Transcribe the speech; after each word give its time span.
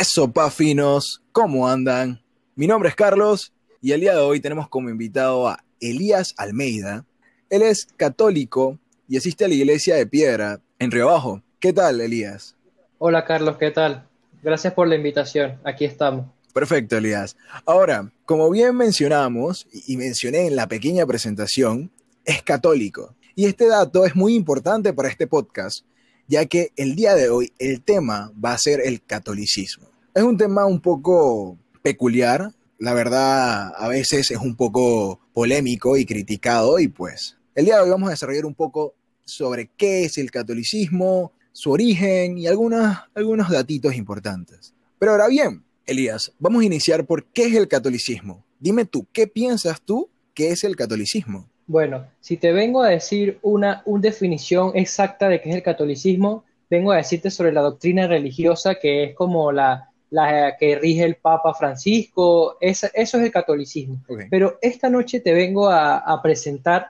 Eso, 0.00 0.32
pafinos, 0.32 1.20
¿cómo 1.30 1.68
andan? 1.68 2.22
Mi 2.54 2.66
nombre 2.66 2.88
es 2.88 2.94
Carlos 2.94 3.52
y 3.82 3.92
el 3.92 4.00
día 4.00 4.14
de 4.14 4.20
hoy 4.22 4.40
tenemos 4.40 4.66
como 4.66 4.88
invitado 4.88 5.46
a 5.46 5.62
Elías 5.78 6.32
Almeida. 6.38 7.04
Él 7.50 7.60
es 7.60 7.86
católico 7.98 8.78
y 9.06 9.18
asiste 9.18 9.44
a 9.44 9.48
la 9.48 9.52
iglesia 9.52 9.96
de 9.96 10.06
Piedra 10.06 10.58
en 10.78 10.90
Río 10.90 11.08
Bajo. 11.08 11.42
¿Qué 11.58 11.74
tal, 11.74 12.00
Elías? 12.00 12.56
Hola, 12.96 13.26
Carlos, 13.26 13.58
¿qué 13.58 13.72
tal? 13.72 14.08
Gracias 14.42 14.72
por 14.72 14.88
la 14.88 14.94
invitación. 14.94 15.60
Aquí 15.64 15.84
estamos. 15.84 16.24
Perfecto, 16.54 16.96
Elías. 16.96 17.36
Ahora, 17.66 18.10
como 18.24 18.48
bien 18.48 18.74
mencionamos 18.76 19.68
y 19.86 19.98
mencioné 19.98 20.46
en 20.46 20.56
la 20.56 20.66
pequeña 20.66 21.04
presentación, 21.04 21.90
es 22.24 22.42
católico. 22.42 23.16
Y 23.34 23.44
este 23.44 23.66
dato 23.66 24.06
es 24.06 24.16
muy 24.16 24.34
importante 24.34 24.94
para 24.94 25.10
este 25.10 25.26
podcast, 25.26 25.84
ya 26.26 26.46
que 26.46 26.72
el 26.76 26.96
día 26.96 27.14
de 27.14 27.28
hoy 27.28 27.52
el 27.58 27.82
tema 27.82 28.32
va 28.42 28.54
a 28.54 28.58
ser 28.58 28.80
el 28.82 29.02
catolicismo. 29.04 29.89
Es 30.12 30.24
un 30.24 30.36
tema 30.36 30.66
un 30.66 30.80
poco 30.80 31.56
peculiar, 31.82 32.50
la 32.78 32.94
verdad 32.94 33.72
a 33.76 33.86
veces 33.86 34.32
es 34.32 34.38
un 34.38 34.56
poco 34.56 35.20
polémico 35.32 35.96
y 35.96 36.04
criticado 36.04 36.80
y 36.80 36.88
pues 36.88 37.36
el 37.54 37.66
día 37.66 37.76
de 37.76 37.82
hoy 37.82 37.90
vamos 37.90 38.08
a 38.08 38.10
desarrollar 38.10 38.44
un 38.44 38.54
poco 38.54 38.94
sobre 39.24 39.70
qué 39.76 40.04
es 40.04 40.18
el 40.18 40.32
catolicismo, 40.32 41.30
su 41.52 41.70
origen 41.70 42.38
y 42.38 42.48
algunos, 42.48 42.96
algunos 43.14 43.50
datitos 43.50 43.94
importantes. 43.94 44.74
Pero 44.98 45.12
ahora 45.12 45.28
bien, 45.28 45.62
Elías, 45.86 46.32
vamos 46.40 46.62
a 46.62 46.66
iniciar 46.66 47.06
por 47.06 47.26
qué 47.26 47.44
es 47.44 47.54
el 47.54 47.68
catolicismo. 47.68 48.44
Dime 48.58 48.86
tú, 48.86 49.06
¿qué 49.12 49.28
piensas 49.28 49.80
tú 49.80 50.10
que 50.34 50.50
es 50.50 50.64
el 50.64 50.74
catolicismo? 50.74 51.48
Bueno, 51.68 52.08
si 52.20 52.36
te 52.36 52.50
vengo 52.50 52.82
a 52.82 52.88
decir 52.88 53.38
una, 53.42 53.82
una 53.84 54.02
definición 54.02 54.72
exacta 54.74 55.28
de 55.28 55.40
qué 55.40 55.50
es 55.50 55.54
el 55.54 55.62
catolicismo, 55.62 56.44
vengo 56.68 56.90
a 56.90 56.96
decirte 56.96 57.30
sobre 57.30 57.52
la 57.52 57.60
doctrina 57.60 58.08
religiosa 58.08 58.74
que 58.74 59.04
es 59.04 59.14
como 59.14 59.52
la, 59.52 59.89
la 60.10 60.56
que 60.58 60.76
rige 60.76 61.04
el 61.04 61.16
Papa 61.16 61.54
Francisco, 61.54 62.56
eso 62.60 62.88
es 62.92 63.14
el 63.14 63.30
catolicismo. 63.30 64.02
Pero 64.28 64.58
esta 64.60 64.90
noche 64.90 65.20
te 65.20 65.32
vengo 65.32 65.68
a, 65.68 65.98
a, 65.98 66.20
presentar 66.20 66.88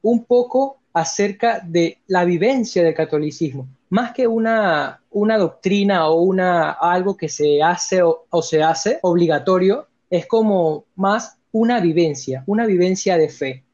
un 0.00 0.24
poco 0.24 0.78
acerca 0.92 1.60
de 1.60 1.98
la 2.06 2.24
vivencia 2.24 2.82
del 2.82 2.94
catolicismo, 2.94 3.68
más 3.90 4.12
que 4.12 4.26
una, 4.26 5.02
una 5.10 5.38
doctrina 5.38 6.08
o 6.08 6.22
una, 6.22 6.72
algo 6.72 7.16
que 7.16 7.28
se 7.28 7.62
hace 7.62 8.02
o, 8.02 8.26
o 8.30 8.42
se 8.42 8.62
hace 8.62 8.98
obligatorio, 9.02 9.86
es 10.10 10.26
como 10.26 10.84
más 10.96 11.38
una 11.52 11.80
vivencia, 11.80 12.42
una 12.46 12.66
vivencia 12.66 13.16
de 13.16 13.28
fe. 13.28 13.64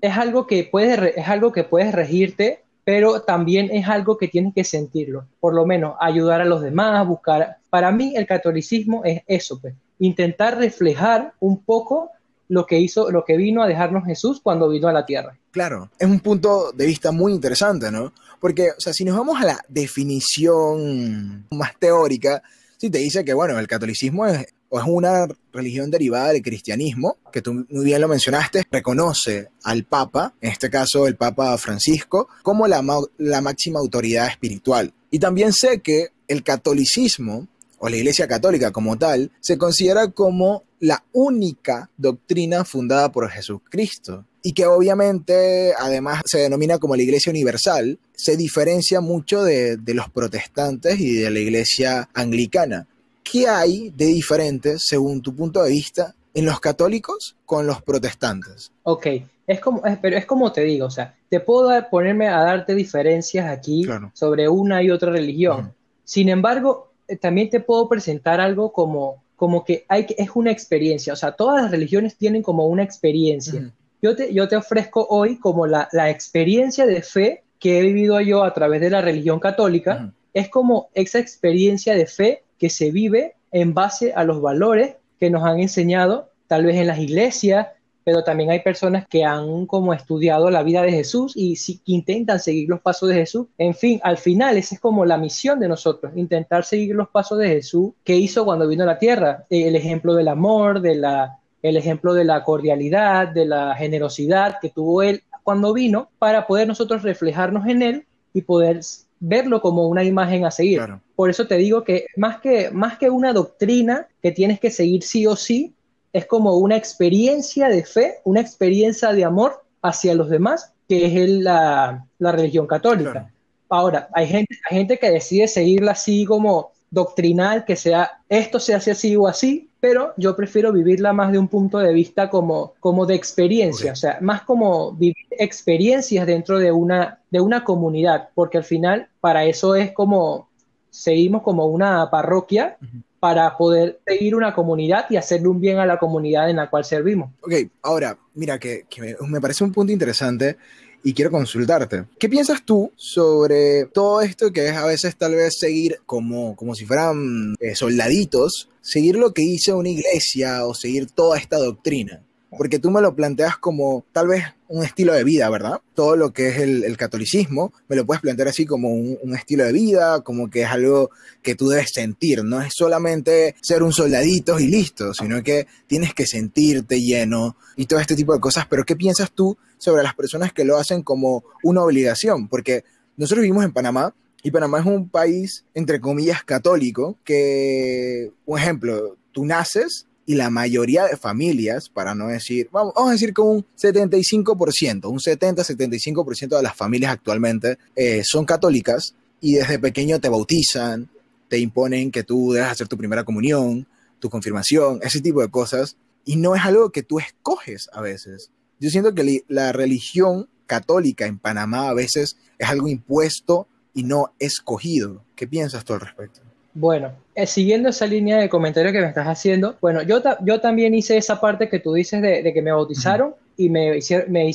Es, 0.00 0.16
algo 0.16 0.46
que 0.46 0.64
puedes, 0.64 1.16
es 1.16 1.28
algo 1.28 1.52
que 1.52 1.64
puedes 1.64 1.92
regirte, 1.92 2.64
pero 2.90 3.22
también 3.22 3.70
es 3.70 3.86
algo 3.86 4.18
que 4.18 4.26
tienes 4.26 4.52
que 4.52 4.64
sentirlo. 4.64 5.24
Por 5.38 5.54
lo 5.54 5.64
menos 5.64 5.94
ayudar 6.00 6.40
a 6.40 6.44
los 6.44 6.60
demás, 6.60 7.06
buscar. 7.06 7.58
Para 7.70 7.92
mí 7.92 8.16
el 8.16 8.26
catolicismo 8.26 9.04
es 9.04 9.22
eso, 9.28 9.60
pues, 9.60 9.76
intentar 10.00 10.58
reflejar 10.58 11.32
un 11.38 11.62
poco 11.62 12.10
lo 12.48 12.66
que 12.66 12.80
hizo, 12.80 13.12
lo 13.12 13.24
que 13.24 13.36
vino 13.36 13.62
a 13.62 13.68
dejarnos 13.68 14.06
Jesús 14.06 14.40
cuando 14.42 14.68
vino 14.68 14.88
a 14.88 14.92
la 14.92 15.06
tierra. 15.06 15.38
Claro, 15.52 15.88
es 16.00 16.08
un 16.08 16.18
punto 16.18 16.72
de 16.72 16.84
vista 16.84 17.12
muy 17.12 17.32
interesante, 17.32 17.92
¿no? 17.92 18.12
Porque, 18.40 18.70
o 18.76 18.80
sea, 18.80 18.92
si 18.92 19.04
nos 19.04 19.16
vamos 19.16 19.40
a 19.40 19.44
la 19.44 19.60
definición 19.68 21.46
más 21.52 21.78
teórica, 21.78 22.42
sí 22.76 22.90
te 22.90 22.98
dice 22.98 23.24
que, 23.24 23.34
bueno, 23.34 23.56
el 23.56 23.68
catolicismo 23.68 24.26
es 24.26 24.52
o 24.70 24.78
es 24.78 24.86
una 24.86 25.26
religión 25.52 25.90
derivada 25.90 26.32
del 26.32 26.42
cristianismo, 26.42 27.18
que 27.32 27.42
tú 27.42 27.66
muy 27.68 27.84
bien 27.84 28.00
lo 28.00 28.08
mencionaste, 28.08 28.64
reconoce 28.70 29.48
al 29.64 29.84
Papa, 29.84 30.34
en 30.40 30.52
este 30.52 30.70
caso 30.70 31.06
el 31.06 31.16
Papa 31.16 31.58
Francisco, 31.58 32.28
como 32.42 32.66
la, 32.66 32.82
la 33.18 33.40
máxima 33.40 33.80
autoridad 33.80 34.28
espiritual. 34.28 34.94
Y 35.10 35.18
también 35.18 35.52
sé 35.52 35.80
que 35.80 36.08
el 36.28 36.44
catolicismo, 36.44 37.48
o 37.78 37.88
la 37.88 37.96
Iglesia 37.96 38.28
Católica 38.28 38.70
como 38.70 38.96
tal, 38.96 39.32
se 39.40 39.58
considera 39.58 40.12
como 40.12 40.62
la 40.78 41.04
única 41.12 41.90
doctrina 41.96 42.64
fundada 42.64 43.10
por 43.10 43.28
Jesucristo 43.28 44.24
y 44.42 44.52
que 44.52 44.66
obviamente 44.66 45.74
además 45.78 46.22
se 46.24 46.38
denomina 46.38 46.78
como 46.78 46.96
la 46.96 47.02
Iglesia 47.02 47.30
Universal, 47.30 47.98
se 48.14 48.36
diferencia 48.36 49.00
mucho 49.00 49.42
de, 49.42 49.76
de 49.76 49.94
los 49.94 50.08
protestantes 50.10 51.00
y 51.00 51.16
de 51.16 51.30
la 51.30 51.38
Iglesia 51.40 52.08
anglicana. 52.14 52.86
¿Qué 53.30 53.48
hay 53.48 53.90
de 53.90 54.06
diferente, 54.06 54.78
según 54.78 55.22
tu 55.22 55.34
punto 55.34 55.62
de 55.62 55.70
vista, 55.70 56.14
en 56.34 56.46
los 56.46 56.60
católicos 56.60 57.36
con 57.44 57.66
los 57.66 57.82
protestantes? 57.82 58.72
Ok, 58.82 59.06
es 59.46 59.60
como, 59.60 59.82
pero 60.00 60.16
es 60.16 60.26
como 60.26 60.52
te 60.52 60.62
digo, 60.62 60.86
o 60.86 60.90
sea, 60.90 61.14
te 61.28 61.40
puedo 61.40 61.70
ponerme 61.90 62.28
a 62.28 62.38
darte 62.42 62.74
diferencias 62.74 63.48
aquí 63.48 63.86
sobre 64.12 64.48
una 64.48 64.82
y 64.82 64.90
otra 64.90 65.10
religión. 65.12 65.72
Sin 66.04 66.28
embargo, 66.28 66.92
eh, 67.06 67.16
también 67.16 67.50
te 67.50 67.60
puedo 67.60 67.88
presentar 67.88 68.40
algo 68.40 68.72
como, 68.72 69.22
como 69.36 69.64
que, 69.64 69.84
hay 69.88 70.06
que 70.06 70.14
es 70.18 70.30
una 70.34 70.50
experiencia, 70.50 71.12
o 71.12 71.16
sea, 71.16 71.32
todas 71.32 71.62
las 71.62 71.70
religiones 71.70 72.16
tienen 72.16 72.42
como 72.42 72.66
una 72.66 72.82
experiencia. 72.82 73.72
yo, 74.02 74.16
te, 74.16 74.32
yo 74.32 74.48
te 74.48 74.56
ofrezco 74.56 75.06
hoy 75.08 75.38
como 75.38 75.66
la, 75.66 75.88
la, 75.92 76.10
experiencia 76.10 76.86
de 76.86 77.02
fe 77.02 77.44
que 77.58 77.78
he 77.78 77.82
vivido 77.82 78.20
yo 78.20 78.42
a 78.42 78.54
través 78.54 78.80
de 78.80 78.90
la 78.90 79.02
religión 79.02 79.38
católica, 79.38 80.12
es 80.32 80.48
como 80.48 80.88
esa 80.94 81.18
experiencia 81.18 81.94
de 81.94 82.06
fe 82.06 82.44
que 82.60 82.70
se 82.70 82.92
vive 82.92 83.34
en 83.50 83.74
base 83.74 84.12
a 84.12 84.22
los 84.22 84.40
valores 84.40 84.96
que 85.18 85.30
nos 85.30 85.42
han 85.42 85.58
enseñado, 85.58 86.30
tal 86.46 86.66
vez 86.66 86.76
en 86.76 86.86
las 86.86 86.98
iglesias, 86.98 87.66
pero 88.04 88.22
también 88.22 88.50
hay 88.50 88.60
personas 88.60 89.06
que 89.08 89.24
han 89.24 89.66
como 89.66 89.92
estudiado 89.92 90.50
la 90.50 90.62
vida 90.62 90.82
de 90.82 90.90
Jesús 90.90 91.32
y 91.36 91.56
si, 91.56 91.80
intentan 91.84 92.38
seguir 92.38 92.68
los 92.68 92.80
pasos 92.80 93.08
de 93.08 93.16
Jesús. 93.16 93.46
En 93.58 93.74
fin, 93.74 94.00
al 94.02 94.18
final 94.18 94.56
esa 94.56 94.74
es 94.74 94.80
como 94.80 95.04
la 95.04 95.18
misión 95.18 95.58
de 95.60 95.68
nosotros, 95.68 96.12
intentar 96.16 96.64
seguir 96.64 96.94
los 96.94 97.08
pasos 97.08 97.38
de 97.38 97.48
Jesús 97.48 97.92
que 98.04 98.16
hizo 98.16 98.44
cuando 98.44 98.68
vino 98.68 98.84
a 98.84 98.86
la 98.86 98.98
tierra, 98.98 99.46
el 99.50 99.76
ejemplo 99.76 100.14
del 100.14 100.28
amor, 100.28 100.80
de 100.80 100.96
la, 100.96 101.38
el 101.62 101.76
ejemplo 101.76 102.14
de 102.14 102.24
la 102.24 102.42
cordialidad, 102.44 103.28
de 103.28 103.46
la 103.46 103.74
generosidad 103.74 104.58
que 104.60 104.70
tuvo 104.70 105.02
él 105.02 105.22
cuando 105.42 105.72
vino, 105.72 106.10
para 106.18 106.46
poder 106.46 106.68
nosotros 106.68 107.02
reflejarnos 107.02 107.66
en 107.66 107.82
él 107.82 108.06
y 108.34 108.42
poder 108.42 108.80
verlo 109.20 109.60
como 109.60 109.86
una 109.86 110.02
imagen 110.02 110.44
a 110.44 110.50
seguir. 110.50 110.80
Por 111.14 111.30
eso 111.30 111.46
te 111.46 111.56
digo 111.56 111.84
que 111.84 112.06
más, 112.16 112.40
que 112.40 112.70
más 112.70 112.98
que 112.98 113.10
una 113.10 113.32
doctrina 113.32 114.08
que 114.22 114.32
tienes 114.32 114.58
que 114.58 114.70
seguir 114.70 115.02
sí 115.02 115.26
o 115.26 115.36
sí, 115.36 115.74
es 116.12 116.26
como 116.26 116.56
una 116.56 116.76
experiencia 116.76 117.68
de 117.68 117.84
fe, 117.84 118.16
una 118.24 118.40
experiencia 118.40 119.12
de 119.12 119.24
amor 119.24 119.62
hacia 119.82 120.14
los 120.14 120.28
demás, 120.28 120.72
que 120.88 121.06
es 121.06 121.30
la, 121.30 122.04
la, 122.18 122.32
religión 122.32 122.66
católica. 122.66 123.30
Ahora, 123.68 124.08
hay 124.12 124.26
gente, 124.26 124.58
hay 124.68 124.78
gente 124.78 124.98
que 124.98 125.10
decide 125.10 125.46
seguirla 125.46 125.92
así 125.92 126.24
como 126.24 126.72
doctrinal, 126.90 127.64
que 127.64 127.76
sea 127.76 128.22
esto 128.28 128.58
se 128.58 128.74
hace 128.74 128.90
así 128.90 129.14
o 129.14 129.28
así, 129.28 129.69
pero 129.80 130.12
yo 130.16 130.36
prefiero 130.36 130.72
vivirla 130.72 131.12
más 131.12 131.32
de 131.32 131.38
un 131.38 131.48
punto 131.48 131.78
de 131.78 131.92
vista 131.92 132.28
como, 132.28 132.74
como 132.80 133.06
de 133.06 133.14
experiencia, 133.14 133.92
o 133.92 133.96
sea, 133.96 134.18
más 134.20 134.42
como 134.42 134.92
vivir 134.92 135.26
experiencias 135.30 136.26
dentro 136.26 136.58
de 136.58 136.70
una, 136.70 137.20
de 137.30 137.40
una 137.40 137.64
comunidad, 137.64 138.28
porque 138.34 138.58
al 138.58 138.64
final 138.64 139.08
para 139.20 139.44
eso 139.46 139.74
es 139.74 139.92
como, 139.92 140.48
seguimos 140.90 141.42
como 141.42 141.66
una 141.66 142.10
parroquia 142.10 142.76
para 143.18 143.56
poder 143.56 144.00
seguir 144.06 144.34
una 144.34 144.54
comunidad 144.54 145.06
y 145.10 145.16
hacerle 145.16 145.48
un 145.48 145.60
bien 145.60 145.78
a 145.78 145.86
la 145.86 145.98
comunidad 145.98 146.50
en 146.50 146.56
la 146.56 146.68
cual 146.68 146.84
servimos. 146.84 147.30
Ok, 147.42 147.54
ahora, 147.82 148.18
mira, 148.34 148.58
que, 148.58 148.84
que 148.88 149.00
me, 149.00 149.16
me 149.28 149.40
parece 149.40 149.64
un 149.64 149.72
punto 149.72 149.92
interesante 149.92 150.56
y 151.02 151.14
quiero 151.14 151.30
consultarte. 151.30 152.04
¿Qué 152.18 152.28
piensas 152.28 152.64
tú 152.64 152.92
sobre 152.96 153.86
todo 153.86 154.20
esto 154.20 154.52
que 154.52 154.68
es 154.68 154.76
a 154.76 154.86
veces 154.86 155.16
tal 155.16 155.34
vez 155.34 155.58
seguir 155.58 155.98
como, 156.06 156.56
como 156.56 156.74
si 156.74 156.84
fueran 156.84 157.54
eh, 157.60 157.74
soldaditos, 157.74 158.68
seguir 158.80 159.16
lo 159.16 159.32
que 159.32 159.42
dice 159.42 159.72
una 159.72 159.88
iglesia 159.88 160.66
o 160.66 160.74
seguir 160.74 161.10
toda 161.10 161.38
esta 161.38 161.58
doctrina? 161.58 162.22
Porque 162.56 162.78
tú 162.78 162.90
me 162.90 163.00
lo 163.00 163.14
planteas 163.14 163.56
como 163.56 164.04
tal 164.12 164.28
vez 164.28 164.44
un 164.68 164.84
estilo 164.84 165.12
de 165.12 165.24
vida, 165.24 165.48
¿verdad? 165.50 165.80
Todo 165.94 166.16
lo 166.16 166.32
que 166.32 166.48
es 166.48 166.58
el, 166.58 166.96
catolicismo, 166.96 167.72
me 167.88 167.96
lo 167.96 168.04
puedes 168.04 168.20
plantear 168.20 168.48
así 168.48 168.66
como 168.66 168.92
un, 168.92 169.34
estilo 169.34 169.64
de 169.64 169.72
vida, 169.72 170.20
como 170.22 170.50
que 170.50 170.62
es 170.62 170.68
algo 170.68 171.10
que 171.42 171.54
tú 171.54 171.68
debes 171.68 171.90
sentir, 171.92 172.44
no 172.44 172.60
es 172.60 172.72
solamente 172.74 173.54
ser 173.62 173.82
un 173.82 173.92
soldadito 173.92 174.58
y 174.58 174.66
listo, 174.66 175.14
sino 175.14 175.42
que 175.42 175.66
tienes 175.86 176.14
que 176.14 176.26
sentirte 176.26 177.00
lleno 177.00 177.56
y 177.76 177.86
todo 177.86 178.00
este 178.00 178.16
tipo 178.16 178.34
de 178.34 178.40
cosas, 178.40 178.66
pero 178.68 178.84
¿qué 178.84 178.96
piensas 178.96 179.32
tú 179.32 179.56
sobre 179.78 180.02
las 180.02 180.14
personas 180.14 180.52
que 180.52 180.64
lo 180.64 180.76
hacen 180.76 181.02
como 181.02 181.44
una 181.62 181.82
obligación? 181.82 182.48
Porque 182.48 182.84
nosotros 183.16 183.42
vivimos 183.42 183.64
en 183.64 183.72
Panamá 183.72 184.14
y 184.42 184.50
Panamá 184.50 184.80
es 184.80 184.86
un 184.86 185.08
país, 185.08 185.64
entre 185.74 186.00
comillas, 186.00 186.42
católico, 186.44 187.18
que, 187.24 188.32
un 188.46 188.58
ejemplo, 188.58 189.16
tú 189.32 189.44
naces 189.44 190.06
y 190.30 190.36
la 190.36 190.48
mayoría 190.48 191.06
de 191.06 191.16
familias, 191.16 191.88
para 191.88 192.14
no 192.14 192.28
decir, 192.28 192.68
vamos, 192.70 192.92
a 192.94 193.10
decir 193.10 193.34
que 193.34 193.40
un 193.40 193.66
75%, 193.76 195.06
un 195.10 195.18
70-75% 195.18 196.56
de 196.56 196.62
las 196.62 196.76
familias 196.76 197.10
actualmente 197.10 197.78
eh, 197.96 198.22
son 198.24 198.44
católicas 198.44 199.16
y 199.40 199.54
desde 199.54 199.80
pequeño 199.80 200.20
te 200.20 200.28
bautizan, 200.28 201.08
te 201.48 201.58
imponen 201.58 202.12
que 202.12 202.22
tú 202.22 202.52
debes 202.52 202.70
hacer 202.70 202.86
tu 202.86 202.96
primera 202.96 203.24
comunión, 203.24 203.88
tu 204.20 204.30
confirmación, 204.30 205.00
ese 205.02 205.20
tipo 205.20 205.40
de 205.40 205.50
cosas, 205.50 205.96
y 206.24 206.36
no 206.36 206.54
es 206.54 206.64
algo 206.64 206.90
que 206.90 207.02
tú 207.02 207.18
escoges 207.18 207.90
a 207.92 208.00
veces. 208.00 208.52
Yo 208.78 208.88
siento 208.88 209.12
que 209.16 209.42
la 209.48 209.72
religión 209.72 210.48
católica 210.66 211.26
en 211.26 211.40
Panamá 211.40 211.88
a 211.88 211.94
veces 211.94 212.36
es 212.56 212.68
algo 212.68 212.86
impuesto 212.86 213.66
y 213.94 214.04
no 214.04 214.32
escogido. 214.38 215.24
¿Qué 215.34 215.48
piensas 215.48 215.84
tú 215.84 215.94
al 215.94 216.02
respecto? 216.02 216.40
Bueno, 216.72 217.16
eh, 217.40 217.46
siguiendo 217.46 217.88
esa 217.88 218.06
línea 218.06 218.38
de 218.38 218.48
comentario 218.48 218.92
que 218.92 219.00
me 219.00 219.08
estás 219.08 219.26
haciendo, 219.26 219.76
bueno, 219.80 220.02
yo, 220.02 220.20
yo 220.44 220.60
también 220.60 220.94
hice 220.94 221.16
esa 221.16 221.40
parte 221.40 221.68
que 221.68 221.78
tú 221.78 221.92
dices 221.92 222.20
de, 222.20 222.52
que 222.52 222.62
me 222.62 222.72
bautizaron 222.72 223.34
y 223.56 223.68
me, 223.68 223.98
me, 224.28 224.50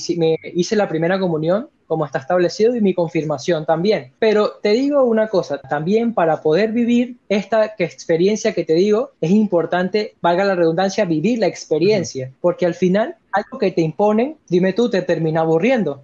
hice 0.53 0.75
la 0.75 0.87
primera 0.87 1.19
comunión 1.19 1.69
como 1.87 2.05
está 2.05 2.19
establecido 2.19 2.75
y 2.75 2.81
mi 2.81 2.93
confirmación 2.93 3.65
también. 3.65 4.11
Pero 4.19 4.53
te 4.61 4.69
digo 4.69 5.03
una 5.03 5.27
cosa, 5.27 5.59
también 5.59 6.13
para 6.13 6.41
poder 6.41 6.71
vivir 6.71 7.17
esta 7.29 7.73
experiencia 7.77 8.53
que 8.53 8.63
te 8.63 8.73
digo, 8.73 9.11
es 9.21 9.31
importante, 9.31 10.15
valga 10.21 10.45
la 10.45 10.55
redundancia, 10.55 11.05
vivir 11.05 11.39
la 11.39 11.47
experiencia, 11.47 12.31
porque 12.41 12.65
al 12.65 12.73
final 12.73 13.15
algo 13.31 13.59
que 13.59 13.71
te 13.71 13.81
imponen, 13.81 14.37
dime 14.47 14.73
tú, 14.73 14.89
te 14.89 15.01
termina 15.01 15.41
aburriendo. 15.41 16.03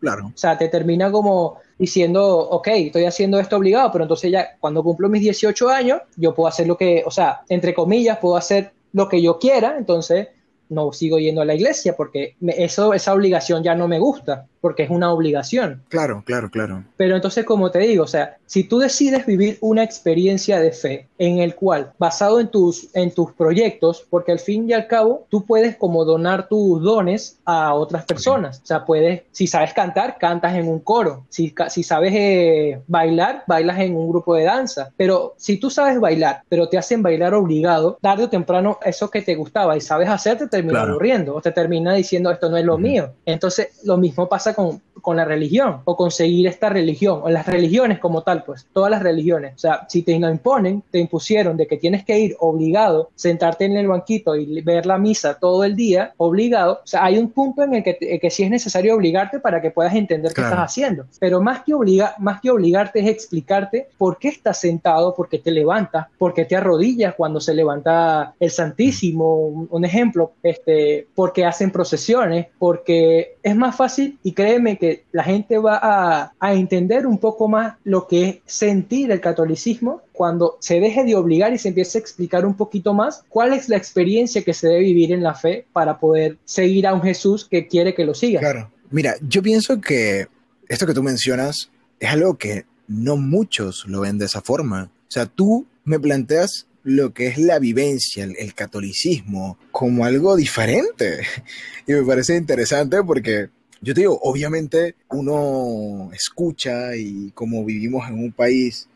Claro. 0.00 0.26
O 0.26 0.38
sea, 0.38 0.58
te 0.58 0.68
termina 0.68 1.10
como 1.10 1.58
diciendo, 1.78 2.38
ok, 2.38 2.68
estoy 2.68 3.04
haciendo 3.04 3.40
esto 3.40 3.56
obligado, 3.56 3.90
pero 3.92 4.04
entonces 4.04 4.30
ya 4.30 4.56
cuando 4.60 4.82
cumplo 4.82 5.08
mis 5.08 5.22
18 5.22 5.68
años, 5.68 6.00
yo 6.16 6.34
puedo 6.34 6.48
hacer 6.48 6.66
lo 6.66 6.76
que, 6.76 7.02
o 7.06 7.10
sea, 7.10 7.42
entre 7.48 7.74
comillas, 7.74 8.18
puedo 8.18 8.36
hacer 8.36 8.72
lo 8.92 9.08
que 9.08 9.20
yo 9.20 9.38
quiera, 9.38 9.76
entonces 9.78 10.28
no 10.68 10.92
sigo 10.92 11.18
yendo 11.18 11.42
a 11.42 11.44
la 11.44 11.54
iglesia 11.54 11.94
porque 11.96 12.36
eso, 12.40 12.92
esa 12.92 13.14
obligación 13.14 13.62
ya 13.62 13.74
no 13.74 13.88
me 13.88 13.98
gusta 13.98 14.46
porque 14.66 14.82
es 14.82 14.90
una 14.90 15.12
obligación. 15.12 15.80
Claro, 15.90 16.24
claro, 16.26 16.50
claro. 16.50 16.82
Pero 16.96 17.14
entonces, 17.14 17.44
como 17.44 17.70
te 17.70 17.78
digo, 17.78 18.02
o 18.02 18.08
sea, 18.08 18.36
si 18.46 18.64
tú 18.64 18.80
decides 18.80 19.24
vivir 19.24 19.58
una 19.60 19.84
experiencia 19.84 20.58
de 20.58 20.72
fe 20.72 21.06
en 21.18 21.38
el 21.38 21.54
cual, 21.54 21.92
basado 21.98 22.40
en 22.40 22.48
tus, 22.48 22.88
en 22.92 23.14
tus 23.14 23.30
proyectos, 23.30 24.04
porque 24.10 24.32
al 24.32 24.40
fin 24.40 24.68
y 24.68 24.72
al 24.72 24.88
cabo, 24.88 25.24
tú 25.28 25.46
puedes 25.46 25.76
como 25.76 26.04
donar 26.04 26.48
tus 26.48 26.82
dones 26.82 27.38
a 27.44 27.74
otras 27.74 28.06
personas. 28.06 28.60
O 28.64 28.66
sea, 28.66 28.84
puedes, 28.84 29.22
si 29.30 29.46
sabes 29.46 29.72
cantar, 29.72 30.18
cantas 30.18 30.56
en 30.56 30.66
un 30.66 30.80
coro. 30.80 31.24
Si, 31.28 31.54
si 31.68 31.84
sabes 31.84 32.12
eh, 32.12 32.80
bailar, 32.88 33.44
bailas 33.46 33.78
en 33.78 33.96
un 33.96 34.08
grupo 34.08 34.34
de 34.34 34.42
danza. 34.42 34.90
Pero 34.96 35.34
si 35.36 35.58
tú 35.58 35.70
sabes 35.70 36.00
bailar, 36.00 36.42
pero 36.48 36.68
te 36.68 36.76
hacen 36.76 37.04
bailar 37.04 37.34
obligado, 37.34 37.98
tarde 38.02 38.24
o 38.24 38.28
temprano 38.28 38.80
eso 38.84 39.08
que 39.10 39.22
te 39.22 39.36
gustaba 39.36 39.76
y 39.76 39.80
sabes 39.80 40.08
hacer 40.08 40.38
te 40.38 40.48
termina 40.48 40.82
aburriendo 40.82 41.36
o 41.36 41.40
te 41.40 41.52
termina 41.52 41.94
diciendo 41.94 42.32
esto 42.32 42.50
no 42.50 42.56
es 42.56 42.64
lo 42.64 42.78
mío. 42.78 43.12
Entonces, 43.24 43.80
lo 43.84 43.96
mismo 43.96 44.28
pasa 44.28 44.55
con, 44.56 44.80
con 45.06 45.16
la 45.16 45.24
religión 45.24 45.82
o 45.84 45.96
conseguir 45.96 46.48
esta 46.48 46.68
religión 46.68 47.20
o 47.22 47.30
las 47.30 47.46
religiones 47.46 48.00
como 48.00 48.22
tal, 48.22 48.42
pues 48.42 48.66
todas 48.72 48.90
las 48.90 49.02
religiones. 49.02 49.54
O 49.54 49.58
sea, 49.58 49.86
si 49.88 50.02
te 50.02 50.18
lo 50.18 50.28
imponen, 50.28 50.82
te 50.90 50.98
impusieron 50.98 51.56
de 51.56 51.68
que 51.68 51.76
tienes 51.76 52.04
que 52.04 52.18
ir 52.18 52.36
obligado, 52.40 53.10
sentarte 53.14 53.66
en 53.66 53.76
el 53.76 53.86
banquito 53.86 54.34
y 54.34 54.60
ver 54.62 54.84
la 54.84 54.98
misa 54.98 55.38
todo 55.38 55.62
el 55.62 55.76
día, 55.76 56.12
obligado. 56.16 56.80
O 56.82 56.86
sea, 56.86 57.04
hay 57.04 57.18
un 57.18 57.30
punto 57.30 57.62
en 57.62 57.74
el 57.74 57.84
que, 57.84 58.18
que 58.20 58.30
sí 58.30 58.42
es 58.42 58.50
necesario 58.50 58.96
obligarte 58.96 59.38
para 59.38 59.60
que 59.60 59.70
puedas 59.70 59.94
entender 59.94 60.32
qué 60.32 60.40
estás 60.40 60.58
haciendo. 60.58 61.06
Pero 61.20 61.40
más 61.40 61.62
que, 61.62 61.74
obliga, 61.74 62.16
más 62.18 62.40
que 62.40 62.50
obligarte 62.50 62.98
es 62.98 63.06
explicarte 63.06 63.88
por 63.98 64.18
qué 64.18 64.28
estás 64.28 64.58
sentado, 64.58 65.14
por 65.14 65.28
qué 65.28 65.38
te 65.38 65.50
levantas, 65.50 66.06
por 66.18 66.34
qué 66.34 66.46
te 66.46 66.56
arrodillas 66.56 67.14
cuando 67.14 67.40
se 67.40 67.54
levanta 67.54 68.34
el 68.40 68.50
Santísimo, 68.50 69.36
un, 69.36 69.68
un 69.70 69.84
ejemplo, 69.84 70.32
este, 70.42 71.06
porque 71.14 71.44
hacen 71.44 71.70
procesiones, 71.70 72.46
porque 72.58 73.36
es 73.42 73.54
más 73.54 73.76
fácil 73.76 74.18
y 74.22 74.32
créeme 74.36 74.78
que 74.78 75.04
la 75.10 75.24
gente 75.24 75.58
va 75.58 75.80
a, 75.82 76.32
a, 76.38 76.54
entender 76.54 77.08
un 77.08 77.18
poco 77.18 77.48
más 77.48 77.74
lo 77.82 78.06
que 78.06 78.28
es 78.28 78.36
sentir 78.46 79.10
el 79.10 79.20
catolicismo 79.20 80.02
cuando 80.12 80.56
se 80.60 80.78
deje 80.78 81.02
de 81.02 81.16
obligar 81.16 81.52
y 81.52 81.58
se 81.58 81.68
empiece 81.68 81.98
a 81.98 82.00
explicar 82.00 82.46
un 82.46 82.56
poquito 82.56 82.94
más 82.94 83.24
cuál 83.28 83.52
es 83.52 83.68
la 83.68 83.76
experiencia 83.76 84.42
que 84.42 84.54
se 84.54 84.68
debe 84.68 84.80
vivir 84.80 85.10
en 85.10 85.24
la 85.24 85.34
fe 85.34 85.66
para 85.72 85.98
poder 85.98 86.38
seguir 86.44 86.86
a 86.86 86.94
un 86.94 87.02
Jesús 87.02 87.48
que 87.50 87.66
quiere 87.66 87.94
que 87.94 88.04
lo 88.04 88.14
siga. 88.14 88.38
Claro. 88.38 88.70
Mira, 88.90 89.16
yo 89.20 89.42
pienso 89.42 89.80
que 89.80 90.28
esto 90.68 90.86
que 90.86 90.94
tú 90.94 91.02
mencionas 91.02 91.70
es 91.98 92.10
algo 92.10 92.36
que 92.36 92.66
no 92.88 93.16
muchos 93.16 93.84
lo 93.88 94.02
ven 94.02 94.18
de 94.18 94.26
esa 94.26 94.42
forma. 94.42 94.90
O 95.08 95.10
sea, 95.10 95.26
tú 95.26 95.66
me 95.84 95.98
planteas 95.98 96.66
lo 96.86 97.12
que 97.12 97.26
es 97.26 97.38
la 97.38 97.58
vivencia, 97.58 98.24
el, 98.24 98.54
catolicismo, 98.54 99.58
como 99.72 100.04
algo 100.04 100.36
diferente. 100.36 101.22
Y 101.88 101.92
me 101.92 102.02
parece 102.02 102.36
interesante 102.36 103.00
porque 103.04 103.48
yo 103.80 103.94
te 103.94 104.02
digo, 104.02 104.18
obviamente 104.22 104.94
uno 105.10 106.10
escucha 106.12 106.96
y 106.96 107.30
como 107.32 107.64
vivimos 107.64 108.08
en 108.08 108.18
un 108.18 108.32
país 108.32 108.88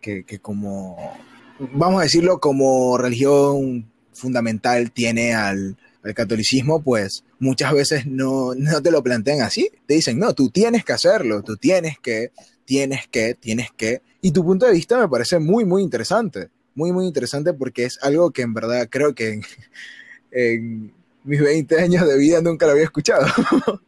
que, 0.00 0.24
como, 0.40 0.96
vamos 1.72 2.00
a 2.00 2.04
decirlo, 2.04 2.40
como 2.40 2.96
religión 2.96 3.90
fundamental 4.14 4.90
tiene 4.90 5.34
al, 5.34 5.76
al 6.02 6.14
catolicismo, 6.14 6.80
pues 6.82 7.24
muchas 7.38 7.72
veces 7.72 8.06
no, 8.06 8.54
no 8.54 8.82
te 8.82 8.90
lo 8.90 9.02
plantean 9.02 9.42
así. 9.42 9.70
Te 9.86 9.94
dicen, 9.94 10.18
no, 10.18 10.32
tú 10.34 10.48
tienes 10.48 10.84
que 10.84 10.94
hacerlo, 10.94 11.42
tú 11.42 11.58
tienes 11.58 11.98
que, 11.98 12.32
tienes 12.64 13.06
que, 13.08 13.34
tienes 13.34 13.68
que. 13.76 14.00
Y 14.22 14.30
tu 14.30 14.42
punto 14.44 14.64
de 14.64 14.72
vista 14.72 14.98
me 14.98 15.08
parece 15.08 15.38
muy, 15.38 15.64
muy 15.66 15.82
interesante 15.82 16.48
muy, 16.78 16.92
muy 16.92 17.06
interesante 17.06 17.52
porque 17.52 17.84
es 17.86 17.98
algo 18.02 18.30
que 18.30 18.42
en 18.42 18.54
verdad 18.54 18.86
creo 18.88 19.12
que 19.12 19.40
en, 20.30 20.92
mis 21.24 21.40
20 21.40 21.80
años 21.80 22.06
de 22.06 22.16
vida 22.16 22.40
nunca 22.40 22.66
lo 22.66 22.72
había 22.72 22.84
escuchado. 22.84 23.26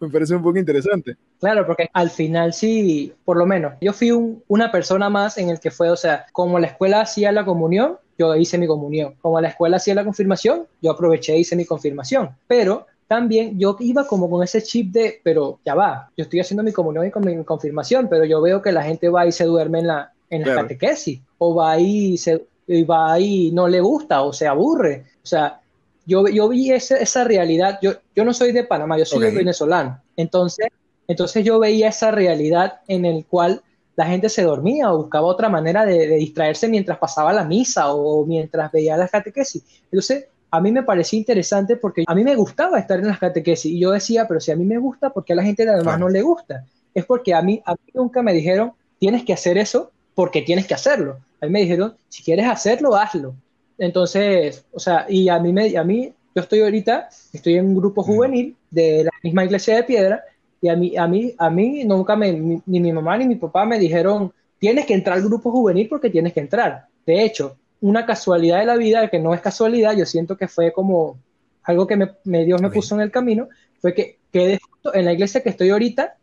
Me 0.00 0.08
parece 0.08 0.34
un 0.34 0.42
poco 0.42 0.58
interesante. 0.58 1.16
Claro, 1.40 1.66
porque 1.66 1.88
al 1.92 2.10
final 2.10 2.52
sí, 2.52 3.12
por 3.24 3.36
lo 3.36 3.46
menos, 3.46 3.74
yo 3.80 3.92
fui 3.92 4.10
una 4.48 4.70
persona 4.70 5.08
más 5.10 5.38
en 5.38 5.50
el 5.50 5.60
que 5.60 5.70
fue, 5.70 5.90
o 5.90 5.96
sea, 5.96 6.26
como 6.32 6.58
la 6.58 6.68
escuela 6.68 7.00
hacía 7.00 7.32
la 7.32 7.44
comunión, 7.44 7.98
yo 8.18 8.34
hice 8.36 8.58
mi 8.58 8.66
comunión. 8.66 9.14
Como 9.20 9.40
la 9.40 9.48
escuela 9.48 9.76
hacía 9.76 9.94
la 9.94 10.04
confirmación, 10.04 10.66
yo 10.80 10.92
aproveché 10.92 11.34
e 11.34 11.38
hice 11.40 11.56
mi 11.56 11.64
confirmación. 11.64 12.30
Pero 12.46 12.86
también 13.08 13.58
yo 13.58 13.76
iba 13.80 14.06
como 14.06 14.30
con 14.30 14.42
ese 14.42 14.62
chip 14.62 14.92
de, 14.92 15.20
pero 15.22 15.58
ya 15.64 15.74
va, 15.74 16.10
yo 16.16 16.22
estoy 16.24 16.40
haciendo 16.40 16.62
mi 16.62 16.72
comunión 16.72 17.06
y 17.06 17.10
con 17.10 17.24
mi 17.24 17.44
confirmación, 17.44 18.08
pero 18.08 18.24
yo 18.24 18.40
veo 18.40 18.62
que 18.62 18.72
la 18.72 18.82
gente 18.82 19.08
va 19.08 19.26
y 19.26 19.32
se 19.32 19.44
duerme 19.44 19.80
en 19.80 19.88
la, 19.88 20.12
en 20.30 20.42
la 20.42 20.54
catequesis, 20.54 21.20
o 21.38 21.54
va 21.54 21.72
ahí, 21.72 22.16
se, 22.16 22.46
va 22.88 23.12
ahí 23.12 23.50
no 23.52 23.68
le 23.68 23.80
gusta 23.80 24.22
o 24.22 24.32
se 24.32 24.46
aburre. 24.46 25.04
O 25.22 25.26
sea, 25.26 25.60
yo, 26.06 26.28
yo 26.28 26.48
vi 26.48 26.72
esa, 26.72 26.96
esa 26.96 27.24
realidad, 27.24 27.78
yo, 27.82 27.92
yo 28.14 28.24
no 28.24 28.34
soy 28.34 28.52
de 28.52 28.64
Panamá, 28.64 28.98
yo 28.98 29.04
soy 29.04 29.34
venezolano, 29.34 30.00
entonces, 30.16 30.68
entonces 31.08 31.44
yo 31.44 31.58
veía 31.58 31.88
esa 31.88 32.10
realidad 32.10 32.80
en 32.88 33.04
el 33.04 33.24
cual 33.26 33.62
la 33.96 34.06
gente 34.06 34.28
se 34.28 34.42
dormía 34.42 34.92
o 34.92 34.98
buscaba 34.98 35.26
otra 35.26 35.48
manera 35.48 35.84
de, 35.84 36.08
distraerse 36.16 36.68
mientras 36.68 36.98
pasaba 36.98 37.32
la 37.32 37.44
misa 37.44 37.92
o 37.92 38.24
mientras 38.26 38.72
veía 38.72 38.96
las 38.96 39.10
catequesis. 39.10 39.64
Entonces, 39.84 40.26
a 40.50 40.60
mí 40.60 40.72
me 40.72 40.82
parecía 40.82 41.18
interesante 41.18 41.76
porque 41.76 42.04
a 42.06 42.14
mí 42.14 42.24
me 42.24 42.34
gustaba 42.36 42.78
estar 42.78 42.98
en 42.98 43.06
las 43.06 43.18
catequesis 43.18 43.72
y 43.72 43.80
yo 43.80 43.92
decía, 43.92 44.26
pero 44.26 44.40
si 44.40 44.50
a 44.50 44.56
mí 44.56 44.64
me 44.64 44.78
gusta, 44.78 45.10
¿por 45.10 45.24
qué 45.24 45.32
a 45.32 45.36
la 45.36 45.42
gente 45.42 45.68
además 45.68 45.98
no 45.98 46.08
le 46.08 46.22
gusta? 46.22 46.64
Es 46.92 47.04
porque 47.04 47.34
a 47.34 47.42
mí, 47.42 47.60
a 47.64 47.72
mí 47.72 47.92
nunca 47.92 48.22
me 48.22 48.32
dijeron, 48.32 48.72
tienes 48.98 49.24
que 49.24 49.32
hacer 49.32 49.58
eso 49.58 49.90
porque 50.14 50.42
tienes 50.42 50.66
que 50.66 50.74
hacerlo. 50.74 51.18
A 51.40 51.46
mí 51.46 51.52
me 51.52 51.60
dijeron, 51.60 51.96
si 52.08 52.22
quieres 52.22 52.46
hacerlo, 52.46 52.94
hazlo. 52.94 53.34
Entonces, 53.78 54.64
o 54.72 54.78
sea, 54.78 55.06
y 55.08 55.28
a 55.28 55.38
mí, 55.38 55.52
me, 55.52 55.76
a 55.76 55.84
mí 55.84 56.12
yo 56.34 56.42
estoy 56.42 56.60
ahorita, 56.60 57.08
estoy 57.32 57.54
en 57.54 57.66
un 57.66 57.76
grupo 57.76 58.02
juvenil 58.02 58.56
de 58.70 59.04
la 59.04 59.10
misma 59.22 59.44
iglesia 59.44 59.76
de 59.76 59.84
piedra, 59.84 60.24
y 60.60 60.68
a 60.68 60.76
mí, 60.76 60.96
a 60.96 61.06
mí, 61.06 61.34
a 61.36 61.50
mí 61.50 61.84
nunca 61.84 62.16
me, 62.16 62.32
ni, 62.32 62.80
mi 62.80 62.92
mamá 62.92 63.18
ni 63.18 63.26
mi 63.26 63.36
papá 63.36 63.64
me 63.66 63.78
dijeron, 63.78 64.32
tienes 64.58 64.86
que 64.86 64.94
entrar 64.94 65.18
al 65.18 65.24
grupo 65.24 65.50
juvenil 65.50 65.88
porque 65.88 66.10
tienes 66.10 66.32
que 66.32 66.40
entrar. 66.40 66.86
De 67.04 67.22
hecho, 67.22 67.56
una 67.80 68.06
casualidad 68.06 68.60
de 68.60 68.64
la 68.64 68.76
vida, 68.76 69.10
que 69.10 69.18
no 69.18 69.34
es 69.34 69.42
casualidad, 69.42 69.94
yo 69.94 70.06
siento 70.06 70.38
que 70.38 70.48
fue 70.48 70.72
como 70.72 71.18
algo 71.64 71.86
que 71.86 71.96
me, 71.96 72.44
Dios 72.44 72.62
me 72.62 72.70
puso 72.70 72.94
en 72.94 73.02
el 73.02 73.10
camino, 73.10 73.48
fue 73.78 73.92
que 73.92 74.18
quedé 74.32 74.58
en 74.94 75.04
la 75.04 75.12
iglesia 75.12 75.42
que 75.42 75.50
estoy 75.50 75.68
ahorita, 75.68 76.16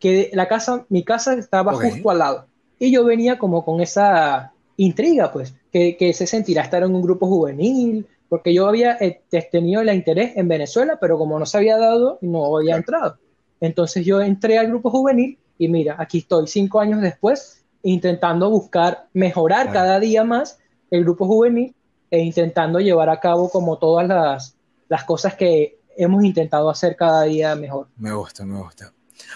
que 0.00 0.30
la 0.32 0.48
casa, 0.48 0.84
mi 0.88 1.04
casa 1.04 1.34
estaba 1.34 1.72
justo 1.74 2.10
al 2.10 2.18
lado. 2.18 2.46
Y 2.80 2.90
yo 2.90 3.04
venía 3.04 3.38
como 3.38 3.64
con 3.64 3.80
esa 3.80 4.53
intriga, 4.76 5.32
pues, 5.32 5.54
que, 5.72 6.12
se 6.14 6.26
sentirá 6.26 6.62
estar 6.62 6.82
en 6.82 6.94
un 6.94 7.02
grupo 7.02 7.26
juvenil, 7.26 8.06
porque 8.28 8.54
yo 8.54 8.66
había 8.66 8.96
eh, 9.00 9.22
tenido 9.50 9.82
el 9.82 9.94
interés 9.94 10.36
en 10.36 10.48
Venezuela, 10.48 10.98
pero 11.00 11.18
como 11.18 11.38
no 11.38 11.46
se 11.46 11.58
había 11.58 11.76
dado, 11.76 12.18
no 12.20 12.56
había 12.56 12.76
entrado. 12.76 13.18
Entonces 13.60 14.04
yo 14.04 14.20
entré 14.20 14.58
al 14.58 14.68
grupo 14.68 14.90
juvenil 14.90 15.38
y 15.58 15.68
mira, 15.68 15.96
aquí 15.98 16.18
estoy 16.18 16.46
cinco 16.46 16.80
años 16.80 17.00
después 17.00 17.64
intentando 17.82 18.50
buscar 18.50 19.08
mejorar 19.12 19.72
cada 19.72 20.00
día 20.00 20.24
más 20.24 20.58
el 20.90 21.04
grupo 21.04 21.26
juvenil 21.26 21.74
e 22.10 22.20
intentando 22.20 22.80
llevar 22.80 23.08
a 23.10 23.20
cabo 23.20 23.50
como 23.50 23.78
todas 23.78 24.08
las, 24.08 24.56
las 24.88 25.04
cosas 25.04 25.34
que 25.34 25.78
hemos 25.96 26.24
intentado 26.24 26.70
hacer 26.70 26.96
cada 26.96 27.24
día 27.24 27.54
mejor. 27.54 27.88
Me 27.96 28.12
gusta, 28.12 28.44
me 28.44 28.58
gusta. 28.58 28.92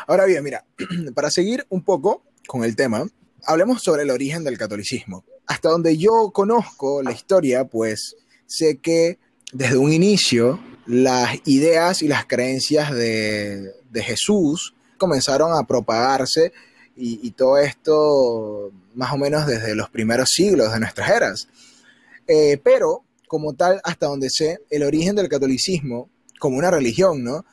Ahora 0.07 0.25
bien, 0.25 0.43
mira, 0.43 0.65
para 1.15 1.31
seguir 1.31 1.67
un 1.69 1.83
poco 1.83 2.23
con 2.47 2.65
el 2.65 2.75
tema, 2.75 3.07
hablemos 3.45 3.83
sobre 3.83 4.03
el 4.03 4.11
origen 4.11 4.45
del 4.45 4.59
catolicismo. 4.59 5.25
Hasta 5.47 5.71
donde 5.71 5.97
yo 5.97 6.31
conozco 6.33 7.03
la 7.03 7.13
historia, 7.13 7.65
pues 7.65 8.17
sé 8.47 8.79
que 8.79 9.19
desde 9.53 9.77
un 9.77 9.93
inicio 9.93 10.61
las 10.87 11.37
ideas 11.47 12.03
y 12.03 12.09
las 12.09 12.27
creencias 12.27 12.93
de, 12.93 13.75
Jesús 13.95 14.75
comenzaron 14.97 15.53
a 15.53 15.67
propagarse 15.67 16.53
y, 16.97 17.31
todo 17.33 17.59
esto 17.59 18.73
más 18.95 19.13
o 19.13 19.19
menos 19.19 19.47
desde 19.47 19.75
los 19.75 19.89
primeros 19.91 20.31
siglos 20.31 20.73
de 20.73 20.81
nuestras 20.81 21.11
eras. 21.11 21.49
Eh, 22.27 22.61
pero, 22.63 23.05
como 23.29 23.55
tal, 23.55 23.81
hasta 23.85 24.07
donde 24.07 24.31
sé, 24.31 24.59
el 24.71 24.83
origen 24.83 25.15
del 25.15 25.29
catolicismo 25.29 26.11
como 26.39 26.59
una 26.59 26.71
religión, 26.71 27.23
¿no? 27.23 27.45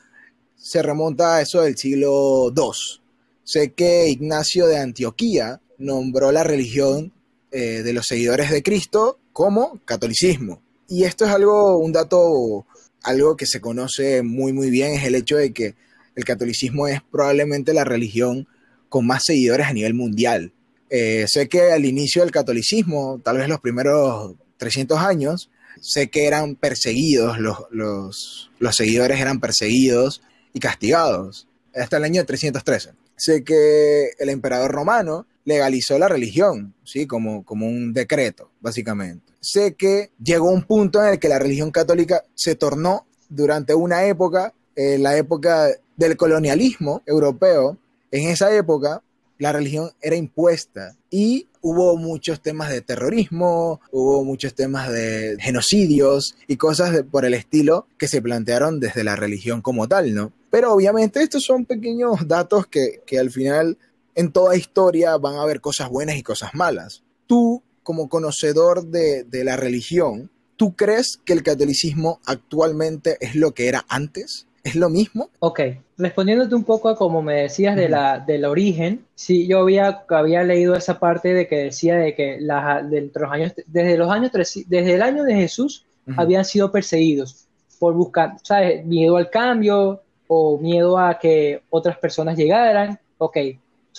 Se 0.56 0.82
remonta 0.82 1.36
a 1.36 1.42
eso 1.42 1.62
del 1.62 1.78
siglo 1.78 2.52
II. 2.56 3.02
Sé 3.44 3.74
que 3.74 4.08
Ignacio 4.10 4.66
de 4.68 4.80
Antioquía 4.80 5.62
nombró 5.78 6.32
la 6.32 6.44
religión 6.44 7.14
eh, 7.52 7.84
de 7.84 7.94
los 7.94 8.06
seguidores 8.08 8.52
de 8.52 8.64
Cristo 8.64 9.20
como 9.32 9.80
catolicismo. 9.86 10.62
Y 10.88 11.04
esto 11.04 11.26
es 11.26 11.32
algo, 11.32 11.78
un 11.78 11.92
dato, 11.92 12.66
algo 13.04 13.36
que 13.36 13.46
se 13.46 13.62
conoce 13.62 14.22
muy, 14.22 14.54
muy 14.54 14.70
bien, 14.70 14.94
es 14.94 15.04
el 15.04 15.16
hecho 15.16 15.38
de 15.38 15.52
que 15.52 15.76
el 16.16 16.24
catolicismo 16.26 16.88
es 16.88 17.02
probablemente 17.12 17.74
la 17.74 17.84
religión 17.84 18.48
con 18.90 19.06
más 19.06 19.24
seguidores 19.26 19.68
a 19.68 19.74
nivel 19.74 19.94
mundial. 19.94 20.54
Eh, 20.90 21.26
sé 21.28 21.50
que 21.50 21.72
al 21.72 21.86
inicio 21.86 22.22
del 22.22 22.32
catolicismo, 22.32 23.20
tal 23.24 23.38
vez 23.38 23.50
los 23.50 23.60
primeros 23.60 24.36
300 24.58 25.00
años, 25.00 25.50
sé 25.82 26.10
que 26.10 26.26
eran 26.26 26.56
perseguidos, 26.56 27.40
los, 27.40 27.58
los, 27.72 28.52
los 28.60 28.76
seguidores 28.76 29.20
eran 29.20 29.40
perseguidos 29.40 30.22
y 30.54 30.60
castigados, 30.60 31.48
hasta 31.76 31.98
el 31.98 32.06
año 32.06 32.26
313. 32.26 32.92
Sé 33.18 33.44
que 33.44 34.12
el 34.20 34.30
emperador 34.30 34.72
romano 34.72 35.26
legalizó 35.46 35.98
la 35.98 36.10
religión, 36.10 36.74
¿sí? 36.84 37.08
Como, 37.08 37.46
como 37.46 37.68
un 37.68 37.94
decreto, 37.94 38.52
básicamente. 38.60 39.34
Sé 39.40 39.76
que 39.76 40.12
llegó 40.22 40.50
un 40.50 40.64
punto 40.64 41.02
en 41.02 41.14
el 41.14 41.20
que 41.20 41.30
la 41.30 41.40
religión 41.40 41.72
católica 41.72 42.24
se 42.34 42.56
tornó 42.56 43.06
durante 43.30 43.74
una 43.74 44.06
época, 44.06 44.54
eh, 44.76 44.98
la 44.98 45.16
época 45.16 45.70
del 45.96 46.18
colonialismo 46.18 47.02
europeo. 47.06 47.78
En 48.12 48.30
esa 48.30 48.54
época, 48.54 49.02
la 49.38 49.52
religión 49.52 49.92
era 50.02 50.16
impuesta 50.16 50.96
y 51.10 51.48
hubo 51.62 51.98
muchos 51.98 52.42
temas 52.42 52.70
de 52.70 52.82
terrorismo, 52.82 53.82
hubo 53.92 54.24
muchos 54.24 54.54
temas 54.54 54.92
de 54.92 55.36
genocidios 55.40 56.36
y 56.48 56.58
cosas 56.58 57.04
por 57.10 57.26
el 57.26 57.34
estilo 57.34 57.88
que 57.98 58.08
se 58.08 58.22
plantearon 58.22 58.80
desde 58.80 59.04
la 59.04 59.16
religión 59.16 59.62
como 59.62 59.88
tal, 59.88 60.14
¿no? 60.14 60.32
Pero 60.52 60.72
obviamente 60.74 61.22
estos 61.22 61.44
son 61.44 61.66
pequeños 61.66 62.28
datos 62.28 62.68
que, 62.68 63.02
al 63.20 63.32
final 63.32 63.78
en 64.16 64.32
toda 64.32 64.56
historia 64.56 65.18
van 65.18 65.36
a 65.36 65.44
haber 65.44 65.62
cosas 65.62 65.90
buenas 65.90 66.16
y 66.16 66.24
cosas 66.24 66.56
malas. 66.56 67.04
Tú, 67.28 67.62
como 67.84 68.10
conocedor 68.10 68.88
de, 68.88 69.24
de 69.24 69.44
la 69.44 69.58
religión, 69.58 70.32
¿tú 70.56 70.76
crees 70.76 71.20
que 71.26 71.34
el 71.34 71.44
catolicismo 71.44 72.20
actualmente 72.26 73.18
es 73.20 73.36
lo 73.36 73.54
que 73.54 73.68
era 73.68 73.86
antes? 73.90 74.48
¿Es 74.66 74.76
lo 74.76 74.90
mismo? 74.90 75.30
Ok, 75.40 75.60
respondiéndote 75.96 76.56
un 76.56 76.64
poco 76.64 76.90
a 76.90 76.96
como 76.96 77.22
me 77.22 77.42
decías 77.42 77.76
de 77.76 77.88
la, 77.88 78.18
del 78.18 78.46
origen, 78.46 79.06
sí, 79.14 79.46
yo 79.46 79.60
había, 79.60 80.04
había 80.10 80.44
leído 80.44 80.76
esa 80.76 81.00
parte 81.00 81.36
de 81.36 81.48
que 81.48 81.58
decía 81.58 81.98
de 81.98 82.16
que 82.16 82.40
la, 82.42 82.82
de 82.82 83.12
los 83.14 83.32
años, 83.32 83.54
desde 83.68 83.96
los 83.96 84.10
años, 84.10 84.32
desde 84.34 84.94
el 84.96 85.04
año 85.04 85.24
de 85.24 85.36
Jesús 85.36 85.86
habían 86.18 86.46
sido 86.46 86.72
perseguidos 86.72 87.46
por 87.78 87.94
buscar, 87.94 88.38
¿sabes? 88.42 88.84
Miedo 88.86 89.18
al 89.18 89.30
cambio 89.30 90.02
o 90.28 90.58
miedo 90.58 90.98
a 90.98 91.20
que 91.20 91.62
otras 91.70 92.00
personas 92.00 92.36
llegaran, 92.36 93.00
ok, 93.20 93.38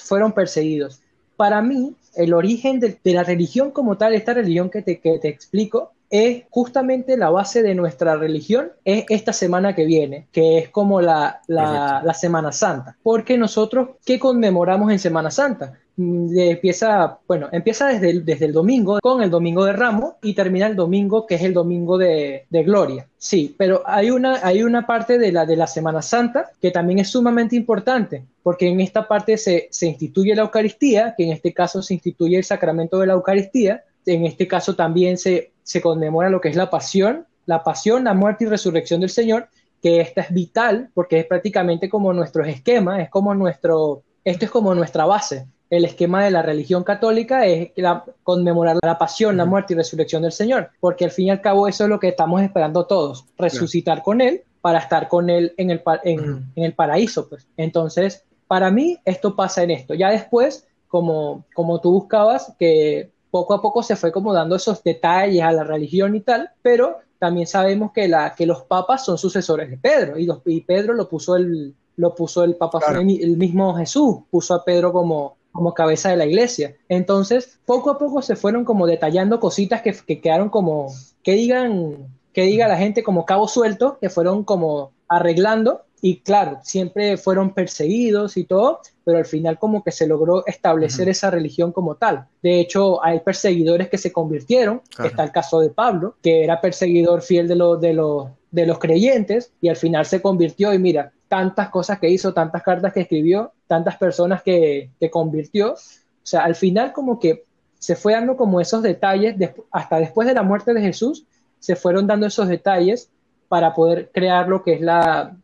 fueron 0.03 0.33
perseguidos. 0.33 1.01
Para 1.37 1.63
mí, 1.63 1.95
el 2.15 2.35
origen 2.35 2.81
de, 2.81 2.99
la 3.05 3.25
religión 3.25 3.71
como 3.71 3.97
tal, 3.99 4.15
esta 4.15 4.35
religión 4.35 4.71
que 4.71 4.83
te, 4.83 5.01
que 5.01 5.19
te 5.19 5.29
explico, 5.29 5.93
es 6.11 6.45
justamente 6.51 7.17
la 7.17 7.31
base 7.31 7.63
de 7.63 7.75
nuestra 7.75 8.17
religión, 8.17 8.73
es 8.85 9.05
esta 9.09 9.33
semana 9.33 9.75
que 9.75 9.85
viene, 9.85 10.29
que 10.33 10.59
es 10.59 10.69
como 10.69 11.01
la, 11.01 11.41
la, 11.47 12.15
Semana 12.15 12.53
Santa. 12.53 12.97
Porque 13.03 13.37
nosotros, 13.37 13.91
¿qué 14.05 14.19
conmemoramos 14.19 14.91
en 14.91 14.99
Semana 14.99 15.31
Santa? 15.31 15.79
Mm, 15.97 16.39
empieza, 16.39 17.19
bueno, 17.27 17.49
empieza 17.53 17.89
desde 17.89 18.11
el, 18.11 18.25
desde 18.25 18.47
el 18.47 18.53
domingo 18.53 18.99
con 19.01 19.23
el 19.23 19.31
domingo 19.31 19.65
de 19.65 19.73
Ramos 19.73 20.15
y 20.23 20.35
termina 20.35 20.67
el 20.67 20.77
domingo 20.77 21.27
que 21.27 21.37
es 21.37 21.43
el 21.43 21.55
domingo 21.55 21.97
de, 21.97 22.47
de, 22.51 22.63
Gloria. 22.65 23.07
Sí, 23.17 23.55
pero 23.57 23.83
hay 23.87 24.11
una, 24.11 24.41
hay 24.47 24.63
una 24.63 24.87
parte 24.87 25.19
de 25.19 25.33
la, 25.33 25.47
de 25.47 25.57
la 25.57 25.67
Semana 25.67 26.03
Santa 26.03 26.51
que 26.61 26.71
también 26.71 26.99
es 26.99 27.09
sumamente 27.09 27.57
importante 27.57 28.25
porque 28.43 28.69
en 28.69 28.81
esta 28.81 29.09
parte 29.09 29.39
se, 29.39 29.69
se 29.71 29.87
instituye 29.87 30.35
la 30.35 30.43
Eucaristía, 30.43 31.15
que 31.17 31.25
en 31.25 31.33
este 31.33 31.53
caso 31.53 31.83
se 31.83 31.95
instituye 31.95 32.37
el 32.37 32.45
sacramento 32.45 32.99
de 32.99 33.07
la 33.07 33.15
Eucaristía, 33.15 33.83
en 34.05 34.25
este 34.25 34.47
caso 34.47 34.77
también 34.77 35.19
se, 35.19 35.51
se 35.67 35.81
conmemora 35.81 36.31
lo 36.31 36.41
que 36.41 36.49
es 36.49 36.55
la 36.55 36.71
pasión, 36.71 37.27
la 37.45 37.65
pasión, 37.65 38.05
la 38.05 38.15
muerte 38.15 38.45
y 38.45 38.47
resurrección 38.47 39.01
del 39.01 39.11
Señor, 39.11 39.49
que 39.83 40.01
esta 40.01 40.21
es 40.21 40.33
vital 40.33 40.91
porque 40.95 41.19
es 41.19 41.27
prácticamente 41.27 41.89
como 41.89 42.13
nuestro 42.13 42.45
esquema, 42.45 43.03
es 43.03 43.11
como 43.11 43.35
nuestro, 43.35 44.05
esto 44.25 44.45
es 44.45 44.51
como 44.51 44.77
nuestra 44.77 45.07
base. 45.07 45.49
El 45.69 45.85
esquema 45.85 46.25
de 46.25 46.31
la 46.31 46.43
religión 46.43 46.85
católica 46.85 47.47
es 47.47 47.73
la, 47.75 48.05
conmemorar 48.23 48.79
la 48.81 48.97
pasión, 48.97 49.37
la 49.37 49.45
muerte 49.45 49.75
y 49.75 49.77
resurrección 49.77 50.23
del 50.23 50.31
Señor, 50.31 50.71
porque 50.79 51.05
al 51.05 51.11
fin 51.11 51.27
y 51.27 51.31
al 51.31 51.41
cabo 51.41 51.67
eso 51.67 51.83
es 51.83 51.91
lo 51.91 51.99
que 51.99 52.09
estamos 52.09 52.43
esperando 52.43 52.87
todos, 52.87 53.27
resucitar 53.37 54.05
con 54.05 54.21
Él 54.21 54.45
para 54.61 54.79
estar 54.79 55.09
con 55.09 55.29
Él 55.31 55.53
en 55.57 55.73
el, 55.73 55.83
en, 56.05 56.53
el 56.55 56.75
paraíso. 56.75 57.29
Pues. 57.29 57.49
Entonces, 57.57 58.23
para 58.47 58.71
mí 58.71 58.99
esto 59.05 59.35
pasa 59.35 59.65
en 59.65 59.73
esto. 59.73 59.95
Ya 59.95 60.11
después, 60.11 60.69
como, 60.87 61.45
como 61.53 61.81
tú 61.81 61.91
buscabas, 61.91 62.55
que 62.57 63.11
poco 63.31 63.55
a 63.55 63.63
poco 63.63 63.83
se 63.83 63.97
fue 63.97 64.13
como 64.13 64.33
dando 64.33 64.57
esos 64.57 64.83
detalles 64.83 65.43
a 65.43 65.53
la 65.53 65.65
religión 65.65 66.15
y 66.15 66.21
tal, 66.21 66.51
pero 66.63 66.99
también 67.19 67.47
sabemos 67.47 67.93
que, 67.93 68.09
la, 68.09 68.35
que 68.35 68.47
los 68.47 68.63
papas 68.63 69.05
son 69.05 69.19
sucesores 69.19 69.71
de 69.71 69.79
Pedro 69.79 70.19
y, 70.19 70.29
y 70.47 70.61
Pedro 70.61 70.95
lo 70.95 71.09
puso 71.09 71.37
el, 71.37 71.75
lo 71.97 72.15
puso 72.15 72.45
el 72.45 72.57
papa, 72.57 72.81
el, 72.99 73.37
mismo 73.37 73.75
Jesús 73.75 74.19
puso 74.31 74.55
a 74.55 74.65
Pedro 74.65 74.93
como, 74.93 75.37
como 75.51 75.75
cabeza 75.75 76.11
de 76.11 76.17
la 76.17 76.27
iglesia. 76.27 76.77
Entonces, 76.89 77.59
poco 77.65 77.91
a 77.91 77.99
poco 77.99 78.23
se 78.23 78.37
fueron 78.37 78.65
como 78.65 78.87
detallando 78.87 79.41
cositas 79.41 79.83
que, 79.83 79.95
que 80.07 80.21
quedaron 80.21 80.51
como, 80.51 80.93
que 81.23 81.33
digan, 81.33 82.09
que 82.33 82.43
diga 82.43 82.69
la 82.69 82.77
gente 82.77 83.03
como 83.03 83.25
cabo 83.25 83.49
suelto, 83.49 83.99
que 84.01 84.11
fueron 84.11 84.45
como 84.45 84.93
arreglando 85.09 85.86
y 86.01 86.21
claro, 86.21 86.59
siempre 86.63 87.17
fueron 87.17 87.55
perseguidos 87.55 88.37
y 88.37 88.45
todo, 88.45 88.81
pero 89.05 89.19
al 89.19 89.25
final 89.25 89.59
como 89.59 89.83
que 89.83 89.93
se 89.93 90.07
logró 90.07 90.47
establecer 90.47 91.09
esa 91.09 91.31
religión 91.31 91.73
como 91.73 91.95
tal. 91.95 92.27
De 92.43 92.61
hecho, 92.61 93.03
hay 93.05 93.21
perseguidores 93.21 93.89
que 93.89 93.99
se 93.99 94.13
convirtieron, 94.13 94.83
está 95.03 95.25
el 95.25 95.33
caso 95.33 95.61
de 95.61 95.71
Pablo, 95.71 96.17
que 96.23 96.45
era 96.45 96.61
perseguidor 96.61 97.23
fiel 97.23 97.49
de, 97.49 97.57
los 97.57 97.81
de, 97.81 97.95
los 97.95 98.29
de 98.51 98.67
los 98.67 98.79
creyentes 98.79 99.53
y 99.61 99.69
al 99.69 99.77
final 99.77 100.05
se 100.07 100.21
convirtió 100.21 100.73
y 100.75 100.79
mira, 100.79 101.13
tantas 101.29 101.71
cosas 101.71 101.99
que 101.99 102.11
hizo, 102.11 102.35
tantas 102.35 102.63
cartas 102.63 102.93
que 102.93 103.01
escribió, 103.01 103.53
tantas 103.67 103.97
personas 103.97 104.43
que, 104.43 104.91
que 105.01 105.11
convirtió. 105.11 105.73
O 105.73 105.77
sea, 106.23 106.45
al 106.45 106.55
final 106.55 106.93
como 106.93 107.19
que 107.19 107.45
se 107.79 107.97
fue 107.97 108.13
dando 108.13 108.37
como 108.37 108.61
esos 108.61 108.83
detalles, 108.83 109.37
hasta 109.71 109.99
después 109.99 110.29
de 110.29 110.35
la 110.35 110.43
muerte 110.43 110.75
de 110.75 110.81
Jesús, 110.81 111.25
se 111.59 111.75
fueron 111.75 112.07
dando 112.07 112.27
esos 112.27 112.49
detalles 112.49 113.11
para 113.49 113.75
poder 113.75 114.11
crear 114.13 114.49
lo 114.49 114.63
que 114.63 114.75
es 114.75 114.81
la, 114.81 115.37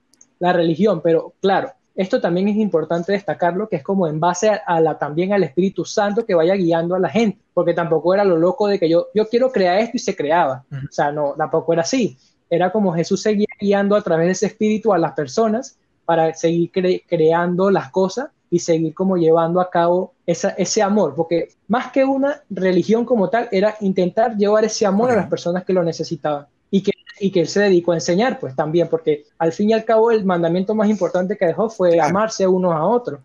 la 0.42 0.52
religión. 0.52 1.00
Pero 1.02 1.34
claro, 1.40 1.70
esto 1.94 2.20
también 2.20 2.48
es 2.48 2.56
importante 2.56 3.12
destacarlo, 3.12 3.68
que 3.68 3.76
es 3.76 3.82
como 3.82 4.08
en 4.08 4.18
base 4.18 4.50
a, 4.50 4.80
la, 4.80 4.98
también 4.98 5.32
al 5.32 5.44
Espíritu 5.44 5.84
Santo 5.84 6.26
que 6.26 6.34
vaya 6.34 6.54
guiando 6.54 6.96
a 6.96 6.98
la 6.98 7.08
gente, 7.08 7.38
porque 7.54 7.74
tampoco 7.74 8.12
era 8.12 8.24
lo 8.24 8.36
loco 8.36 8.66
de 8.66 8.78
que 8.78 8.88
yo, 8.88 9.06
yo 9.14 9.28
quiero 9.28 9.52
crear 9.52 9.78
esto 9.78 9.96
y 9.96 10.00
se 10.00 10.16
creaba. 10.16 10.64
O 10.72 10.92
sea, 10.92 11.12
no, 11.12 11.34
tampoco 11.38 11.72
era 11.72 11.82
así. 11.82 12.18
Era 12.50 12.72
como 12.72 12.92
Jesús 12.92 13.22
seguía 13.22 13.46
guiando 13.58 13.94
a 13.94 14.02
través 14.02 14.26
de 14.26 14.32
ese 14.32 14.46
Espíritu 14.46 14.92
a 14.92 14.98
las 14.98 15.12
personas 15.12 15.78
para 16.04 16.34
seguir 16.34 16.72
creando 17.06 17.70
las 17.70 17.90
cosas 17.90 18.28
y 18.50 18.58
seguir 18.58 18.94
como 18.94 19.16
llevando 19.16 19.60
a 19.60 19.70
cabo 19.70 20.12
esa, 20.26 20.50
ese 20.50 20.82
amor, 20.82 21.14
porque 21.14 21.50
más 21.68 21.92
que 21.92 22.04
una 22.04 22.42
religión 22.50 23.04
como 23.04 23.30
tal, 23.30 23.48
era 23.52 23.76
intentar 23.80 24.36
llevar 24.36 24.64
ese 24.64 24.84
amor 24.84 25.10
a 25.12 25.16
las 25.16 25.28
personas 25.28 25.64
que 25.64 25.72
lo 25.72 25.82
necesitaban 25.84 26.46
y 26.70 26.82
que 26.82 26.90
y 27.22 27.30
que 27.30 27.40
él 27.40 27.48
se 27.48 27.60
dedicó 27.60 27.92
a 27.92 27.94
enseñar, 27.94 28.40
pues 28.40 28.56
también, 28.56 28.88
porque 28.88 29.26
al 29.38 29.52
fin 29.52 29.70
y 29.70 29.72
al 29.72 29.84
cabo 29.84 30.10
el 30.10 30.24
mandamiento 30.24 30.74
más 30.74 30.90
importante 30.90 31.36
que 31.36 31.46
dejó 31.46 31.70
fue 31.70 32.00
amarse 32.00 32.48
unos 32.48 32.74
a 32.74 32.82
otros. 32.82 33.20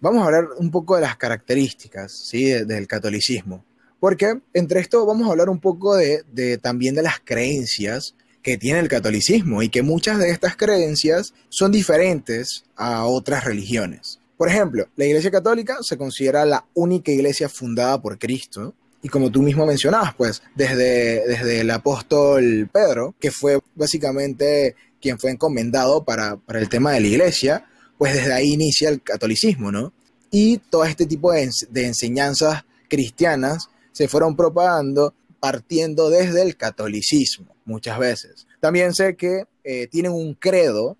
Vamos 0.00 0.22
a 0.22 0.24
hablar 0.24 0.48
un 0.56 0.70
poco 0.70 0.94
de 0.94 1.02
las 1.02 1.18
características 1.18 2.10
¿sí? 2.10 2.44
del 2.44 2.86
catolicismo, 2.86 3.62
porque 4.00 4.40
entre 4.54 4.80
esto 4.80 5.04
vamos 5.04 5.28
a 5.28 5.32
hablar 5.32 5.50
un 5.50 5.60
poco 5.60 5.94
de, 5.94 6.24
de 6.32 6.56
también 6.56 6.94
de 6.94 7.02
las 7.02 7.20
creencias 7.22 8.14
que 8.42 8.56
tiene 8.56 8.80
el 8.80 8.88
catolicismo 8.88 9.62
y 9.62 9.68
que 9.68 9.82
muchas 9.82 10.18
de 10.18 10.30
estas 10.30 10.56
creencias 10.56 11.34
son 11.50 11.70
diferentes 11.70 12.64
a 12.76 13.04
otras 13.04 13.44
religiones. 13.44 14.20
Por 14.38 14.48
ejemplo, 14.48 14.86
la 14.96 15.04
Iglesia 15.04 15.30
Católica 15.30 15.76
se 15.82 15.98
considera 15.98 16.46
la 16.46 16.64
única 16.72 17.12
iglesia 17.12 17.50
fundada 17.50 18.00
por 18.00 18.18
Cristo 18.18 18.74
y 19.04 19.10
como 19.10 19.30
tú 19.30 19.42
mismo 19.42 19.66
mencionabas, 19.66 20.14
pues 20.14 20.42
desde, 20.54 21.28
desde 21.28 21.60
el 21.60 21.70
apóstol 21.70 22.70
Pedro, 22.72 23.14
que 23.20 23.30
fue 23.30 23.60
básicamente 23.74 24.76
quien 24.98 25.18
fue 25.18 25.30
encomendado 25.30 26.04
para, 26.04 26.38
el 26.48 26.70
tema 26.70 26.92
de 26.92 27.02
la 27.02 27.06
iglesia, 27.08 27.66
pues 27.98 28.14
desde 28.14 28.32
ahí 28.32 28.54
inicia 28.54 28.88
el 28.88 29.02
catolicismo, 29.02 29.70
¿no? 29.70 29.92
Y 30.30 30.56
todo 30.56 30.86
este 30.86 31.04
tipo 31.04 31.32
de, 31.32 31.50
enseñanzas 31.84 32.64
cristianas 32.88 33.68
se 33.92 34.08
fueron 34.08 34.34
propagando 34.36 35.12
partiendo 35.38 36.08
desde 36.08 36.40
el 36.40 36.56
catolicismo, 36.56 37.54
muchas 37.66 37.98
veces. 37.98 38.46
También 38.58 38.94
sé 38.94 39.16
que 39.16 39.44
eh, 39.64 39.86
tienen 39.88 40.12
un 40.12 40.32
credo. 40.32 40.96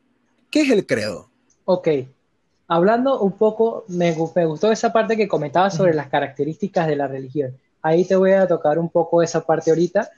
¿Qué 0.51 0.61
es 0.61 0.71
el 0.71 0.85
credo? 0.85 1.31
Ok, 1.65 1.89
hablando 2.69 3.19
un 3.23 3.33
poco, 3.33 3.87
me, 3.89 4.15
me 4.37 4.45
gustó 4.45 4.71
esa 4.71 4.93
parte 4.93 5.17
que 5.17 5.27
comentabas 5.27 5.75
sobre 5.75 5.95
las 5.95 6.09
características 6.09 6.87
de 6.87 6.97
la 6.97 7.09
religión 7.09 7.57
ahí 7.85 8.05
te 8.05 8.17
voy 8.17 8.33
a 8.33 8.49
tocar 8.49 8.79
un 8.79 8.89
poco 8.89 9.23
esa 9.23 9.43
parte 9.43 9.71
ahorita. 9.71 10.11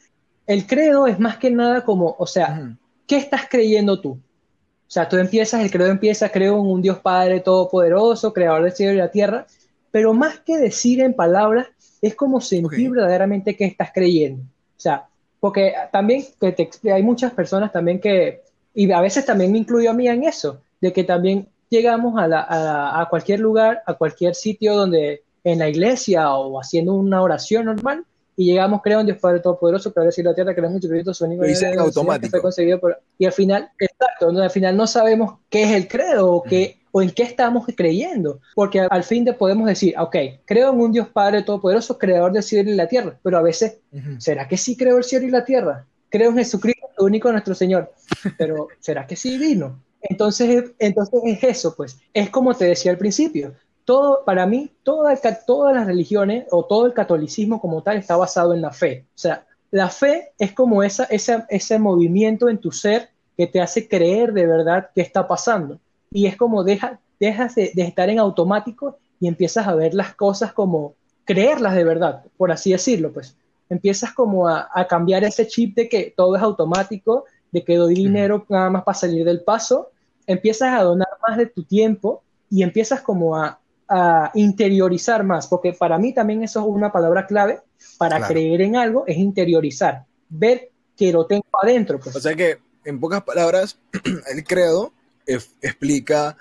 El 0.46 0.66
credo 0.66 1.06
es 1.06 1.18
más 1.18 1.37
que 1.37 1.50
nada 1.50 1.85
como, 1.85 2.14
o 2.16 2.26
sea, 2.26 2.76
¿qué 3.06 3.16
estás 3.16 3.42
creyendo 3.50 4.00
tú? 4.00 4.11
O 4.11 4.90
sea, 4.90 5.08
tú 5.08 5.16
empiezas, 5.16 5.61
el 5.61 5.70
credo 5.70 5.90
empieza, 5.90 6.28
creo 6.28 6.54
en 6.54 6.66
un 6.66 6.80
Dios 6.80 7.00
Padre 7.00 7.40
Todopoderoso, 7.40 8.32
creador 8.32 8.62
del 8.62 8.73
cielo 8.73 8.92
y 8.92 8.99
la 8.99 9.11
tierra, 9.11 9.46
pero 9.90 10.14
más 10.14 10.38
que 10.38 10.58
decir 10.58 11.00
en 11.00 11.12
palabras, 11.12 11.66
es 12.00 12.14
como 12.14 12.40
sentir 12.40 12.90
verdaderamente 12.90 13.56
que 13.56 13.64
estás 13.64 13.90
creyendo. 13.92 14.42
O 14.42 14.80
sea, 14.80 15.08
porque 15.40 15.75
también 15.90 16.25
que 16.40 16.52
te, 16.52 16.92
hay 16.92 17.02
muchas 17.02 17.32
personas 17.32 17.73
también 17.73 18.00
que, 18.00 18.42
y 18.75 18.90
a 18.92 19.00
veces 19.00 19.26
también 19.26 19.50
me 19.50 19.58
incluyo 19.58 19.90
a 19.90 19.94
mí 19.94 20.06
en 20.06 20.23
eso, 20.23 20.61
de 20.80 20.92
que 20.92 21.02
también 21.02 21.49
llegamos 21.68 22.14
a, 22.16 23.00
a, 23.00 23.08
cualquier 23.08 23.40
lugar, 23.40 23.82
a 23.87 23.94
cualquier 23.94 24.37
sitio 24.37 24.76
donde 24.76 25.25
en 25.46 25.60
la 25.60 25.68
iglesia 25.68 26.34
o 26.34 26.60
haciendo 26.60 26.94
una 26.94 27.22
oración 27.22 27.66
normal, 27.66 28.04
y 28.34 28.46
llegamos, 28.46 28.82
creo 28.82 28.98
en 28.98 29.06
Dios 29.06 29.18
Padre 29.18 29.38
Todopoderoso, 29.38 29.94
que 29.94 30.00
ahora 30.00 30.10
sí 30.10 30.22
la 30.22 30.34
tierra, 30.34 30.54
que 30.54 30.60
mucho 30.60 30.88
Cristo, 30.88 31.14
su 31.14 31.24
único 31.24 31.44
automático. 31.78 32.42
conseguido 32.42 32.80
y 33.16 33.24
al 33.24 33.32
final, 33.32 33.70
exacto, 33.78 34.28
al 34.28 34.50
final 34.50 34.76
no 34.76 34.88
sabemos 34.88 35.38
qué 35.48 35.62
es 35.62 35.70
el 35.70 35.86
credo 35.86 36.32
o, 36.32 36.42
qué, 36.42 36.80
o 36.90 37.00
en 37.00 37.10
qué 37.10 37.22
estamos 37.22 37.64
creyendo, 37.76 38.40
porque 38.56 38.80
al 38.80 39.04
fin 39.04 39.24
de 39.24 39.34
podemos 39.34 39.68
decir, 39.68 39.94
ok, 39.96 40.16
creo 40.44 40.72
en 40.72 40.80
un 40.80 40.92
Dios 40.92 41.08
Padre 41.08 41.44
Todopoderoso, 41.44 41.96
creador 41.96 42.32
del 42.32 42.42
cielo 42.42 42.70
y 42.70 42.74
la 42.74 42.88
tierra, 42.88 43.16
pero 43.22 43.38
a 43.38 43.42
veces, 43.42 43.78
¿será 44.18 44.48
que 44.48 44.56
sí 44.56 44.76
creo 44.76 44.98
el 44.98 45.04
cielo 45.04 45.26
y 45.26 45.30
la 45.30 45.44
tierra? 45.44 45.86
Creo 46.10 46.30
en 46.30 46.36
Jesucristo, 46.36 46.88
único 46.98 47.30
nuestro 47.30 47.54
Señor, 47.54 47.92
pero 48.36 48.66
¿será 48.80 49.06
que 49.06 49.14
sí 49.14 49.38
vino? 49.38 49.80
Entonces, 50.02 50.72
entonces 50.78 51.20
es 51.24 51.44
eso, 51.44 51.74
pues, 51.76 52.00
es 52.12 52.30
como 52.30 52.54
te 52.54 52.66
decía 52.66 52.90
al 52.90 52.98
principio, 52.98 53.54
todo, 53.86 54.24
para 54.24 54.46
mí, 54.46 54.72
toda, 54.82 55.16
todas 55.46 55.74
las 55.74 55.86
religiones 55.86 56.46
o 56.50 56.66
todo 56.66 56.86
el 56.86 56.92
catolicismo 56.92 57.60
como 57.60 57.82
tal 57.82 57.96
está 57.96 58.16
basado 58.16 58.52
en 58.52 58.60
la 58.60 58.72
fe. 58.72 59.06
O 59.14 59.18
sea, 59.18 59.46
la 59.70 59.88
fe 59.88 60.32
es 60.38 60.52
como 60.52 60.82
esa, 60.82 61.04
ese 61.04 61.78
movimiento 61.78 62.48
en 62.48 62.58
tu 62.58 62.72
ser 62.72 63.10
que 63.36 63.46
te 63.46 63.60
hace 63.60 63.88
creer 63.88 64.32
de 64.32 64.46
verdad 64.46 64.90
qué 64.92 65.02
está 65.02 65.28
pasando. 65.28 65.78
Y 66.10 66.26
es 66.26 66.36
como 66.36 66.64
deja, 66.64 66.98
dejas 67.20 67.54
de, 67.54 67.70
estar 67.76 68.10
en 68.10 68.18
automático 68.18 68.98
y 69.20 69.28
empiezas 69.28 69.68
a 69.68 69.74
ver 69.74 69.94
las 69.94 70.14
cosas 70.14 70.52
como 70.52 70.94
creerlas 71.24 71.76
de 71.76 71.84
verdad, 71.84 72.24
por 72.36 72.50
así 72.50 72.72
decirlo, 72.72 73.12
pues. 73.12 73.36
Empiezas 73.68 74.12
como 74.12 74.48
a, 74.48 74.68
a 74.72 74.86
cambiar 74.86 75.22
ese 75.24 75.46
chip 75.46 75.76
de 75.76 75.88
que 75.88 76.12
todo 76.16 76.36
es 76.36 76.42
automático, 76.42 77.24
de 77.52 77.64
que 77.64 77.76
doy 77.76 77.94
dinero 77.94 78.44
nada 78.48 78.68
más 78.68 78.82
para 78.82 78.98
salir 78.98 79.24
del 79.24 79.42
paso, 79.42 79.90
empiezas 80.26 80.72
a 80.72 80.82
donar 80.82 81.08
más 81.26 81.38
de 81.38 81.46
tu 81.46 81.62
tiempo 81.62 82.22
y 82.50 82.62
empiezas 82.62 83.00
como 83.00 83.36
a, 83.36 83.60
a 83.88 84.30
interiorizar 84.34 85.24
más, 85.24 85.46
porque 85.46 85.72
para 85.72 85.98
mí 85.98 86.12
también 86.12 86.42
eso 86.42 86.60
es 86.60 86.66
una 86.66 86.90
palabra 86.92 87.26
clave 87.26 87.60
para 87.98 88.26
creer 88.26 88.60
en 88.62 88.76
algo, 88.76 89.04
es 89.06 89.16
interiorizar, 89.16 90.04
ver 90.28 90.70
que 90.96 91.12
lo 91.12 91.26
tengo 91.26 91.44
adentro. 91.62 92.00
Pues. 92.00 92.16
O 92.16 92.20
sea 92.20 92.34
que, 92.34 92.58
en 92.84 93.00
pocas 93.00 93.22
palabras, 93.22 93.78
el 94.32 94.44
credo 94.44 94.92
explica 95.26 96.36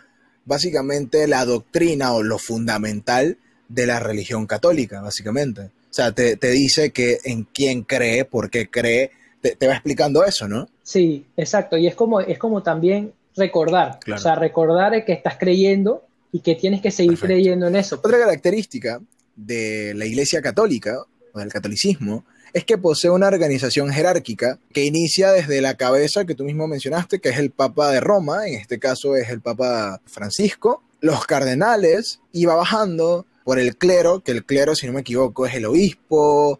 básicamente 0.45 1.27
la 1.27 1.43
doctrina 1.45 2.13
o 2.13 2.23
lo 2.23 2.37
fundamental 2.37 3.37
de 3.67 3.87
la 3.87 3.99
religión 3.99 4.45
católica, 4.45 5.01
básicamente. 5.01 5.61
O 5.63 5.93
sea, 5.95 6.11
te, 6.11 6.35
dice 6.35 6.91
que 6.91 7.19
en 7.23 7.45
quién 7.45 7.83
cree, 7.83 8.25
por 8.25 8.49
qué 8.49 8.69
cree, 8.69 9.11
te, 9.41 9.67
va 9.67 9.73
explicando 9.73 10.23
eso, 10.23 10.47
¿no? 10.47 10.67
Sí, 10.83 11.25
exacto. 11.37 11.77
Y 11.77 11.87
es 11.87 11.95
como, 11.95 12.21
es 12.21 12.37
como 12.37 12.61
también 12.63 13.13
recordar, 13.35 13.99
o 14.13 14.17
sea, 14.17 14.35
recordar 14.35 15.03
que 15.05 15.13
estás 15.13 15.37
creyendo 15.37 16.04
y 16.35 16.41
que 16.41 16.55
tienes 16.55 16.81
que 16.81 16.91
seguir 16.91 17.17
creyendo 17.17 17.67
en 17.67 17.77
eso. 17.77 17.95
Otra 17.95 18.19
característica 18.19 18.99
de 19.37 19.93
la 19.95 20.05
Iglesia 20.05 20.41
Católica 20.41 20.97
o 21.31 21.39
del 21.39 21.47
catolicismo 21.47 22.25
es 22.51 22.65
que 22.65 22.77
posee 22.77 23.09
una 23.09 23.27
organización 23.27 23.89
jerárquica 23.89 24.59
que 24.73 24.83
inicia 24.83 25.31
desde 25.31 25.61
la 25.61 25.75
cabeza 25.75 26.25
que 26.25 26.35
tú 26.35 26.43
mismo 26.43 26.67
mencionaste, 26.67 27.21
que 27.21 27.29
es 27.29 27.37
el 27.37 27.51
Papa 27.51 27.89
de 27.89 28.01
Roma, 28.01 28.49
en 28.49 28.55
este 28.55 28.79
caso 28.79 29.15
es 29.15 29.29
el 29.29 29.39
Papa 29.39 30.01
Francisco, 30.07 30.83
los 30.99 31.25
cardenales, 31.25 32.19
y 32.33 32.43
va 32.43 32.55
bajando 32.55 33.25
por 33.45 33.57
el 33.57 33.77
clero, 33.77 34.19
que 34.19 34.33
el 34.33 34.43
clero, 34.43 34.75
si 34.75 34.87
no 34.87 34.91
me 34.91 35.01
equivoco, 35.01 35.45
es 35.45 35.53
el 35.53 35.63
obispo, 35.63 36.59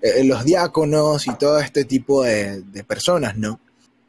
eh, 0.00 0.24
los 0.24 0.44
diáconos 0.44 1.28
y 1.28 1.34
todo 1.36 1.60
este 1.60 1.84
tipo 1.84 2.24
de, 2.24 2.60
de 2.60 2.82
personas, 2.82 3.36
¿no? 3.36 3.60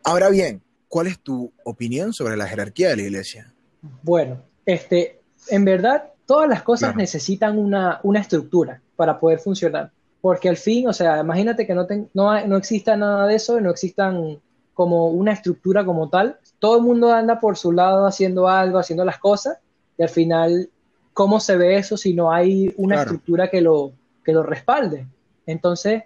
Ahora 0.04 0.32
bien, 0.32 0.64
¿cuál 0.88 1.06
es 1.06 1.20
tu 1.20 1.54
opinión 1.66 2.14
sobre 2.14 2.36
la 2.36 2.48
jerarquía 2.48 2.90
de 2.90 2.96
la 2.96 3.04
iglesia? 3.04 3.54
Bueno, 4.02 4.42
este, 4.66 5.22
en 5.50 5.66
verdad, 5.66 6.12
todas 6.26 6.50
las 6.50 6.64
cosas 6.64 6.96
necesitan 6.96 7.58
una, 7.58 8.00
estructura 8.16 8.82
para 8.96 9.20
poder 9.20 9.40
funcionar. 9.40 9.92
Porque 10.22 10.48
al 10.48 10.58
fin, 10.58 10.88
o 10.88 10.94
sea, 10.94 11.20
imagínate 11.20 11.68
que 11.68 11.76
no, 11.76 11.86
no, 12.14 12.48
no 12.48 12.58
exista 12.58 12.96
nada 12.96 13.28
de 13.28 13.36
eso, 13.36 13.60
no 13.60 13.70
existan 13.70 14.40
como 14.74 15.10
una 15.10 15.34
estructura 15.34 15.86
como 15.86 16.10
tal. 16.10 16.38
Todo 16.60 16.78
el 16.78 16.84
mundo 16.84 17.12
anda 17.14 17.40
por 17.40 17.58
su 17.58 17.72
lado 17.72 18.06
haciendo 18.06 18.48
algo, 18.48 18.80
haciendo 18.80 19.06
las 19.06 19.20
cosas, 19.20 19.58
y 19.98 20.04
al 20.04 20.10
final, 20.10 20.70
¿cómo 21.14 21.40
se 21.40 21.58
ve 21.58 21.78
eso 21.78 21.98
si 21.98 22.14
no 22.14 22.32
hay 22.32 22.74
una 22.78 23.02
estructura 23.02 23.50
que 23.50 23.62
lo, 23.62 23.92
que 24.24 24.34
lo 24.34 24.44
respalde? 24.44 25.06
Entonces, 25.46 26.04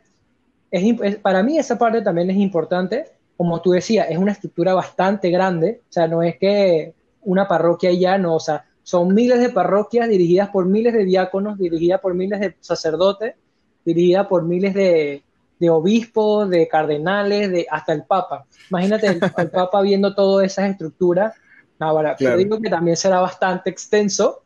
es, 0.72 1.18
para 1.18 1.44
mí 1.44 1.58
esa 1.58 1.78
parte 1.78 2.02
también 2.02 2.30
es 2.30 2.38
importante. 2.38 3.06
Como 3.38 3.62
tú 3.62 3.72
decías, 3.72 4.08
es 4.10 4.18
una 4.18 4.32
estructura 4.32 4.74
bastante 4.74 5.30
grande, 5.30 5.82
o 5.90 5.94
sea, 5.94 6.08
no 6.08 6.24
es 6.24 6.38
que 6.38 6.96
una 7.28 7.48
parroquia 7.48 7.92
ya, 7.92 8.18
no, 8.18 8.36
o 8.36 8.40
sea, 8.40 8.66
son 8.84 9.14
miles 9.14 9.40
de 9.42 9.50
parroquias 9.50 10.08
dirigidas 10.08 10.50
por 10.50 10.66
miles 10.66 10.94
de 10.94 11.04
diáconos, 11.04 11.58
dirigidas 11.58 12.00
por 12.00 12.14
miles 12.14 12.40
de 12.40 12.56
sacerdotes, 12.62 13.36
dirigidas 13.84 14.28
por 14.28 14.44
miles 14.44 14.74
de, 14.74 15.24
obispos, 15.70 16.50
de 16.50 16.70
cardenales, 16.70 17.52
de 17.52 17.68
hasta 17.70 17.92
el 17.92 18.04
Papa. 18.04 18.46
Imagínate 18.70 19.08
el, 19.08 19.20
Papa 19.52 19.82
viendo 19.82 20.16
todas 20.16 20.46
esas 20.46 20.70
estructuras. 20.70 21.34
Ahora, 21.80 22.16
yo 22.18 22.38
digo 22.38 22.62
que 22.62 22.70
también 22.70 22.96
será 22.96 23.20
bastante 23.20 23.70
extenso. 23.70 24.44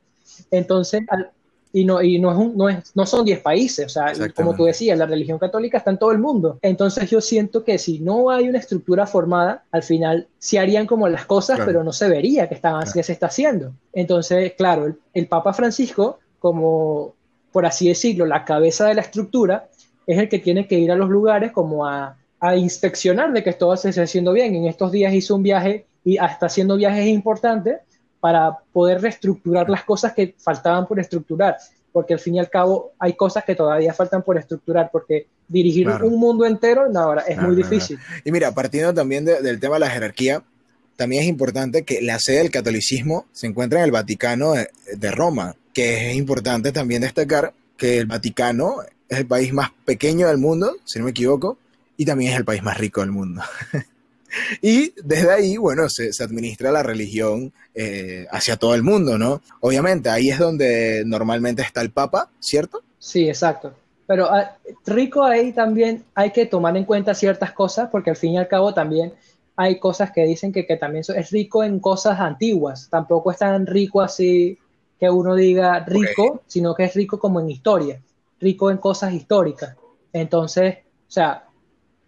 Entonces, 0.50 1.04
y 1.74 1.86
no, 1.86 2.02
y 2.02 2.20
no, 2.20 2.32
es 2.32 2.56
no, 2.56 2.70
es, 2.70 2.96
no 2.96 3.06
son 3.06 3.24
10 3.24 3.40
países, 3.40 3.86
o 3.86 3.90
sea, 3.90 4.14
como 4.36 4.56
tú 4.56 4.66
decías, 4.66 4.98
la 4.98 5.06
religión 5.06 5.40
católica 5.40 5.78
está 5.78 5.92
en 5.92 5.98
todo 5.98 6.12
el 6.12 6.20
mundo. 6.20 6.60
Entonces 6.62 7.10
yo 7.10 7.22
siento 7.22 7.64
que 7.64 7.78
si 7.78 8.00
no 8.00 8.30
hay 8.30 8.50
una 8.50 8.60
estructura 8.60 9.08
formada, 9.08 9.64
al 9.72 9.84
final 9.84 10.28
se 10.38 10.60
harían 10.60 10.86
como 10.86 11.08
las 11.08 11.26
cosas, 11.26 11.60
pero 11.66 11.84
no 11.84 11.94
se 11.94 12.10
vería 12.10 12.50
que, 12.50 12.56
estaban, 12.56 12.86
que 12.92 13.04
se 13.04 13.14
está 13.14 13.28
haciendo. 13.28 13.74
Entonces, 13.94 14.54
claro, 14.58 14.94
el, 15.14 15.28
Papa 15.28 15.54
Francisco, 15.54 16.20
como 16.40 17.14
por 17.52 17.66
así 17.66 17.88
decirlo, 17.88 18.26
la 18.26 18.46
cabeza 18.46 18.88
de 18.88 18.96
la 18.96 19.02
estructura, 19.02 19.70
es 20.08 20.18
el 20.18 20.30
que 20.30 20.40
tiene 20.40 20.68
que 20.68 20.80
ir 20.80 20.92
a 20.92 20.96
los 20.96 21.10
lugares 21.10 21.52
como 21.52 21.86
a, 21.86 22.18
a 22.40 22.56
inspeccionar 22.56 23.32
de 23.32 23.44
que 23.44 23.54
todo 23.54 23.78
se 23.78 23.90
esté 23.90 24.02
haciendo 24.02 24.34
bien. 24.34 24.56
En 24.56 24.66
estos 24.66 24.92
días 24.92 25.14
hizo 25.14 25.36
un 25.36 25.44
viaje 25.44 25.86
y 26.04 26.16
está 26.16 26.48
haciendo 26.48 26.76
viajes 26.76 27.08
importantes 27.08 27.80
para 28.22 28.60
poder 28.72 29.02
reestructurar 29.02 29.70
las 29.70 29.84
cosas 29.84 30.14
que 30.14 30.36
faltaban 30.38 30.88
por 30.88 31.00
estructurar, 31.00 31.58
porque 31.92 32.14
al 32.14 32.20
fin 32.20 32.36
y 32.36 32.40
al 32.40 32.50
cabo 32.50 32.94
hay 33.00 33.14
cosas 33.14 33.44
que 33.44 33.56
todavía 33.56 33.94
faltan 33.94 34.22
por 34.22 34.38
estructurar, 34.38 34.90
porque 34.92 35.28
dirigir 35.48 35.90
un 35.90 36.18
mundo 36.18 36.46
entero 36.46 36.86
ahora 36.96 37.24
es 37.28 37.38
muy 37.38 37.56
difícil. 37.56 38.00
Y 38.24 38.32
mira, 38.32 38.54
partiendo 38.54 38.94
también 38.94 39.26
del 39.26 39.60
tema 39.60 39.74
de 39.74 39.82
la 39.82 39.90
jerarquía, 39.90 40.44
también 40.96 41.24
es 41.24 41.30
importante 41.30 41.84
que 41.84 42.02
la 42.02 42.20
sede 42.20 42.38
del 42.38 42.52
catolicismo 42.52 43.26
se 43.32 43.48
encuentra 43.48 43.80
en 43.80 43.86
el 43.86 43.92
Vaticano 43.92 44.54
de, 44.54 44.70
de 44.96 45.12
Roma, 45.12 45.56
que 45.74 46.12
es 46.12 46.16
importante 46.16 46.72
también 46.72 47.02
destacar 47.02 47.54
que 47.76 47.98
el 47.98 48.06
Vaticano 48.06 48.84
es 49.10 49.18
el 49.18 49.26
país 49.26 49.52
más 49.52 49.72
pequeño 49.84 50.28
del 50.28 50.38
mundo, 50.38 50.76
si 50.86 51.00
no 51.00 51.06
me 51.06 51.12
equivoco, 51.12 51.58
y 51.98 52.06
también 52.06 52.32
es 52.32 52.38
el 52.38 52.46
país 52.46 52.62
más 52.62 52.78
rico 52.78 53.02
del 53.02 53.12
mundo. 53.12 53.42
Y 54.62 54.94
desde 55.04 55.32
ahí, 55.32 55.58
bueno, 55.58 55.90
se, 55.90 56.12
administra 56.24 56.72
la 56.72 56.84
religión 56.84 57.52
eh, 57.74 58.28
hacia 58.32 58.58
todo 58.58 58.76
el 58.76 58.84
mundo, 58.84 59.18
¿no? 59.18 59.42
Obviamente, 59.60 60.10
ahí 60.10 60.30
es 60.30 60.40
donde 60.40 61.04
normalmente 61.06 61.62
está 61.62 61.82
el 61.82 61.92
Papa, 61.92 62.30
¿cierto? 62.40 62.82
Sí, 63.00 63.28
exacto. 63.28 63.74
Pero 64.08 64.26
ah, 64.26 64.58
rico 64.86 65.24
ahí 65.24 65.54
también 65.54 66.04
hay 66.16 66.32
que 66.32 66.46
tomar 66.46 66.76
en 66.76 66.86
cuenta 66.86 67.14
ciertas 67.14 67.52
cosas, 67.54 67.90
porque 67.92 68.10
al 68.10 68.18
fin 68.18 68.34
y 68.34 68.38
al 68.38 68.48
cabo 68.48 68.74
también 68.74 69.14
hay 69.56 69.80
cosas 69.80 70.12
que 70.12 70.26
dicen 70.26 70.52
que, 70.52 70.66
que 70.66 70.78
también 70.78 71.04
es 71.16 71.32
rico 71.32 71.64
en 71.64 71.80
cosas 71.80 72.20
antiguas. 72.20 72.90
Tampoco 72.90 73.32
es 73.32 73.38
tan 73.38 73.66
rico 73.66 74.02
así 74.02 74.58
que 75.00 75.10
uno 75.10 75.36
diga 75.36 75.80
rico, 75.86 76.42
sino 76.46 76.76
que 76.76 76.84
es 76.84 76.94
rico 76.94 77.20
como 77.20 77.40
en 77.40 77.50
historia, 77.50 78.00
rico 78.40 78.70
en 78.70 78.78
cosas 78.78 79.14
históricas. 79.14 79.76
Entonces, 80.14 80.78
o 81.08 81.12
sea, 81.12 81.46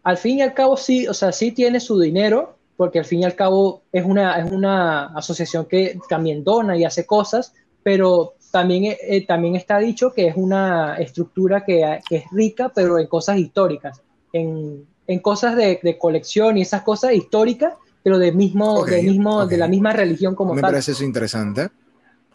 al 0.04 0.18
fin 0.18 0.40
y 0.40 0.42
al 0.42 0.54
cabo 0.54 0.78
sí, 0.78 1.08
o 1.08 1.14
sea, 1.14 1.32
sí 1.32 1.52
tiene 1.52 1.80
su 1.80 2.00
dinero, 2.00 2.58
porque 2.76 3.00
al 3.00 3.06
fin 3.06 3.22
y 3.22 3.26
al 3.26 3.36
cabo 3.36 3.84
es 3.92 4.06
una, 4.06 4.38
es 4.38 4.52
una 4.52 5.06
asociación 5.18 5.66
que 5.66 6.00
también 6.10 6.44
dona 6.44 6.78
y 6.78 6.84
hace 6.84 7.06
cosas, 7.06 7.54
pero 7.84 8.36
también, 8.52 8.86
eh, 8.86 8.98
eh, 9.02 9.26
también 9.26 9.56
está 9.56 9.80
dicho 9.80 10.14
que 10.14 10.28
es 10.28 10.36
una 10.36 10.96
estructura 10.98 11.64
que, 11.64 12.02
es 12.10 12.24
rica, 12.32 12.72
pero 12.74 13.00
en 13.00 13.08
cosas 13.08 13.38
históricas, 13.38 14.02
en, 14.32 14.86
cosas 15.22 15.56
de, 15.56 15.98
colección 16.00 16.58
y 16.58 16.62
esas 16.62 16.82
cosas 16.84 17.14
históricas, 17.14 17.74
pero 18.04 18.20
de, 18.20 18.32
mismo, 18.32 18.86
de, 18.86 19.02
mismo, 19.02 19.46
de 19.46 19.58
la 19.58 19.68
misma 19.68 19.94
religión 19.94 20.36
como 20.36 20.52
tal. 20.52 20.58
Me 20.58 20.62
parece 20.62 20.92
eso 20.92 21.04
interesante. 21.04 21.70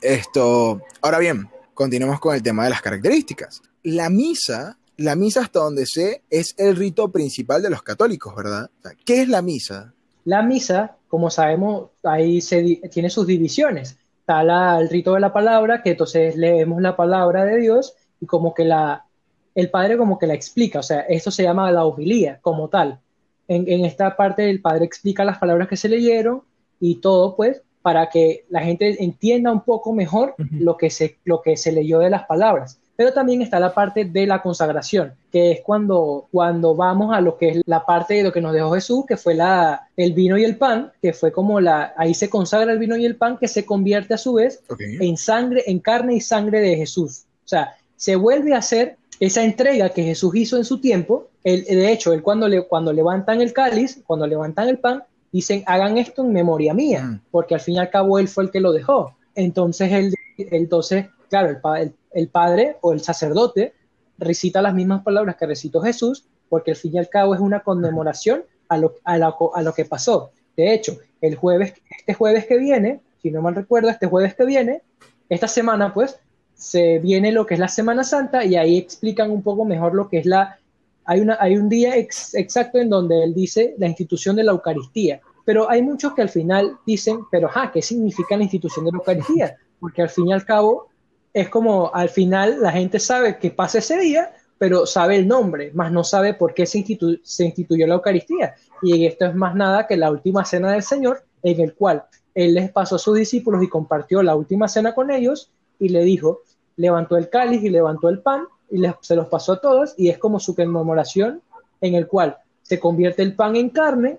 Esto, 0.01 0.81
ahora 1.03 1.19
bien, 1.19 1.49
continuemos 1.75 2.19
con 2.21 2.35
el 2.35 2.43
tema 2.43 2.65
de 2.65 2.71
las 2.71 2.81
características. 2.81 3.61
La 3.83 4.09
misa 4.09 4.79
la 4.99 5.15
misa, 5.15 5.43
hasta 5.43 5.61
donde 5.61 5.87
sé, 5.87 6.23
es 6.29 6.55
el 6.59 6.77
rito 6.77 7.11
principal 7.11 7.63
de 7.63 7.71
los 7.71 7.83
católicos, 7.83 8.35
¿verdad? 8.35 8.69
¿Qué 9.07 9.23
es 9.23 9.29
la 9.29 9.43
misa? 9.43 9.95
La 10.25 10.43
misa, 10.43 10.97
como 11.07 11.31
sabemos, 11.31 11.91
ahí 12.03 12.41
se, 12.41 12.81
tiene 12.91 13.09
sus 13.09 13.27
divisiones. 13.27 13.97
está 14.21 14.79
el 14.79 14.91
rito 14.91 15.15
de 15.15 15.21
la 15.21 15.33
palabra, 15.33 15.83
que 15.83 15.91
entonces 15.91 16.37
leemos 16.37 16.83
la 16.83 16.97
palabra 16.97 17.45
de 17.45 17.59
Dios 17.59 17.95
y 18.21 18.27
como 18.27 18.53
que 18.55 18.65
la, 18.65 19.07
el 19.55 19.71
padre 19.71 19.97
como 19.97 20.19
que 20.19 20.27
la 20.27 20.35
explica, 20.35 20.81
o 20.81 20.83
sea, 20.83 21.01
esto 21.03 21.31
se 21.31 21.45
llama 21.45 21.71
la 21.71 21.85
homilía 21.85 22.41
como 22.43 22.69
tal. 22.69 23.01
En, 23.47 23.69
en 23.69 23.85
esta 23.85 24.17
parte 24.17 24.51
el 24.51 24.61
padre 24.61 24.85
explica 24.85 25.25
las 25.25 25.39
palabras 25.39 25.69
que 25.69 25.77
se 25.77 25.89
leyeron 25.89 26.43
y 26.81 26.97
todo, 26.97 27.37
pues, 27.37 27.63
para 27.83 28.11
que 28.11 28.45
la 28.51 28.63
gente 28.63 29.03
entienda 29.03 29.53
un 29.53 29.63
poco 29.63 29.93
mejor 29.93 30.35
lo, 30.51 30.77
que 30.77 30.91
se, 30.91 31.19
lo 31.25 31.41
que 31.41 31.57
se 31.57 31.71
leyó 31.71 32.01
de 32.01 32.11
las 32.11 32.27
palabras. 32.27 32.81
Pero 32.99 33.13
también 33.13 33.43
está 33.43 33.61
la 33.61 33.73
parte 33.73 34.07
de 34.07 34.27
la 34.27 34.43
consagración, 34.43 35.15
que 35.31 35.53
es 35.53 35.61
cuando, 35.61 36.27
cuando 36.33 36.75
vamos 36.75 37.15
a 37.15 37.21
lo 37.21 37.39
que 37.39 37.51
es 37.51 37.63
la 37.65 37.87
parte 37.87 38.15
de 38.15 38.25
lo 38.25 38.33
que 38.33 38.41
nos 38.41 38.53
dejó 38.53 38.73
Jesús, 38.73 39.05
que 39.07 39.17
fue 39.17 39.37
la, 39.37 39.89
el 39.97 40.15
vino 40.15 40.37
y 40.37 40.43
el 40.43 40.57
pan, 40.57 40.91
que 41.01 41.13
fue 41.13 41.31
como 41.31 41.61
la, 41.61 41.95
ahí 41.97 42.13
se 42.13 42.29
consagra 42.29 42.73
el 42.73 42.81
vino 42.81 42.97
y 42.97 43.05
el 43.05 43.15
pan, 43.15 43.39
que 43.39 43.47
se 43.47 43.65
convierte 43.65 44.15
a 44.15 44.19
su 44.19 44.33
vez 44.33 44.65
en 44.81 45.17
sangre, 45.17 45.63
en 45.69 45.79
carne 45.79 46.17
y 46.17 46.21
sangre 46.21 46.61
de 46.61 46.75
Jesús. 46.75 47.27
O 47.45 47.49
sea, 47.49 47.77
se 47.95 48.17
vuelve 48.17 48.53
a 48.53 48.59
hacer 48.59 48.97
esa 49.21 49.45
entrega 49.45 49.91
que 49.91 50.03
Jesús 50.03 50.35
hizo 50.35 50.57
en 50.57 50.65
su 50.65 50.81
tiempo. 50.81 51.29
El, 51.45 51.67
de 51.67 51.93
hecho, 51.93 52.13
él 52.13 52.21
cuando, 52.21 52.49
le, 52.49 52.67
cuando 52.67 52.93
levantan 52.93 53.41
el 53.41 53.53
cáliz, 53.53 54.03
cuando 54.09 54.27
levantan 54.27 54.69
el 54.69 54.79
pan, 54.79 55.05
dicen, 55.31 55.63
hagan 55.67 55.99
esto 55.99 56.25
en 56.25 56.33
memoria 56.33 56.75
mía, 56.75 57.05
mm. 57.05 57.21
porque 57.31 57.55
al 57.55 57.61
fin 57.61 57.77
y 57.77 57.79
al 57.79 57.91
cabo 57.91 58.19
él 58.19 58.27
fue 58.27 58.43
el 58.43 58.51
que 58.51 58.59
lo 58.59 58.73
dejó. 58.73 59.15
Entonces, 59.37 59.93
él, 59.93 60.15
entonces 60.37 61.07
claro, 61.29 61.51
el, 61.51 61.83
el 61.83 61.95
padre 62.27 62.79
o 62.81 62.93
el 62.93 63.01
sacerdote 63.01 63.75
recita 64.19 64.61
las 64.61 64.75
mismas 64.75 65.05
palabras 65.05 65.37
que 65.37 65.47
recitó 65.47 65.81
Jesús, 65.81 66.27
porque 66.49 66.73
al 66.73 66.77
fin 66.77 66.97
y 66.97 66.99
al 66.99 67.09
cabo 67.09 67.35
es 67.35 67.41
una 67.41 67.61
conmemoración 67.61 68.45
a 68.69 68.77
lo, 68.77 68.97
a, 69.05 69.63
lo 69.63 69.73
que 69.73 69.85
pasó. 69.85 70.33
De 70.57 70.75
hecho, 70.75 70.99
el 71.21 71.37
jueves, 71.37 71.75
este 71.97 72.15
jueves 72.15 72.47
que 72.47 72.59
viene, 72.59 73.01
si 73.23 73.31
no 73.31 73.41
mal 73.41 73.55
recuerdo, 73.55 73.89
este 73.89 74.09
jueves 74.09 74.35
que 74.35 74.45
viene, 74.45 74.83
esta 75.29 75.47
semana 75.47 75.95
pues, 75.95 76.19
se 76.55 76.99
viene 76.99 77.31
lo 77.31 77.47
que 77.47 77.55
es 77.55 77.61
la 77.61 77.69
Semana 77.69 78.03
Santa 78.03 78.45
y 78.45 78.57
ahí 78.57 78.77
explican 78.77 79.31
un 79.31 79.43
poco 79.43 79.65
mejor 79.65 79.95
lo 79.95 80.09
que 80.09 80.19
es 80.19 80.27
la... 80.27 80.59
Hay, 81.05 81.21
una, 81.21 81.39
hay 81.41 81.57
un 81.57 81.69
día 81.69 81.97
exacto 81.97 82.79
en 82.79 82.91
donde 82.91 83.23
él 83.23 83.33
dice 83.33 83.75
la 83.79 83.87
institución 83.87 84.37
de 84.37 84.45
la 84.45 84.53
Eucaristía, 84.53 85.21
pero 85.47 85.71
hay 85.71 85.81
muchos 85.81 86.13
que 86.13 86.21
al 86.21 86.29
final 86.29 86.77
dicen, 86.85 87.21
pero, 87.31 87.49
ja, 87.49 87.71
¿qué 87.73 87.81
significa 87.81 88.37
la 88.37 88.43
institución 88.43 88.85
de 88.85 88.91
la 88.91 88.99
Eucaristía? 88.99 89.57
Porque 89.81 90.03
al 90.03 90.11
fin 90.11 90.29
y 90.29 90.33
al 90.35 90.45
cabo 90.45 90.88
es 91.33 91.49
como 91.49 91.95
al 91.95 92.09
final 92.09 92.61
la 92.61 92.73
gente 92.73 92.99
sabe 92.99 93.39
que 93.39 93.51
pasa 93.51 93.79
ese 93.79 93.99
día, 93.99 94.33
pero 94.59 94.87
sabe 94.87 95.17
el 95.17 95.29
nombre, 95.29 95.71
más 95.73 95.93
no 95.93 96.03
sabe 96.03 96.35
por 96.35 96.53
qué 96.53 96.67
se, 96.67 96.79
instituyó 96.79 97.87
la 97.87 97.95
Eucaristía. 97.95 98.55
Y 98.83 99.07
esto 99.07 99.27
es 99.27 99.35
más 99.35 99.55
nada 99.55 99.87
que 99.87 99.97
la 99.97 100.11
última 100.11 100.45
cena 100.45 100.73
del 100.73 100.83
Señor, 100.83 101.23
en 101.43 101.61
el 101.61 101.75
cual 101.75 102.05
Él 102.35 102.55
les 102.55 102.71
pasó 102.73 102.97
a 102.97 102.99
sus 102.99 103.17
discípulos 103.17 103.63
y 103.63 103.69
compartió 103.69 104.23
la 104.23 104.35
última 104.35 104.69
cena 104.69 104.95
con 104.95 105.11
ellos 105.11 105.53
y 105.79 105.91
le 105.91 106.03
dijo, 106.03 106.41
levantó 106.77 107.17
el 107.17 107.29
cáliz 107.29 107.63
y 107.63 107.71
levantó 107.71 108.09
el 108.09 108.21
pan 108.21 108.47
y 108.71 108.83
se 109.01 109.17
los 109.17 109.29
pasó 109.29 109.55
a 109.55 109.61
todos 109.61 109.95
y 109.97 110.09
es 110.09 110.19
como 110.19 110.41
su 110.41 110.55
conmemoración 110.55 111.41
en 111.81 111.95
el 111.95 112.07
cual 112.07 112.37
se 112.63 112.81
convierte 112.81 113.23
el 113.23 113.35
pan 113.35 113.57
en 113.57 113.71
carne 113.71 114.19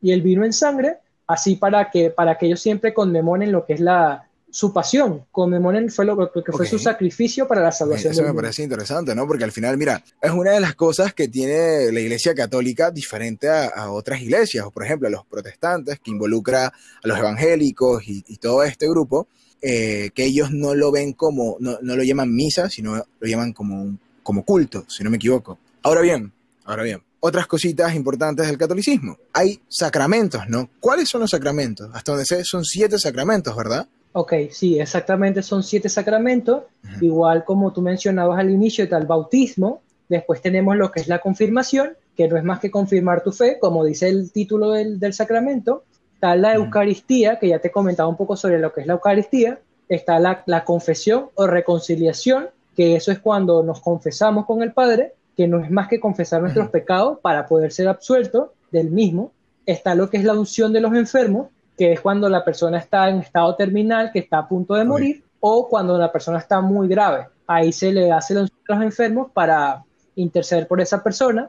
y 0.00 0.12
el 0.12 0.22
vino 0.22 0.44
en 0.44 0.52
sangre, 0.52 0.98
así 1.26 1.56
para 1.56 1.90
que, 1.90 2.10
para 2.10 2.36
que 2.36 2.46
ellos 2.46 2.60
siempre 2.60 2.94
conmemoren 2.94 3.50
lo 3.50 3.64
que 3.64 3.72
es 3.72 3.80
la, 3.80 4.27
su 4.50 4.72
pasión, 4.72 5.26
conmemoren 5.30 5.90
fue 5.90 6.04
lo 6.04 6.32
que 6.32 6.52
fue 6.52 6.66
su 6.66 6.78
sacrificio 6.78 7.46
para 7.46 7.62
la 7.62 7.72
salvación. 7.72 8.12
Eso 8.12 8.22
me 8.22 8.32
parece 8.32 8.62
interesante, 8.62 9.14
¿no? 9.14 9.26
Porque 9.26 9.44
al 9.44 9.52
final, 9.52 9.76
mira, 9.76 10.02
es 10.20 10.30
una 10.30 10.52
de 10.52 10.60
las 10.60 10.74
cosas 10.74 11.12
que 11.12 11.28
tiene 11.28 11.92
la 11.92 12.00
Iglesia 12.00 12.34
Católica 12.34 12.90
diferente 12.90 13.48
a, 13.48 13.90
otras 13.90 14.20
iglesias, 14.20 14.64
o 14.64 14.70
por 14.70 14.84
ejemplo 14.84 15.08
a 15.08 15.10
los 15.10 15.26
protestantes, 15.26 16.00
que 16.00 16.10
involucra 16.10 16.66
a 16.66 16.72
los 17.02 17.18
evangélicos 17.18 18.02
y, 18.06 18.22
todo 18.38 18.62
este 18.62 18.88
grupo, 18.88 19.28
eh, 19.60 20.10
que 20.14 20.24
ellos 20.24 20.50
no 20.52 20.74
lo 20.74 20.92
ven 20.92 21.12
como, 21.12 21.56
no, 21.60 21.78
lo 21.82 22.02
llaman 22.02 22.34
misa, 22.34 22.70
sino 22.70 22.96
lo 22.96 23.28
llaman 23.28 23.52
como, 23.52 23.98
como 24.22 24.44
culto, 24.44 24.84
si 24.88 25.04
no 25.04 25.10
me 25.10 25.16
equivoco. 25.16 25.58
Ahora 25.82 26.00
bien, 26.00 26.32
ahora 26.64 26.84
bien, 26.84 27.02
otras 27.20 27.46
cositas 27.46 27.94
importantes 27.94 28.46
del 28.46 28.56
catolicismo. 28.56 29.18
Hay 29.32 29.60
sacramentos, 29.68 30.42
¿no? 30.48 30.70
¿Cuáles 30.80 31.08
son 31.08 31.20
los 31.20 31.30
sacramentos? 31.30 31.90
Hasta 31.92 32.12
donde 32.12 32.24
sé, 32.24 32.44
son 32.44 32.64
siete 32.64 32.98
sacramentos, 32.98 33.54
¿verdad? 33.56 33.88
Ok, 34.12 34.32
sí, 34.50 34.80
exactamente 34.80 35.42
son 35.42 35.62
siete 35.62 35.88
sacramentos, 35.88 36.64
igual 37.00 37.44
como 37.44 37.72
tú 37.72 37.82
mencionabas 37.82 38.38
al 38.38 38.50
inicio, 38.50 38.84
está 38.84 38.96
el 38.96 39.06
bautismo, 39.06 39.82
después 40.08 40.40
tenemos 40.40 40.76
lo 40.76 40.90
que 40.90 41.00
es 41.00 41.08
la 41.08 41.20
confirmación, 41.20 41.96
que 42.16 42.26
no 42.26 42.36
es 42.36 42.44
más 42.44 42.58
que 42.58 42.70
confirmar 42.70 43.22
tu 43.22 43.32
fe, 43.32 43.58
como 43.60 43.84
dice 43.84 44.08
el 44.08 44.32
título 44.32 44.72
del, 44.72 45.12
sacramento, 45.12 45.84
está 46.14 46.34
la 46.36 46.54
Eucaristía, 46.54 47.38
que 47.38 47.48
ya 47.48 47.58
te 47.58 47.68
he 47.68 47.70
comentado 47.70 48.08
un 48.08 48.16
poco 48.16 48.36
sobre 48.36 48.58
lo 48.58 48.72
que 48.72 48.80
es 48.80 48.86
la 48.86 48.94
Eucaristía, 48.94 49.60
está 49.88 50.18
la, 50.18 50.42
la 50.46 50.64
confesión 50.64 51.28
o 51.34 51.46
reconciliación, 51.46 52.48
que 52.74 52.96
eso 52.96 53.12
es 53.12 53.18
cuando 53.18 53.62
nos 53.62 53.80
confesamos 53.80 54.46
con 54.46 54.62
el 54.62 54.72
Padre, 54.72 55.14
que 55.36 55.46
no 55.46 55.62
es 55.62 55.70
más 55.70 55.86
que 55.86 56.00
confesar 56.00 56.40
nuestros 56.40 56.70
pecados 56.70 57.18
para 57.20 57.46
poder 57.46 57.72
ser 57.72 57.88
absuelto 57.88 58.54
del 58.72 58.90
mismo, 58.90 59.32
está 59.66 59.94
lo 59.94 60.10
que 60.10 60.16
es 60.16 60.24
la 60.24 60.32
unción 60.32 60.72
de 60.72 60.80
los 60.80 60.94
enfermos, 60.94 61.48
que 61.78 61.92
es 61.92 62.00
cuando 62.00 62.28
la 62.28 62.44
persona 62.44 62.78
está 62.78 63.08
en 63.08 63.20
estado 63.20 63.54
terminal, 63.54 64.10
que 64.12 64.18
está 64.18 64.38
a 64.38 64.48
punto 64.48 64.74
de 64.74 64.84
morir, 64.84 65.24
o 65.38 65.68
cuando 65.68 65.96
la 65.96 66.10
persona 66.10 66.38
está 66.38 66.60
muy 66.60 66.88
grave. 66.88 67.28
Ahí 67.46 67.72
se 67.72 67.92
le 67.92 68.10
hace 68.10 68.34
los, 68.34 68.50
enfermos 68.68 69.30
para 69.32 69.84
interceder 70.16 70.66
por 70.66 70.80
esa 70.80 71.02
persona. 71.02 71.48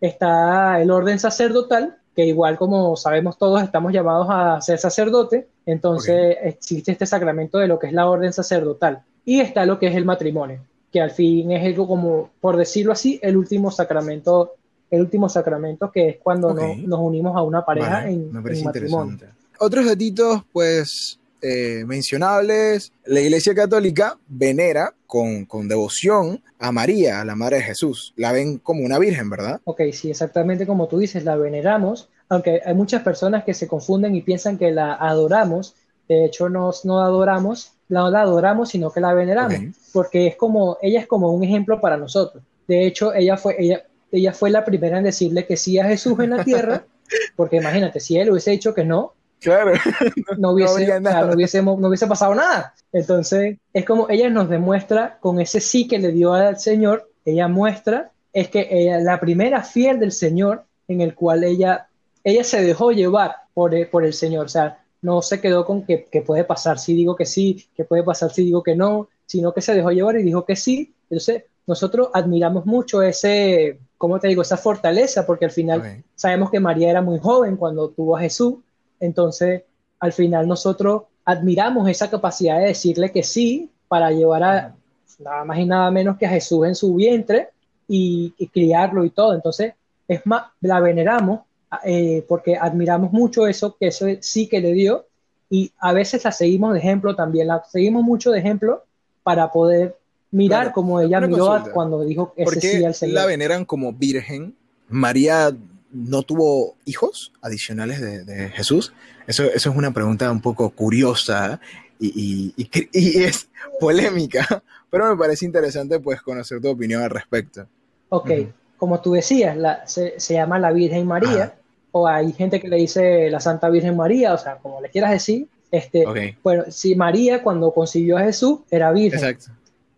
Está 0.00 0.82
el 0.82 0.90
orden 0.90 1.20
sacerdotal, 1.20 1.96
que 2.14 2.26
igual 2.26 2.58
como 2.58 2.96
sabemos 2.96 3.38
todos 3.38 3.62
estamos 3.62 3.92
llamados 3.92 4.26
a 4.28 4.60
ser 4.60 4.78
sacerdote, 4.78 5.48
entonces 5.64 6.36
existe 6.42 6.92
este 6.92 7.06
sacramento 7.06 7.58
de 7.58 7.68
lo 7.68 7.78
que 7.78 7.86
es 7.86 7.92
la 7.92 8.08
orden 8.08 8.32
sacerdotal. 8.32 9.02
Y 9.24 9.40
está 9.40 9.64
lo 9.64 9.78
que 9.78 9.86
es 9.86 9.94
el 9.94 10.04
matrimonio, 10.04 10.60
que 10.92 11.00
al 11.00 11.12
fin 11.12 11.52
es 11.52 11.64
algo 11.64 11.86
como, 11.86 12.30
por 12.40 12.56
decirlo 12.56 12.92
así, 12.92 13.20
el 13.22 13.36
último 13.36 13.70
sacramento, 13.70 14.54
el 14.90 15.00
último 15.00 15.28
sacramento 15.28 15.90
que 15.92 16.08
es 16.08 16.16
cuando 16.18 16.52
nos 16.52 17.00
unimos 17.00 17.36
a 17.36 17.42
una 17.42 17.64
pareja 17.64 18.08
en, 18.08 18.30
en 18.34 18.64
matrimonio. 18.64 19.18
Otros 19.58 19.86
datitos, 19.86 20.42
pues, 20.52 21.18
eh, 21.46 21.84
mencionables, 21.86 22.90
la 23.04 23.20
Iglesia 23.20 23.54
Católica 23.54 24.18
venera 24.28 24.94
con, 25.06 25.68
devoción 25.68 26.42
a 26.58 26.72
María, 26.72 27.20
a 27.20 27.24
la 27.26 27.36
Madre 27.36 27.58
de 27.58 27.64
Jesús. 27.64 28.14
La 28.16 28.32
ven 28.32 28.56
como 28.56 28.82
una 28.82 28.98
virgen, 28.98 29.28
¿verdad? 29.28 29.60
Ok, 29.64 29.82
sí, 29.92 30.10
exactamente 30.10 30.66
como 30.66 30.88
tú 30.88 30.98
dices, 30.98 31.22
la 31.24 31.36
veneramos, 31.36 32.08
aunque 32.30 32.62
hay 32.64 32.74
muchas 32.74 33.02
personas 33.02 33.44
que 33.44 33.52
se 33.52 33.68
confunden 33.68 34.16
y 34.16 34.22
piensan 34.22 34.56
que 34.56 34.72
la 34.72 34.94
adoramos. 34.94 35.74
De 36.08 36.24
hecho, 36.24 36.48
no, 36.48 36.70
no 36.84 37.00
adoramos, 37.00 37.72
no 37.90 38.10
la 38.10 38.22
adoramos, 38.22 38.70
sino 38.70 38.90
que 38.90 39.02
la 39.02 39.12
veneramos, 39.12 39.60
porque 39.92 40.26
es 40.26 40.36
como, 40.36 40.78
ella 40.80 41.00
es 41.00 41.06
como 41.06 41.30
un 41.30 41.44
ejemplo 41.44 41.78
para 41.78 41.98
nosotros. 41.98 42.42
De 42.66 42.86
hecho, 42.86 43.12
ella 43.12 43.36
fue, 43.36 43.56
ella, 43.58 43.84
ella 44.10 44.32
fue 44.32 44.48
la 44.48 44.64
primera 44.64 44.96
en 44.96 45.04
decirle 45.04 45.46
que 45.46 45.58
sí 45.58 45.78
a 45.78 45.84
Jesús 45.84 46.18
en 46.20 46.30
la 46.30 46.42
tierra, 46.42 46.86
porque 47.36 47.56
imagínate, 47.56 48.00
si 48.00 48.16
él 48.16 48.30
hubiese 48.30 48.50
dicho 48.50 48.72
que 48.72 48.84
no, 48.84 49.12
Claro. 49.44 49.72
No 50.38 50.52
hubiese, 50.52 51.00
no, 51.00 51.88
hubiese 51.88 52.06
pasado 52.06 52.34
nada. 52.34 52.74
Entonces, 52.92 53.58
es 53.72 53.84
como 53.84 54.08
ella 54.08 54.30
nos 54.30 54.48
demuestra 54.48 55.18
con 55.20 55.40
ese 55.40 55.60
sí 55.60 55.86
que 55.86 55.98
le 55.98 56.12
dio 56.12 56.32
al 56.32 56.58
Señor, 56.58 57.10
ella 57.24 57.46
muestra, 57.46 58.10
es 58.32 58.48
que 58.48 58.66
ella, 58.70 58.98
la 59.00 59.20
primera 59.20 59.62
fiel 59.62 60.00
del 60.00 60.12
Señor, 60.12 60.64
en 60.88 61.00
el 61.02 61.14
cual 61.14 61.44
ella, 61.44 61.88
ella 62.24 62.42
se 62.42 62.62
dejó 62.62 62.90
llevar 62.90 63.34
por, 63.52 63.74
el, 63.74 63.86
por 63.88 64.04
el 64.04 64.14
Señor. 64.14 64.46
O 64.46 64.48
sea, 64.48 64.82
no 65.02 65.22
se 65.22 65.40
quedó 65.40 65.64
con 65.64 65.84
que, 65.84 66.06
que, 66.10 66.22
puede 66.22 66.44
pasar 66.44 66.78
si 66.78 66.94
digo 66.94 67.14
que 67.14 67.26
sí, 67.26 67.68
que 67.76 67.84
puede 67.84 68.02
pasar 68.02 68.32
si 68.32 68.44
digo 68.44 68.62
que 68.62 68.74
no, 68.74 69.08
sino 69.26 69.52
que 69.52 69.60
se 69.60 69.74
dejó 69.74 69.90
llevar 69.90 70.16
y 70.16 70.22
dijo 70.22 70.44
que 70.44 70.56
sí. 70.56 70.94
Entonces, 71.10 71.44
nosotros 71.66 72.08
admiramos 72.12 72.66
mucho 72.66 73.02
ese, 73.02 73.78
¿cómo 73.98 74.18
te 74.18 74.28
digo? 74.28 74.42
Esa 74.42 74.56
fortaleza, 74.56 75.26
porque 75.26 75.44
al 75.44 75.50
final 75.50 76.02
sabemos 76.14 76.50
que 76.50 76.60
María 76.60 76.90
era 76.90 77.02
muy 77.02 77.18
joven 77.18 77.56
cuando 77.56 77.90
tuvo 77.90 78.16
a 78.16 78.20
Jesús 78.20 78.56
entonces, 79.04 79.62
al 79.98 80.12
final 80.12 80.46
nosotros 80.46 81.02
admiramos 81.24 81.88
esa 81.88 82.10
capacidad 82.10 82.58
de 82.58 82.66
decirle 82.66 83.10
que 83.10 83.22
sí 83.22 83.70
para 83.88 84.10
llevar 84.10 84.42
a 84.42 84.74
nada 85.18 85.44
más 85.44 85.58
y 85.58 85.64
nada 85.64 85.90
menos 85.90 86.18
que 86.18 86.26
a 86.26 86.30
Jesús 86.30 86.66
en 86.66 86.74
su 86.74 86.94
vientre 86.94 87.50
y, 87.88 88.30
criarlo 88.52 89.04
y 89.04 89.10
todo. 89.10 89.34
Entonces, 89.34 89.74
es 90.08 90.26
más, 90.26 90.44
la 90.60 90.80
veneramos 90.80 91.40
eh, 91.84 92.24
porque 92.28 92.56
admiramos 92.56 93.12
mucho 93.12 93.46
eso, 93.46 93.76
que 93.78 93.88
eso 93.88 94.06
sí 94.20 94.48
que 94.48 94.60
le 94.60 94.72
dio 94.72 95.06
y 95.50 95.72
a 95.78 95.92
veces 95.92 96.24
la 96.24 96.32
seguimos 96.32 96.72
de 96.72 96.78
ejemplo 96.78 97.14
también, 97.14 97.48
la 97.48 97.62
seguimos 97.70 98.02
mucho 98.02 98.30
de 98.30 98.38
ejemplo 98.38 98.84
para 99.22 99.50
poder 99.50 99.96
mirar 100.30 100.72
como 100.72 101.00
ella 101.00 101.20
miró 101.20 101.62
cuando 101.72 102.04
dijo 102.04 102.32
ese 102.36 102.60
sí 102.60 102.84
al 102.84 102.94
Señor. 102.94 103.14
la 103.14 103.26
veneran 103.26 103.64
como 103.64 103.92
virgen? 103.92 104.56
María 104.88 105.56
no 105.94 106.22
tuvo 106.22 106.76
hijos 106.84 107.32
adicionales 107.40 108.00
de, 108.00 108.48
Jesús? 108.50 108.92
Eso, 109.26 109.44
eso, 109.44 109.70
es 109.70 109.76
una 109.76 109.92
pregunta 109.92 110.30
un 110.30 110.40
poco 110.40 110.70
curiosa 110.70 111.60
y, 112.00 112.54
es 112.92 113.48
polémica, 113.80 114.62
pero 114.90 115.08
me 115.08 115.16
parece 115.16 115.46
interesante 115.46 116.00
pues 116.00 116.20
conocer 116.20 116.60
tu 116.60 116.68
opinión 116.68 117.02
al 117.02 117.10
respecto. 117.10 117.66
Ok, 118.10 118.30
como 118.76 119.00
tú 119.00 119.12
decías, 119.12 119.56
se, 119.86 120.34
llama 120.34 120.58
la 120.58 120.72
Virgen 120.72 121.06
María, 121.06 121.54
o 121.92 122.06
hay 122.06 122.32
gente 122.32 122.60
que 122.60 122.68
le 122.68 122.76
dice 122.76 123.30
la 123.30 123.40
Santa 123.40 123.70
Virgen 123.70 123.96
María, 123.96 124.34
o 124.34 124.38
sea, 124.38 124.56
como 124.56 124.80
le 124.80 124.90
quieras 124.90 125.12
decir, 125.12 125.48
Este, 125.70 126.36
Bueno, 126.42 126.64
si 126.68 126.94
María 126.94 127.42
cuando 127.42 127.72
concibió 127.72 128.18
a 128.18 128.22
Jesús 128.22 128.60
era 128.70 128.92
virgen. 128.92 129.18
Exacto. 129.18 129.52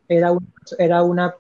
Era, 0.08 0.32
era, 0.78 1.02
una, 1.02 1.34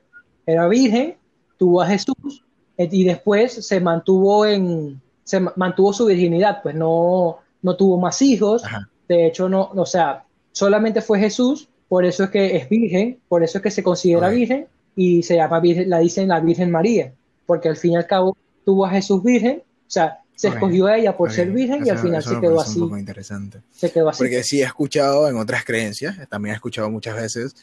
era 0.44 0.66
virgen, 0.66 1.16
tuvo 1.56 1.82
a 1.82 1.86
Jesús 1.86 2.42
y 2.78 3.04
después 3.04 3.66
se 3.66 3.80
mantuvo 3.80 4.44
en, 4.46 5.00
se 5.24 5.40
mantuvo 5.40 5.92
su 5.92 6.06
virginidad, 6.06 6.62
pues 6.62 6.74
no, 6.74 7.38
no 7.62 7.76
tuvo 7.76 7.98
más 7.98 8.20
hijos. 8.22 8.62
De 9.08 9.26
hecho, 9.26 9.48
no, 9.48 9.70
o 9.74 9.86
sea, 9.86 10.24
solamente 10.52 11.00
fue 11.00 11.18
Jesús, 11.18 11.68
por 11.88 12.04
eso 12.04 12.24
es 12.24 12.30
que 12.30 12.56
es 12.56 12.68
virgen, 12.68 13.18
por 13.28 13.42
eso 13.42 13.58
es 13.58 13.62
que 13.62 13.70
se 13.70 13.82
considera 13.82 14.28
virgen 14.28 14.66
y 14.94 15.22
se 15.22 15.36
llama 15.36 15.60
virgen, 15.60 15.90
la 15.90 15.98
dicen 15.98 16.28
la 16.28 16.40
Virgen 16.40 16.70
María, 16.70 17.12
porque 17.44 17.68
al 17.68 17.76
fin 17.76 17.92
y 17.92 17.96
al 17.96 18.06
cabo 18.06 18.36
tuvo 18.64 18.86
a 18.86 18.90
Jesús 18.90 19.22
virgen, 19.22 19.62
o 19.64 19.90
sea, 19.90 20.20
se 20.34 20.48
escogió 20.48 20.86
a 20.86 20.98
ella 20.98 21.16
por 21.16 21.32
ser 21.32 21.50
virgen 21.50 21.86
y 21.86 21.90
al 21.90 21.98
final 21.98 22.22
se 22.22 22.38
quedó 22.40 22.60
así. 22.60 22.78
Un 22.78 22.88
poco 22.88 22.98
interesante. 22.98 23.60
Se 23.72 23.90
quedó 23.90 24.10
así. 24.10 24.18
Porque 24.18 24.42
sí 24.42 24.60
he 24.60 24.64
escuchado 24.64 25.28
en 25.28 25.36
otras 25.36 25.64
creencias, 25.64 26.16
también 26.28 26.52
he 26.52 26.56
escuchado 26.56 26.90
muchas 26.90 27.16
veces 27.16 27.56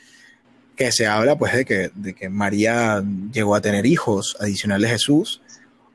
que 0.75 0.91
se 0.91 1.05
habla 1.07 1.37
pues 1.37 1.53
de 1.53 1.65
que, 1.65 1.91
de 1.93 2.13
que 2.13 2.29
María 2.29 3.03
llegó 3.31 3.55
a 3.55 3.61
tener 3.61 3.85
hijos 3.85 4.35
adicionales 4.39 4.89
a 4.89 4.93
Jesús 4.93 5.41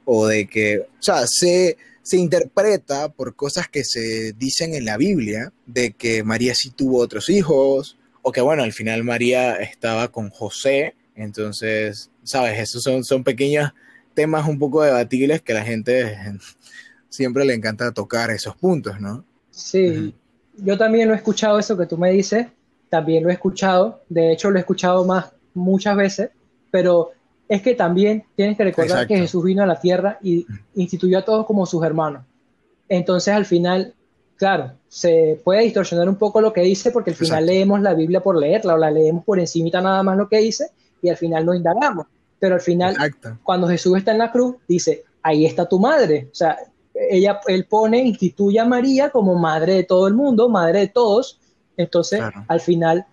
o 0.05 0.27
de 0.27 0.47
que, 0.47 0.81
o 0.81 1.03
sea, 1.03 1.27
se, 1.27 1.77
se 2.03 2.17
interpreta 2.17 3.09
por 3.09 3.35
cosas 3.35 3.69
que 3.69 3.85
se 3.85 4.33
dicen 4.33 4.75
en 4.75 4.85
la 4.85 4.97
Biblia 4.97 5.53
de 5.67 5.93
que 5.93 6.23
María 6.23 6.55
sí 6.55 6.71
tuvo 6.71 6.99
otros 6.99 7.29
hijos 7.29 7.99
o 8.23 8.33
que 8.33 8.41
bueno, 8.41 8.63
al 8.63 8.73
final 8.73 9.05
María 9.05 9.57
estaba 9.57 10.09
con 10.09 10.31
José, 10.31 10.95
entonces, 11.15 12.11
sabes, 12.23 12.59
esos 12.59 12.83
son, 12.83 13.05
son 13.05 13.25
pequeños 13.25 13.73
temas 14.15 14.49
un 14.49 14.59
poco 14.59 14.83
debatibles 14.83 15.43
que 15.43 15.55
la 15.55 15.65
gente 15.65 16.17
siempre 17.09 17.45
le 17.45 17.55
encanta 17.55 17.93
tocar 17.93 18.31
esos 18.31 18.57
puntos, 18.57 19.01
¿no? 19.01 19.25
Sí, 19.51 20.15
yo 20.57 20.79
también 20.79 21.09
lo 21.09 21.15
he 21.15 21.17
escuchado 21.17 21.59
eso 21.59 21.77
que 21.77 21.87
tú 21.87 21.99
me 21.99 22.13
dices, 22.13 22.47
también 22.89 23.25
lo 23.25 23.31
he 23.31 23.35
escuchado, 23.35 24.01
de 24.09 24.33
hecho 24.33 24.51
lo 24.51 24.59
he 24.59 24.61
escuchado 24.61 25.05
más 25.05 25.33
muchas 25.55 25.97
veces, 25.97 26.31
pero 26.71 27.11
es 27.49 27.63
que 27.63 27.75
también 27.75 28.25
tienes 28.37 28.57
que 28.57 28.65
recordar 28.65 29.07
que 29.07 29.17
Jesús 29.17 29.43
vino 29.45 29.63
a 29.63 29.67
la 29.67 29.81
tierra 29.81 30.19
y 30.23 30.47
instituyó 30.75 31.19
a 31.19 31.25
todos 31.25 31.47
como 31.47 31.67
sus 31.67 31.83
hermanos. 31.85 32.23
Entonces 32.89 33.35
al 33.35 33.47
final, 33.47 33.95
claro, 34.37 34.73
se 34.89 35.41
puede 35.45 35.63
distorsionar 35.63 36.09
un 36.09 36.17
poco 36.17 36.41
lo 36.41 36.53
que 36.53 36.63
dice 36.63 36.91
porque 36.91 37.11
al 37.11 37.17
final 37.17 37.47
leemos 37.47 37.81
la 37.81 37.95
Biblia 37.95 38.21
por 38.21 38.37
leerla 38.37 38.75
o 38.75 38.79
la 38.79 38.91
leemos 38.91 39.25
por 39.25 39.39
encimita 39.39 39.81
nada 39.81 40.03
más 40.03 40.17
lo 40.17 40.29
que 40.29 40.39
dice 40.39 40.71
y 41.03 41.09
al 41.09 41.17
final 41.17 41.47
no 41.47 41.55
indagamos. 41.55 42.07
Pero 42.39 42.55
al 42.55 42.61
final, 42.61 42.97
cuando 43.43 43.67
Jesús 43.69 43.99
está 43.99 44.13
en 44.13 44.19
la 44.19 44.31
cruz, 44.31 44.57
dice, 44.69 45.05
ahí 45.23 45.45
está 45.45 45.69
tu 45.69 45.79
madre. 45.81 46.29
O 46.31 46.35
sea, 46.35 46.57
ella, 46.95 47.41
él 47.47 47.65
pone, 47.67 47.99
instituye 48.05 48.59
a 48.61 48.65
María 48.65 49.11
como 49.11 49.35
madre 49.35 49.75
de 49.75 49.85
todo 49.85 50.07
el 50.07 50.15
mundo, 50.15 50.49
madre 50.49 50.81
de 50.81 50.89
todos. 50.89 51.41
Entonces, 51.79 52.23
al 52.47 52.61
final, 52.61 53.07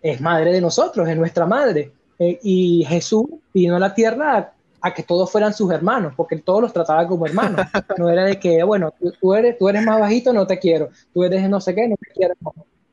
es 0.00 0.20
madre 0.20 0.52
de 0.52 0.60
nosotros, 0.60 1.08
es 1.08 1.16
nuestra 1.16 1.46
madre. 1.46 1.92
Eh, 2.18 2.38
y 2.42 2.84
Jesús 2.86 3.24
vino 3.52 3.76
a 3.76 3.78
la 3.78 3.94
tierra 3.94 4.52
a, 4.80 4.94
que 4.94 5.02
todos 5.02 5.30
fueran 5.30 5.52
sus 5.52 5.72
hermanos, 5.72 6.12
porque 6.16 6.36
todos 6.36 6.62
los 6.62 6.72
trataba 6.72 7.06
como 7.08 7.26
hermanos. 7.26 7.66
No 7.98 8.08
era 8.08 8.24
de 8.24 8.38
que, 8.38 8.62
bueno, 8.62 8.94
tú, 9.20 9.34
eres, 9.34 9.58
tú 9.58 9.68
eres 9.68 9.84
más 9.84 9.98
bajito, 9.98 10.32
no 10.32 10.46
te 10.46 10.58
quiero. 10.58 10.90
Tú 11.12 11.24
eres 11.24 11.48
no 11.48 11.60
sé 11.60 11.74
qué, 11.74 11.88
no 11.88 11.96
te 11.96 12.12
quiero. 12.12 12.34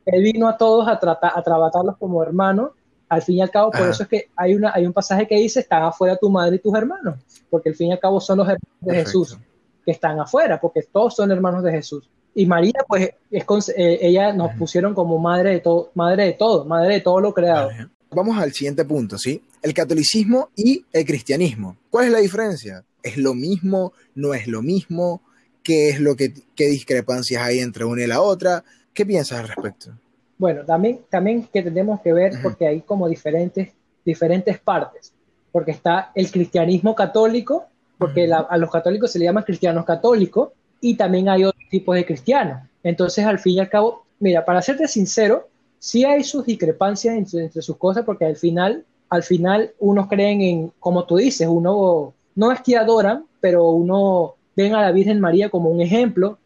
Él 0.06 0.24
vino 0.24 0.48
a 0.48 0.58
todos 0.58 0.88
a, 0.88 0.98
tratar, 1.00 1.34
a 1.36 1.44
tratarlos 1.44 1.98
como 1.98 2.24
hermanos 2.24 2.72
al 3.10 3.22
fin 3.22 3.38
y 3.38 3.42
al 3.42 3.50
cabo, 3.50 3.72
por 3.72 3.88
eso 3.88 4.04
es 4.04 4.10
que 4.10 4.30
hay, 4.36 4.54
una, 4.54 4.74
hay 4.74 4.86
un 4.86 4.92
pasaje 4.92 5.26
que 5.28 5.36
dice, 5.36 5.62
están 5.62 5.84
afuera 5.84 6.18
tu 6.18 6.30
madre 6.30 6.58
y 6.58 6.60
tus 6.60 6.76
hermanos, 6.76 7.16
porque 7.50 7.70
al 7.70 7.76
fin 7.76 7.88
y 7.88 7.92
al 7.94 8.00
cabo 8.00 8.20
son 8.20 8.40
los 8.40 8.48
hermanos 8.48 8.82
de 8.82 8.96
Jesús 8.96 9.38
que 9.86 9.92
están 9.92 10.20
afuera, 10.20 10.60
porque 10.60 10.82
todos 10.92 11.16
son 11.16 11.32
hermanos 11.32 11.64
de 11.64 11.72
Jesús. 11.72 12.10
Y 12.38 12.46
María, 12.46 12.86
pues, 12.88 13.10
es, 13.32 13.70
eh, 13.76 13.98
ella 14.00 14.32
nos 14.32 14.54
pusieron 14.54 14.94
como 14.94 15.18
madre 15.18 15.54
de 15.54 15.60
todo, 15.60 15.90
madre 15.96 16.26
de 16.26 16.34
todo, 16.34 16.66
madre 16.66 16.94
de 16.94 17.02
todo 17.02 17.20
lo 17.20 17.34
creado. 17.34 17.72
Vamos 18.12 18.38
al 18.38 18.54
siguiente 18.54 18.86
punto, 18.86 19.18
¿sí? 19.18 19.42
El 19.64 19.74
catolicismo 19.74 20.52
y 20.56 20.86
el 20.94 21.04
cristianismo. 21.04 21.78
¿Cuál 21.90 22.06
es 22.06 22.12
la 22.12 22.20
diferencia? 22.20 22.84
¿Es 23.02 23.18
lo 23.18 23.34
mismo? 23.34 23.92
¿No 24.14 24.36
es 24.36 24.46
lo 24.46 24.62
mismo? 24.62 25.24
¿Qué 25.64 25.90
es 25.90 26.00
lo 26.00 26.16
que, 26.16 26.32
qué 26.56 26.66
discrepancias 26.66 27.42
hay 27.42 27.58
entre 27.58 27.86
una 27.86 28.04
y 28.04 28.08
la 28.08 28.22
otra? 28.22 28.64
¿Qué 28.94 29.04
piensas 29.04 29.40
al 29.40 29.48
respecto? 29.48 29.94
Bueno, 30.38 30.64
también, 30.64 31.00
también 31.10 31.50
que 31.52 31.64
tenemos 31.64 32.02
que 32.02 32.14
ver 32.14 32.34
porque 32.44 32.68
hay 32.68 32.82
como 32.82 33.10
diferentes, 33.10 33.70
diferentes 34.06 34.60
partes, 34.60 35.12
porque 35.52 35.72
está 35.72 36.12
el 36.14 36.30
cristianismo 36.30 36.94
católico, 36.94 37.66
porque 37.98 38.32
a 38.32 38.58
los 38.58 38.70
católicos 38.70 39.12
se 39.12 39.18
le 39.18 39.26
llaman 39.26 39.44
cristianos 39.44 39.86
católicos, 39.86 40.52
y 40.82 40.96
también 40.96 41.30
hay 41.30 41.44
otros 41.44 41.64
tipos 41.70 41.96
de 41.96 42.06
cristianos. 42.06 42.64
Entonces, 42.84 43.26
al 43.26 43.40
fin 43.40 43.56
y 43.56 43.60
al 43.60 43.70
cabo, 43.70 44.06
mira, 44.20 44.46
para 44.46 44.62
serte 44.62 44.88
sincero, 44.88 45.48
sí 45.80 46.06
hay 46.06 46.24
sus 46.24 46.46
discrepancias 46.46 47.16
entre, 47.16 47.62
sus 47.62 47.78
cosas, 47.78 48.04
porque 48.06 48.26
al 48.26 48.36
final, 48.36 48.86
al 49.10 49.24
final, 49.24 49.74
unos 49.80 50.08
creen 50.08 50.42
en, 50.42 50.72
como 50.80 51.06
tú 51.06 51.18
dices, 51.18 51.48
uno 51.48 52.14
no 52.36 52.52
es 52.52 52.62
que 52.62 52.78
adoran, 52.78 53.26
pero 53.42 53.70
uno 53.70 54.36
ven 54.56 54.76
a 54.76 54.82
la 54.82 54.92
Virgen 54.92 55.20
María 55.20 55.50
como 55.50 55.70
un 55.70 55.82
ejemplo. 55.82 56.38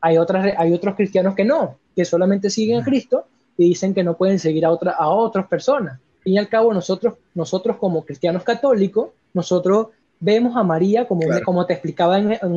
Hay, 0.00 0.18
otras, 0.18 0.54
hay 0.56 0.72
otros 0.72 0.94
cristianos 0.94 1.34
que 1.34 1.44
no, 1.44 1.76
que 1.94 2.04
solamente 2.04 2.50
siguen 2.50 2.80
a 2.80 2.84
Cristo 2.84 3.24
y 3.56 3.68
dicen 3.68 3.94
que 3.94 4.04
no 4.04 4.16
pueden 4.16 4.38
seguir 4.38 4.64
a, 4.66 4.70
otra, 4.70 4.92
a 4.92 5.08
otras 5.08 5.46
personas. 5.46 5.94
Al 5.94 6.22
fin 6.22 6.32
y 6.34 6.38
al 6.38 6.48
cabo, 6.48 6.74
nosotros, 6.74 7.14
nosotros 7.34 7.76
como 7.76 8.04
cristianos 8.04 8.42
católicos, 8.42 9.10
nosotros 9.32 9.88
vemos 10.20 10.56
a 10.56 10.62
María 10.62 11.06
como, 11.06 11.22
como 11.44 11.66
te 11.66 11.74
explicaba 11.74 12.16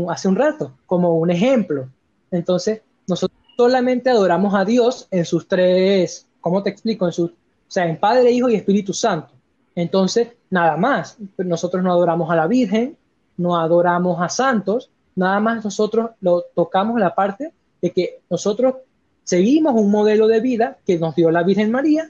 hace 0.09 0.27
un 0.27 0.35
rato, 0.35 0.73
como 0.85 1.17
un 1.17 1.29
ejemplo. 1.29 1.87
Entonces, 2.31 2.81
nosotros 3.07 3.39
solamente 3.57 4.09
adoramos 4.09 4.53
a 4.55 4.65
Dios 4.65 5.07
en 5.11 5.25
sus 5.25 5.47
tres, 5.47 6.27
¿cómo 6.41 6.63
te 6.63 6.69
explico? 6.69 7.05
En 7.05 7.11
sus, 7.11 7.31
o 7.31 7.35
sea, 7.67 7.87
en 7.87 7.99
Padre, 7.99 8.31
Hijo 8.31 8.49
y 8.49 8.55
Espíritu 8.55 8.93
Santo. 8.93 9.31
Entonces, 9.75 10.29
nada 10.49 10.77
más. 10.77 11.17
Nosotros 11.37 11.83
no 11.83 11.91
adoramos 11.91 12.29
a 12.31 12.35
la 12.35 12.47
Virgen, 12.47 12.97
no 13.37 13.57
adoramos 13.57 14.21
a 14.21 14.29
santos, 14.29 14.89
nada 15.15 15.39
más 15.39 15.63
nosotros 15.63 16.11
lo 16.21 16.43
tocamos 16.53 16.99
la 16.99 17.15
parte 17.15 17.53
de 17.81 17.91
que 17.91 18.19
nosotros 18.29 18.75
seguimos 19.23 19.73
un 19.75 19.91
modelo 19.91 20.27
de 20.27 20.39
vida 20.39 20.77
que 20.85 20.97
nos 20.97 21.15
dio 21.15 21.31
la 21.31 21.43
Virgen 21.43 21.71
María 21.71 22.09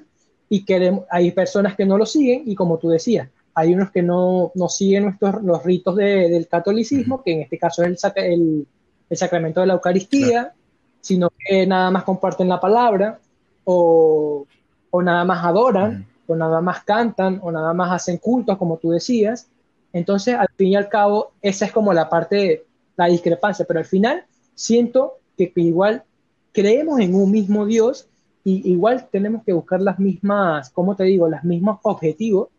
y 0.49 0.65
queremos, 0.65 1.05
hay 1.09 1.31
personas 1.31 1.75
que 1.75 1.85
no 1.85 1.97
lo 1.97 2.05
siguen 2.05 2.43
y 2.45 2.55
como 2.55 2.77
tú 2.77 2.89
decías, 2.89 3.29
hay 3.53 3.73
unos 3.73 3.91
que 3.91 4.01
no, 4.01 4.51
no 4.55 4.69
siguen 4.69 5.03
nuestros, 5.03 5.43
los 5.43 5.63
ritos 5.63 5.95
del 5.95 6.47
catolicismo, 6.47 7.23
que 7.23 7.33
en 7.33 7.41
este 7.41 7.57
caso 7.57 7.83
es 7.83 8.03
el, 8.15 8.67
el, 9.09 9.17
sacramento 9.17 9.61
de 9.61 9.67
la 9.67 9.73
Eucaristía, 9.73 10.53
sino 11.01 11.29
que 11.37 11.65
nada 11.65 11.91
más 11.91 12.03
comparten 12.03 12.47
la 12.47 12.59
palabra 12.59 13.19
o, 13.65 14.45
o 14.91 15.01
nada 15.01 15.25
más 15.25 15.43
adoran, 15.43 16.05
o 16.27 16.35
nada 16.35 16.61
más 16.61 16.83
cantan, 16.83 17.39
o 17.41 17.51
nada 17.51 17.73
más 17.73 17.91
hacen 17.91 18.17
cultos, 18.17 18.57
como 18.57 18.77
tú 18.77 18.91
decías. 18.91 19.47
Entonces, 19.91 20.35
al 20.35 20.49
fin 20.55 20.67
y 20.67 20.75
al 20.75 20.89
cabo, 20.89 21.31
esa 21.41 21.65
es 21.65 21.71
como 21.71 21.93
la 21.93 22.09
parte, 22.09 22.65
la 22.95 23.07
discrepancia, 23.07 23.65
pero 23.67 23.79
al 23.79 23.85
final 23.85 24.23
siento 24.53 25.17
que 25.35 25.51
igual 25.55 26.03
creemos 26.51 26.99
en 26.99 27.15
un 27.15 27.31
mismo 27.31 27.65
Dios 27.65 28.07
y 28.43 28.71
igual 28.71 29.07
tenemos 29.11 29.43
que 29.43 29.53
buscar 29.53 29.81
las 29.81 29.99
mismas, 29.99 30.69
¿cómo 30.69 30.95
te 30.95 31.03
digo? 31.05 31.27
Los 31.27 31.43
mismos 31.43 31.79
objetivos 31.83 32.49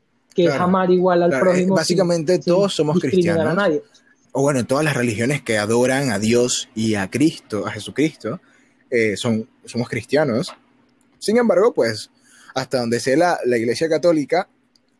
que 0.44 0.54
es 0.54 0.60
amar 0.60 0.90
igual 0.90 1.22
al 1.22 1.38
prójimo. 1.38 1.74
Básicamente 1.74 2.38
todos 2.38 2.74
somos 2.74 2.98
cristianos. 2.98 3.56
O 4.32 4.42
bueno, 4.42 4.64
todas 4.64 4.84
las 4.84 4.96
religiones 4.96 5.42
que 5.42 5.58
adoran 5.58 6.10
a 6.10 6.18
Dios 6.20 6.68
y 6.74 6.94
a 6.94 7.10
Cristo, 7.10 7.66
a 7.66 7.72
Jesucristo, 7.72 8.40
eh, 8.88 9.16
son, 9.16 9.48
somos 9.64 9.88
cristianos. 9.88 10.54
Sin 11.18 11.36
embargo, 11.36 11.74
pues, 11.74 12.10
hasta 12.54 12.78
donde 12.78 13.00
sea 13.00 13.16
la, 13.16 13.38
la 13.44 13.58
Iglesia 13.58 13.88
Católica, 13.88 14.48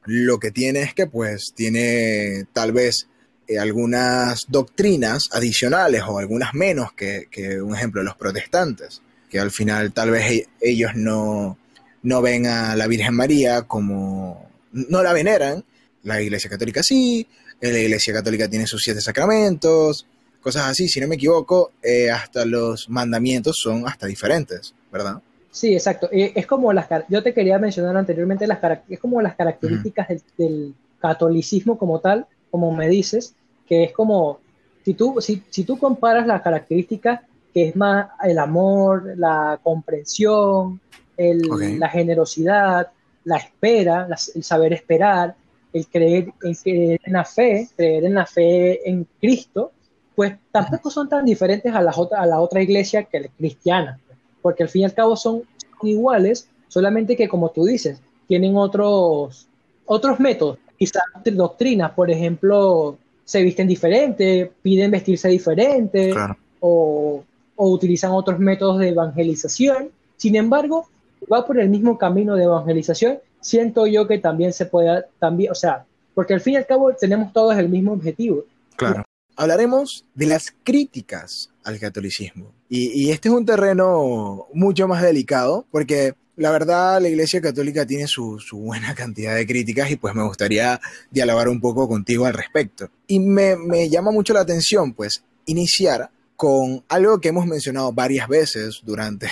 lo 0.05 0.39
que 0.41 0.51
tiene 0.51 0.83
es 0.83 0.95
que, 0.95 1.07
pues, 1.07 1.53
tiene 1.55 2.47
tal 2.53 2.73
vez 2.73 3.07
eh, 3.51 3.59
algunas 3.59 4.47
doctrinas 4.47 5.29
adicionales 5.33 6.03
o 6.07 6.19
algunas 6.19 6.55
menos 6.55 6.93
que, 6.93 7.27
un 7.61 7.75
ejemplo, 7.75 8.05
los 8.05 8.15
protestantes, 8.15 9.03
que 9.29 9.41
al 9.41 9.51
final 9.51 9.93
tal 9.93 10.13
vez 10.13 10.31
e-, 10.31 10.49
ellos 10.61 10.93
no, 10.95 11.59
no 12.05 12.23
ven 12.23 12.47
a 12.47 12.77
la 12.77 12.87
Virgen 12.87 13.17
María 13.17 13.63
como, 13.63 14.49
no 14.73 15.03
la 15.03 15.13
veneran, 15.13 15.65
la 16.03 16.21
Iglesia 16.21 16.51
Católica 16.51 16.83
sí, 16.83 17.27
la 17.61 17.79
Iglesia 17.79 18.15
Católica 18.15 18.49
tiene 18.49 18.67
sus 18.67 18.83
siete 18.83 19.01
sacramentos, 19.01 20.07
cosas 20.41 20.67
así, 20.67 20.89
si 20.89 21.01
no 21.01 21.09
me 21.09 21.17
equivoco, 21.17 21.73
eh, 21.83 22.11
hasta 22.11 22.45
los 22.45 22.89
mandamientos 22.89 23.57
son 23.63 23.87
hasta 23.87 24.07
diferentes, 24.07 24.75
¿verdad? 24.91 25.21
Sí, 25.51 25.75
exacto. 25.75 26.09
Eh, 26.13 26.33
es 26.35 26.47
como 26.47 26.73
las, 26.73 26.87
yo 27.09 27.23
te 27.23 27.35
quería 27.35 27.59
mencionar 27.59 27.97
anteriormente, 27.97 28.47
las, 28.47 28.59
es 28.89 28.99
como 28.99 29.21
las 29.21 29.35
características 29.35 30.09
del, 30.37 30.75
catolicismo 31.01 31.79
como 31.79 32.01
tal, 32.01 32.27
como 32.51 32.71
me 32.77 32.87
dices, 32.87 33.35
que 33.67 33.85
es 33.85 33.93
como, 33.93 34.39
si 34.85 34.93
tú, 34.93 35.17
si, 35.21 35.43
si 35.49 35.65
tú 35.65 35.79
comparas 35.79 36.27
las 36.27 36.43
características, 36.43 37.21
que 37.55 37.69
es 37.69 37.77
más 37.77 38.09
el 38.23 38.39
amor, 38.39 39.15
la 39.17 39.59
comprensión, 39.63 40.79
el, 41.17 41.41
la 41.79 41.89
generosidad, 41.89 42.89
la 43.25 43.37
espera, 43.37 44.09
el 44.35 44.43
saber 44.43 44.73
esperar, 44.73 45.35
el 45.73 45.87
creer, 45.87 46.33
en 46.43 47.13
la 47.13 47.25
fe, 47.25 47.69
creer 47.77 48.05
en 48.05 48.15
la 48.15 48.27
fe 48.27 48.89
en 48.89 49.07
Cristo, 49.21 49.73
pues 50.15 50.35
tampoco 50.51 50.91
son 50.91 51.09
tan 51.09 51.25
diferentes 51.25 51.73
a, 51.75 51.81
la 51.81 51.93
otra, 51.97 52.21
a 52.21 52.27
la 52.27 52.41
otra 52.41 52.63
iglesia 52.63 53.05
que 53.05 53.21
la 53.21 53.29
cristiana. 53.29 53.99
porque 54.43 54.63
al 54.63 54.69
fin 54.69 54.83
y 54.83 54.85
al 54.85 54.95
cabo 54.95 55.17
son 55.17 55.43
iguales, 55.83 56.49
solamente 56.69 57.17
que 57.17 57.29
como 57.29 57.51
tú 57.51 57.65
dices, 57.65 58.01
tienen 58.27 58.57
otros, 58.57 59.47
otros 59.87 60.21
métodos, 60.21 60.59
quizás 60.79 61.03
doctrinas, 61.25 61.93
por 61.93 62.11
ejemplo, 62.11 62.97
se 63.25 63.43
visten 63.43 63.69
diferente, 63.69 64.51
piden 64.63 64.91
vestirse 64.91 65.29
diferente, 65.29 66.13
o, 66.61 67.23
o 67.57 67.71
utilizan 67.71 68.13
otros 68.13 68.39
métodos 68.39 68.79
de 68.79 68.89
evangelización. 68.89 69.91
Sin 70.17 70.37
embargo, 70.37 70.87
va 71.33 71.47
por 71.47 71.59
el 71.59 71.69
mismo 71.69 71.99
camino 71.99 72.37
de 72.37 72.45
evangelización, 72.45 73.19
siento 73.41 73.87
yo 73.87 74.07
que 74.07 74.19
también 74.19 74.53
se 74.53 74.67
puede, 74.67 75.05
también, 75.19 75.53
o 75.53 75.55
sea, 75.55 75.85
porque 76.15 76.35
al 76.35 76.41
fin 76.41 76.55
y 76.55 76.57
al 76.57 76.67
cabo 76.67 76.93
tenemos 76.95 77.33
todos 77.33 77.57
el 77.57 77.69
mismo 77.69 77.93
objetivo. 77.93 78.45
Claro. 78.77 79.05
Hablaremos 79.37 80.05
de 80.15 80.27
las 80.27 80.55
críticas 80.65 81.51
al 81.65 81.79
catolicismo. 81.79 82.53
Y, 82.69 83.11
este 83.11 83.29
es 83.29 83.35
un 83.35 83.47
terreno 83.47 84.47
mucho 84.53 84.87
más 84.87 85.03
delicado, 85.03 85.67
porque 85.71 86.15
la 86.37 86.51
verdad 86.51 87.01
la 87.01 87.09
Iglesia 87.09 87.41
Católica 87.41 87.87
tiene 87.87 88.07
su, 88.07 88.39
su, 88.39 88.59
buena 88.59 88.95
cantidad 88.95 89.35
de 89.35 89.47
críticas 89.47 89.91
y 89.91 89.97
pues 89.97 90.15
me 90.15 90.23
gustaría 90.23 90.81
dialogar 91.11 91.49
un 91.49 91.61
poco 91.61 91.89
contigo 91.89 92.27
al 92.27 92.35
respecto. 92.35 92.91
Y 93.07 93.19
me, 93.19 93.57
me 93.57 93.89
llama 93.89 94.11
mucho 94.11 94.35
la 94.35 94.41
atención, 94.41 94.93
pues, 94.93 95.25
iniciar 95.47 96.11
con 96.41 96.83
algo 96.89 97.21
que 97.21 97.29
hemos 97.29 97.45
mencionado 97.45 97.93
varias 97.93 98.27
veces 98.27 98.81
durante 98.83 99.29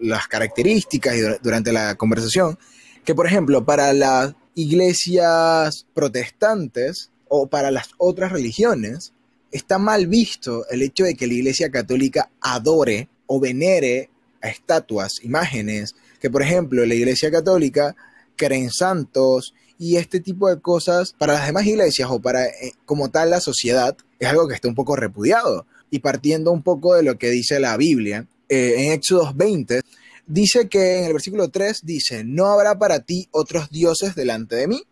las 0.00 0.28
características 0.28 1.16
y 1.16 1.22
durante 1.42 1.72
la 1.72 1.96
conversación, 1.96 2.56
que 3.04 3.16
por 3.16 3.26
ejemplo 3.26 3.64
para 3.64 3.92
las 3.92 4.36
iglesias 4.54 5.88
protestantes 5.92 7.10
o 7.26 7.48
para 7.48 7.72
las 7.72 7.88
otras 7.98 8.30
religiones, 8.30 9.12
está 9.50 9.78
mal 9.78 10.06
visto 10.06 10.68
el 10.70 10.82
hecho 10.82 11.02
de 11.02 11.16
que 11.16 11.26
la 11.26 11.34
iglesia 11.34 11.68
católica 11.68 12.30
adore 12.40 13.08
o 13.26 13.40
venere 13.40 14.10
a 14.40 14.50
estatuas, 14.50 15.24
imágenes, 15.24 15.96
que 16.20 16.30
por 16.30 16.42
ejemplo 16.42 16.86
la 16.86 16.94
iglesia 16.94 17.32
católica 17.32 17.96
creen 18.36 18.70
santos 18.70 19.52
y 19.80 19.96
este 19.96 20.20
tipo 20.20 20.48
de 20.48 20.60
cosas 20.60 21.12
para 21.18 21.32
las 21.32 21.46
demás 21.46 21.66
iglesias 21.66 22.08
o 22.08 22.20
para 22.20 22.46
eh, 22.46 22.74
como 22.84 23.10
tal 23.10 23.30
la 23.30 23.40
sociedad 23.40 23.96
es 24.20 24.28
algo 24.28 24.46
que 24.46 24.54
está 24.54 24.68
un 24.68 24.76
poco 24.76 24.94
repudiado 24.94 25.66
y 25.90 25.98
partiendo 25.98 26.52
un 26.52 26.62
poco 26.62 26.94
de 26.94 27.02
lo 27.02 27.18
que 27.18 27.30
dice 27.30 27.60
la 27.60 27.76
Biblia, 27.76 28.26
eh, 28.48 28.74
en 28.78 28.92
Éxodo 28.92 29.32
20, 29.34 29.82
dice 30.26 30.68
que 30.68 30.98
en 30.98 31.04
el 31.04 31.12
versículo 31.12 31.48
3 31.48 31.80
dice, 31.84 32.24
no 32.24 32.46
habrá 32.46 32.78
para 32.78 33.00
ti 33.00 33.28
otros 33.32 33.70
dioses 33.70 34.14
delante 34.14 34.56
de 34.56 34.68
mí. 34.68 34.82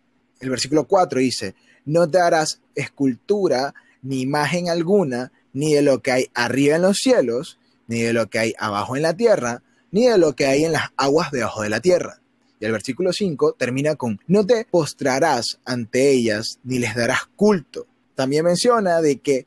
El 0.41 0.51
versículo 0.51 0.87
4 0.87 1.21
dice, 1.21 1.55
no 1.85 2.09
te 2.09 2.19
harás 2.19 2.61
escultura 2.75 3.75
ni 4.03 4.21
imagen 4.21 4.69
alguna, 4.69 5.33
ni 5.53 5.75
de 5.75 5.83
lo 5.83 6.03
que 6.03 6.13
hay 6.13 6.27
arriba 6.35 6.77
en 6.77 6.83
los 6.83 6.99
cielos, 6.99 7.59
ni 7.87 8.03
de 8.03 8.13
lo 8.13 8.29
que 8.29 8.39
hay 8.39 8.55
abajo 8.59 8.97
en 8.97 9.03
la 9.03 9.17
tierra, 9.17 9.63
ni 9.91 10.07
de 10.07 10.19
lo 10.19 10.37
que 10.37 10.47
hay 10.47 10.65
en 10.65 10.73
las 10.73 10.91
aguas 10.97 11.31
debajo 11.31 11.63
de 11.63 11.71
la 11.71 11.81
tierra. 11.81 12.21
Y 12.61 12.65
el 12.65 12.73
versículo 12.73 13.13
5 13.13 13.55
termina 13.59 13.97
con, 13.97 14.21
no 14.27 14.45
te 14.45 14.67
postrarás 14.71 15.59
ante 15.65 16.11
ellas, 16.11 16.59
ni 16.65 16.79
les 16.79 16.95
darás 16.95 17.27
culto. 17.37 17.87
También 18.15 18.45
menciona 18.45 19.01
de 19.01 19.19
que 19.19 19.47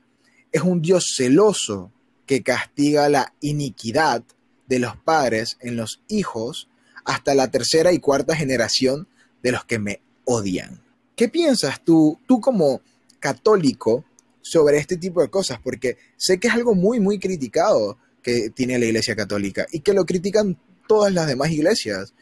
es 0.51 0.61
un 0.61 0.81
Dios 0.81 1.13
celoso 1.15 1.91
que 2.25 2.43
castiga 2.43 3.09
la 3.09 3.33
iniquidad 3.41 4.23
de 4.67 4.79
los 4.79 4.95
padres 4.97 5.57
en 5.61 5.75
los 5.75 6.01
hijos 6.07 6.67
hasta 7.03 7.35
la 7.35 7.51
tercera 7.51 7.91
y 7.91 7.99
cuarta 7.99 8.35
generación 8.35 9.07
de 9.43 9.51
los 9.51 9.65
que 9.65 9.79
me 9.79 10.01
odian. 10.25 10.81
¿Qué 11.15 11.29
piensas 11.29 11.83
tú, 11.83 12.19
tú 12.27 12.39
como 12.39 12.81
católico, 13.19 14.05
sobre 14.41 14.77
este 14.77 14.97
tipo 14.97 15.21
de 15.21 15.29
cosas? 15.29 15.59
Porque 15.63 15.97
sé 16.17 16.39
que 16.39 16.47
es 16.47 16.53
algo 16.53 16.73
muy, 16.73 16.99
muy 16.99 17.19
criticado 17.19 17.97
que 18.23 18.49
tiene 18.49 18.79
la 18.79 18.85
Iglesia 18.85 19.15
Católica 19.15 19.67
y 19.71 19.79
que 19.79 19.93
lo 19.93 20.05
critican 20.05 20.57
todas 20.87 21.13
las 21.13 21.27
demás 21.27 21.51
iglesias, 21.51 22.13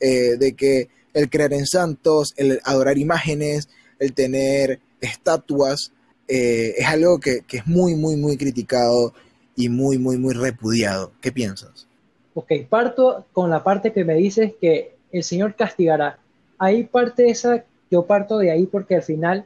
eh, 0.00 0.36
de 0.38 0.54
que 0.54 0.88
el 1.14 1.28
creer 1.28 1.52
en 1.52 1.66
santos, 1.66 2.34
el 2.36 2.60
adorar 2.64 2.98
imágenes, 2.98 3.68
el 3.98 4.14
tener 4.14 4.80
estatuas, 5.00 5.92
eh, 6.34 6.76
es 6.78 6.86
algo 6.86 7.20
que, 7.20 7.44
es 7.50 7.66
muy, 7.66 7.94
muy, 7.94 8.16
muy 8.16 8.38
criticado 8.38 9.12
y 9.54 9.68
muy, 9.68 9.98
muy, 9.98 10.16
muy 10.16 10.32
repudiado. 10.32 11.12
¿Qué 11.20 11.30
piensas? 11.30 11.86
Ok, 12.32 12.52
parto 12.70 13.26
con 13.34 13.50
la 13.50 13.62
parte 13.62 13.92
que 13.92 14.02
me 14.02 14.14
dices 14.14 14.54
que 14.58 14.94
el 15.10 15.24
Señor 15.24 15.54
castigará. 15.56 16.18
Ahí 16.56 16.84
parte 16.84 17.28
esa, 17.28 17.64
yo 17.90 18.06
parto 18.06 18.38
de 18.38 18.50
ahí 18.50 18.64
porque 18.64 18.94
al 18.96 19.02
final 19.02 19.44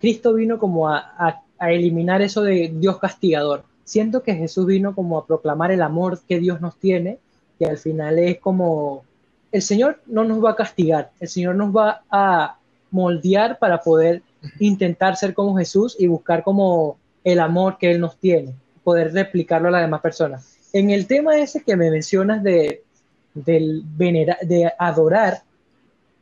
Cristo 0.00 0.34
vino 0.34 0.58
como 0.58 0.90
a, 0.90 1.42
a 1.58 1.72
eliminar 1.72 2.20
eso 2.20 2.42
de 2.42 2.74
Dios 2.74 2.98
castigador. 2.98 3.64
Siento 3.84 4.22
que 4.22 4.34
Jesús 4.34 4.66
vino 4.66 4.94
como 4.94 5.16
a 5.16 5.26
proclamar 5.26 5.72
el 5.72 5.80
amor 5.80 6.20
que 6.28 6.40
Dios 6.40 6.60
nos 6.60 6.76
tiene 6.76 7.16
y 7.58 7.64
al 7.64 7.78
final 7.78 8.18
es 8.18 8.38
como 8.38 9.02
el 9.50 9.62
Señor 9.62 10.02
no 10.04 10.24
nos 10.24 10.44
va 10.44 10.50
a 10.50 10.56
castigar, 10.56 11.10
el 11.20 11.28
Señor 11.28 11.54
nos 11.54 11.74
va 11.74 12.02
a 12.10 12.58
moldear 12.90 13.58
para 13.58 13.80
poder 13.80 14.20
intentar 14.58 15.16
ser 15.16 15.34
como 15.34 15.56
Jesús 15.56 15.96
y 15.98 16.06
buscar 16.06 16.42
como 16.42 16.98
el 17.24 17.40
amor 17.40 17.78
que 17.78 17.90
Él 17.90 18.00
nos 18.00 18.16
tiene, 18.16 18.54
poder 18.84 19.12
replicarlo 19.12 19.68
a 19.68 19.72
las 19.72 19.82
demás 19.82 20.00
personas. 20.00 20.56
En 20.72 20.90
el 20.90 21.06
tema 21.06 21.38
ese 21.38 21.62
que 21.62 21.76
me 21.76 21.90
mencionas 21.90 22.42
de, 22.42 22.82
del 23.34 23.84
de 23.96 24.72
adorar 24.78 25.42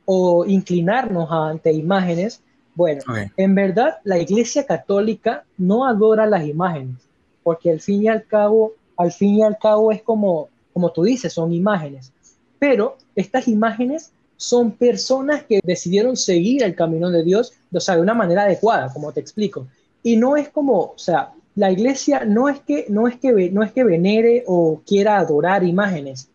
o 0.04 0.44
inclinarnos 0.46 1.30
ante 1.30 1.72
imágenes, 1.72 2.40
bueno, 2.74 3.02
en 3.36 3.54
verdad 3.54 3.96
la 4.04 4.18
Iglesia 4.18 4.66
Católica 4.66 5.44
no 5.56 5.86
adora 5.86 6.26
las 6.26 6.46
imágenes, 6.46 6.96
porque 7.42 7.70
al 7.70 7.80
fin 7.80 8.02
y 8.02 8.08
al 8.08 8.24
cabo, 8.24 8.72
al 8.96 9.12
fin 9.12 9.36
y 9.36 9.42
al 9.42 9.58
cabo 9.58 9.92
es 9.92 10.02
como, 10.02 10.48
como 10.72 10.90
tú 10.90 11.04
dices, 11.04 11.32
son 11.32 11.52
imágenes. 11.52 12.12
Pero 12.58 12.96
estas 13.14 13.48
imágenes 13.48 14.12
son 14.37 14.72
personas 14.72 15.44
que 15.44 15.61
decidieron 15.64 16.16
seguir 16.16 16.62
el 16.62 16.75
camino 16.75 17.11
de 17.11 17.25
Dios, 17.25 17.53
o 17.72 17.81
sea, 17.81 17.96
de 17.96 18.03
una 18.03 18.14
manera 18.14 18.42
adecuada, 18.42 18.92
como 18.92 19.12
te 19.12 19.20
explico. 19.20 19.66
Y 20.03 20.16
no 20.16 20.37
es 20.37 20.49
como, 20.51 20.81
o 20.81 20.99
sea, 20.99 21.33
la 21.55 21.72
iglesia 21.72 22.25
no 22.25 22.49
es 22.49 22.61
que 22.61 22.87
no 22.88 23.09
es 23.09 23.16
que 23.16 23.51
no 23.51 23.62
es 23.62 23.72
que 23.72 23.83
venere 23.83 24.44
o 24.46 24.83
quiera 24.87 25.18
adorar 25.18 25.64
imágenes, 25.64 26.29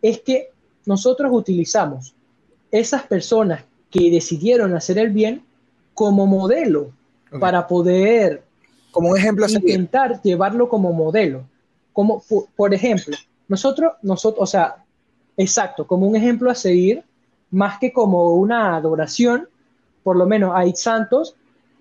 es 0.00 0.20
que 0.20 0.50
nosotros 0.86 1.30
utilizamos 1.32 2.14
esas 2.70 3.02
personas 3.02 3.64
que 3.90 4.10
decidieron 4.10 4.74
hacer 4.74 4.98
el 4.98 5.10
bien 5.10 5.42
como 5.94 6.26
modelo 6.26 6.92
para 7.40 7.66
poder 7.66 8.42
como 8.92 9.10
un 9.10 9.18
ejemplo 9.18 9.46
intentar 9.48 10.22
llevarlo 10.22 10.68
como 10.68 10.92
modelo. 10.92 11.44
Como 11.92 12.22
por, 12.56 12.72
ejemplo, 12.72 13.16
nosotros 13.48 13.92
nosotros, 14.02 14.42
o 14.42 14.46
sea, 14.46 14.84
exacto, 15.36 15.86
como 15.86 16.06
un 16.06 16.14
ejemplo 16.14 16.50
a 16.50 16.54
seguir 16.54 17.02
más 17.50 17.78
que 17.78 17.92
como 17.92 18.34
una 18.34 18.76
adoración, 18.76 19.48
por 20.02 20.16
lo 20.16 20.26
menos 20.26 20.52
hay 20.54 20.74
santos 20.74 21.34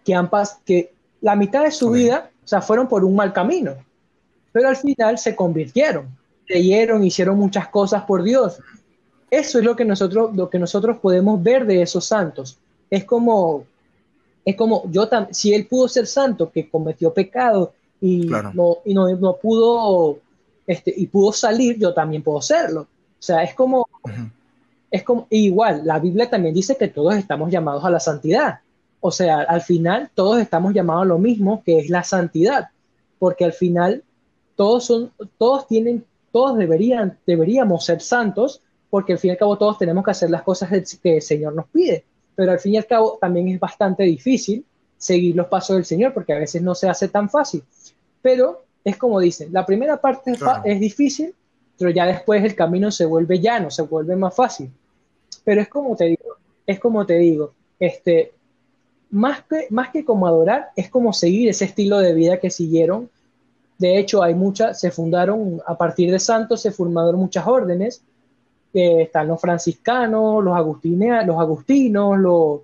que 0.04 0.16
han 0.16 0.30
que 0.66 0.94
la 1.22 1.36
mitad 1.36 1.64
de 1.64 1.72
su 1.72 1.92
vida, 1.92 2.30
o 2.44 2.48
sea, 2.48 2.62
fueron 2.62 2.88
por 2.88 3.04
un 3.04 3.16
mal 3.16 3.34
camino, 3.34 3.76
pero 4.52 4.70
al 4.70 4.78
final 4.78 5.18
se 5.18 5.36
convirtieron, 5.36 6.08
creyeron, 6.46 7.04
hicieron 7.04 7.38
muchas 7.38 7.68
cosas 7.68 8.04
por 8.04 8.24
Dios. 8.24 8.60
Eso 9.30 9.60
es 9.60 9.66
lo 9.66 9.76
que 9.76 9.84
nosotros, 9.84 10.36
lo 10.36 10.50
que 10.50 10.60
nosotros 10.60 10.98
podemos 11.00 11.44
ver 11.44 11.66
de 11.66 11.82
esos 11.82 12.06
santos. 12.06 12.58
Es 12.90 13.04
como, 13.04 13.66
es 14.46 14.56
como 14.56 14.90
yo 14.90 15.10
si 15.32 15.54
él 15.54 15.68
pudo 15.68 15.90
ser 15.90 16.08
santo 16.08 16.50
que 16.50 16.70
cometió 16.70 17.14
pecado 17.14 17.74
y 18.00 18.30
no 18.54 18.78
y 18.86 18.94
no, 18.94 19.10
no, 19.10 19.36
pudo 19.36 20.20
este 20.66 20.94
y 20.96 21.08
pudo 21.08 21.34
salir, 21.34 21.78
yo 21.78 21.94
también 21.94 22.24
puedo 22.24 22.42
serlo. 22.42 22.82
O 22.82 23.22
sea, 23.22 23.44
es 23.44 23.54
como 23.54 23.88
es 24.90 25.04
como 25.04 25.28
igual, 25.30 25.82
la 25.86 26.00
Biblia 26.00 26.30
también 26.30 26.54
dice 26.54 26.78
que 26.78 26.88
todos 26.88 27.16
estamos 27.16 27.52
llamados 27.52 27.84
a 27.84 27.90
la 27.90 28.00
santidad. 28.00 28.60
O 29.00 29.12
sea, 29.12 29.42
al 29.42 29.62
final 29.62 30.10
todos 30.14 30.40
estamos 30.40 30.74
llamados 30.74 31.04
a 31.04 31.08
lo 31.08 31.20
mismo, 31.20 31.62
que 31.64 31.80
es 31.80 31.90
la 31.90 32.04
santidad, 32.04 32.70
porque 33.20 33.46
al 33.46 33.54
final 33.54 34.04
todos 34.56 34.86
son, 34.86 35.12
todos 35.38 35.68
tienen, 35.68 36.06
todos 36.32 36.58
deberían, 36.58 37.18
deberíamos 37.26 37.86
ser 37.86 38.02
santos, 38.02 38.62
porque 38.90 39.14
al 39.14 39.20
fin 39.20 39.30
y 39.30 39.32
al 39.32 39.38
cabo 39.38 39.58
todos 39.58 39.78
tenemos 39.78 40.04
que 40.04 40.12
hacer 40.12 40.30
las 40.30 40.44
cosas 40.44 40.70
que 41.02 41.18
el 41.18 41.22
Señor 41.22 41.54
nos 41.54 41.68
pide. 41.68 42.06
Pero 42.36 42.52
al 42.52 42.60
fin 42.60 42.74
y 42.74 42.78
al 42.78 42.86
cabo 42.86 43.18
también 43.20 43.50
es 43.50 43.60
bastante 43.60 44.04
difícil 44.04 44.66
seguir 44.98 45.36
los 45.36 45.48
pasos 45.48 45.76
del 45.76 45.86
Señor, 45.86 46.14
porque 46.14 46.34
a 46.34 46.40
veces 46.40 46.62
no 46.62 46.74
se 46.74 46.90
hace 46.90 47.08
tan 47.08 47.30
fácil. 47.30 47.64
Pero 48.22 48.64
es 48.84 48.98
como 48.98 49.20
dicen, 49.20 49.50
la 49.52 49.66
primera 49.66 50.00
parte 50.00 50.34
es 50.64 50.80
difícil, 50.80 51.36
pero 51.78 51.92
ya 51.92 52.06
después 52.06 52.44
el 52.44 52.56
camino 52.56 52.92
se 52.92 53.06
vuelve 53.06 53.40
llano, 53.40 53.70
se 53.70 53.84
vuelve 53.84 54.16
más 54.16 54.36
fácil. 54.36 54.72
Pero 55.44 55.62
es 55.62 55.68
como 55.68 55.96
te 55.96 56.06
digo, 56.06 56.36
es 56.66 56.80
como 56.80 57.06
te 57.06 57.18
digo, 57.18 57.54
este, 57.80 58.34
más 59.12 59.44
que, 59.44 59.68
más 59.70 59.90
que 59.90 60.04
como 60.04 60.28
adorar, 60.28 60.70
es 60.76 60.90
como 60.90 61.14
seguir 61.14 61.50
ese 61.50 61.66
estilo 61.66 62.00
de 62.00 62.14
vida 62.14 62.40
que 62.40 62.50
siguieron. 62.50 63.10
De 63.78 64.00
hecho, 64.00 64.24
hay 64.24 64.34
muchas, 64.34 64.80
se 64.80 64.92
fundaron, 64.92 65.62
a 65.66 65.78
partir 65.78 66.12
de 66.12 66.20
santos, 66.20 66.62
se 66.62 66.72
formaron 66.72 67.16
muchas 67.16 67.46
órdenes, 67.48 68.02
que 68.74 69.04
están 69.04 69.28
los 69.28 69.40
franciscanos, 69.40 70.44
los, 70.44 70.54
los 70.54 71.40
agustinos, 71.40 72.20
los, 72.20 72.62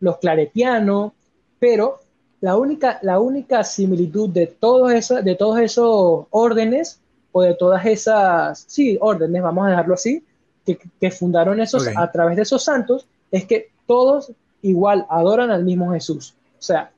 los 0.00 0.18
claretianos, 0.18 1.12
pero 1.58 2.00
la 2.40 2.56
única, 2.56 2.98
la 3.02 3.20
única 3.20 3.64
similitud 3.64 4.28
de, 4.30 4.46
todos 4.46 4.92
esos, 4.92 5.24
de 5.24 5.34
todos 5.34 5.60
esos 5.60 6.26
órdenes 6.30 7.00
o 7.32 7.42
de 7.42 7.54
todas 7.54 7.84
esas, 7.86 8.64
sí, 8.66 8.98
órdenes, 9.00 9.42
vamos 9.42 9.66
a 9.66 9.70
dejarlo 9.70 9.94
así, 9.94 10.24
que, 10.64 11.10
fundaron 11.10 11.60
esos 11.60 11.88
a 11.96 12.10
través 12.12 12.36
de 12.36 12.42
esos 12.42 12.62
santos, 12.62 13.06
es 13.30 13.44
que 13.44 13.70
todos 13.86 14.32
igual 14.62 15.06
adoran 15.08 15.50
al 15.50 15.64
mismo 15.64 15.92
Jesús. 15.92 16.34
O 16.58 16.62
sea, 16.62 16.92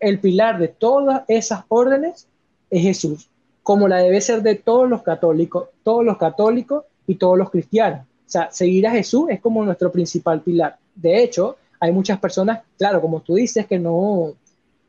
el, 0.00 0.20
pilar 0.20 0.58
de 0.58 0.68
todas 0.68 1.22
esas 1.28 1.64
órdenes 1.68 2.26
es 2.70 2.82
Jesús, 2.82 3.28
como 3.62 3.88
la 3.88 3.98
debe 3.98 4.20
ser 4.20 4.42
de 4.42 4.54
todos 4.54 4.88
los 4.88 5.02
católicos, 5.02 5.68
todos 5.82 6.04
los 6.04 6.16
católicos 6.16 6.84
y 7.06 7.16
todos 7.16 7.36
los 7.36 7.50
cristianos. 7.50 8.00
O 8.00 8.30
sea, 8.30 8.50
seguir 8.50 8.86
a 8.86 8.92
Jesús 8.92 9.26
es 9.30 9.40
como 9.40 9.64
nuestro 9.64 9.90
principal 9.90 10.40
pilar. 10.40 10.78
De 10.94 11.22
hecho, 11.22 11.56
hay 11.80 11.92
muchas 11.92 12.18
personas, 12.18 12.60
claro, 12.76 13.00
como 13.00 13.20
tú 13.20 13.34
dices, 13.34 13.66
que 13.66 13.78
no, 13.78 14.34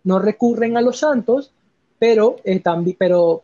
no 0.04 0.20
recurren 0.20 0.78
a 0.78 0.82
los 0.82 1.00
santos, 1.00 1.52
pero 1.98 2.38
eh, 2.44 2.60
también, 2.60 2.96
pero, 3.00 3.44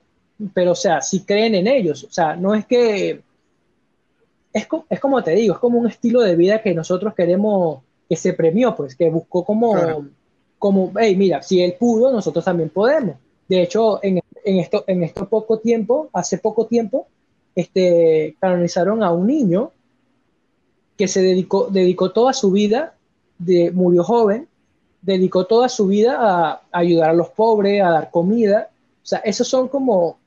pero, 0.53 0.71
o 0.71 0.75
sea, 0.75 1.01
si 1.01 1.21
creen 1.21 1.55
en 1.55 1.67
ellos. 1.67 2.03
O 2.03 2.11
sea, 2.11 2.35
no 2.35 2.53
es 2.53 2.65
que 2.65 3.21
es, 4.53 4.67
es, 4.89 4.99
como 4.99 5.23
te 5.23 5.31
digo, 5.31 5.55
es 5.55 5.59
como 5.59 5.79
un 5.79 5.87
estilo 5.87 6.21
de 6.21 6.35
vida 6.35 6.61
que 6.61 6.73
nosotros 6.73 7.13
queremos, 7.13 7.81
que 8.07 8.15
se 8.15 8.33
premió, 8.33 8.75
pues, 8.75 8.95
que 8.95 9.09
buscó 9.09 9.43
como, 9.43 9.75
como, 10.57 10.91
hey, 10.97 11.15
mira, 11.15 11.41
si 11.41 11.61
él 11.61 11.75
pudo, 11.79 12.11
nosotros 12.11 12.45
también 12.45 12.69
podemos. 12.69 13.17
De 13.47 13.61
hecho, 13.61 13.99
en, 14.01 14.21
en, 14.43 14.57
esto, 14.57 14.83
en 14.87 15.03
esto 15.03 15.27
poco 15.27 15.59
tiempo, 15.59 16.09
hace 16.13 16.37
poco 16.37 16.67
tiempo, 16.67 17.07
este, 17.53 18.35
canonizaron 18.39 19.03
a 19.03 19.11
un 19.11 19.27
niño 19.27 19.71
que 20.97 21.07
se 21.07 21.21
dedicó, 21.21 21.67
dedicó 21.69 22.11
toda 22.11 22.33
su 22.33 22.51
vida, 22.51 22.95
de, 23.37 23.71
murió 23.71 24.03
joven, 24.03 24.47
dedicó 25.01 25.45
toda 25.45 25.69
su 25.69 25.87
vida 25.87 26.17
a, 26.19 26.61
ayudar 26.71 27.11
a 27.11 27.13
los 27.13 27.29
pobres, 27.29 27.81
a 27.83 27.91
dar 27.91 28.11
comida. 28.11 28.69
O 29.03 29.05
sea, 29.05 29.19
esos 29.19 29.47
son 29.47 29.67
como, 29.67 30.17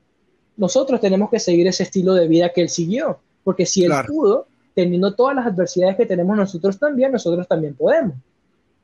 nosotros 0.58 1.00
tenemos 1.00 1.30
que 1.30 1.38
seguir 1.38 1.66
ese 1.68 1.84
estilo 1.84 2.12
de 2.14 2.28
vida 2.28 2.52
que 2.52 2.60
él 2.60 2.68
siguió, 2.68 3.20
porque 3.44 3.64
si 3.64 3.84
él 3.84 3.92
pudo, 4.06 4.48
teniendo 4.74 5.14
todas 5.14 5.34
las 5.34 5.46
adversidades 5.46 5.96
que 5.96 6.04
tenemos 6.04 6.36
nosotros 6.36 6.78
también, 6.78 7.12
nosotros 7.12 7.48
también 7.48 7.74
podemos. 7.74 8.16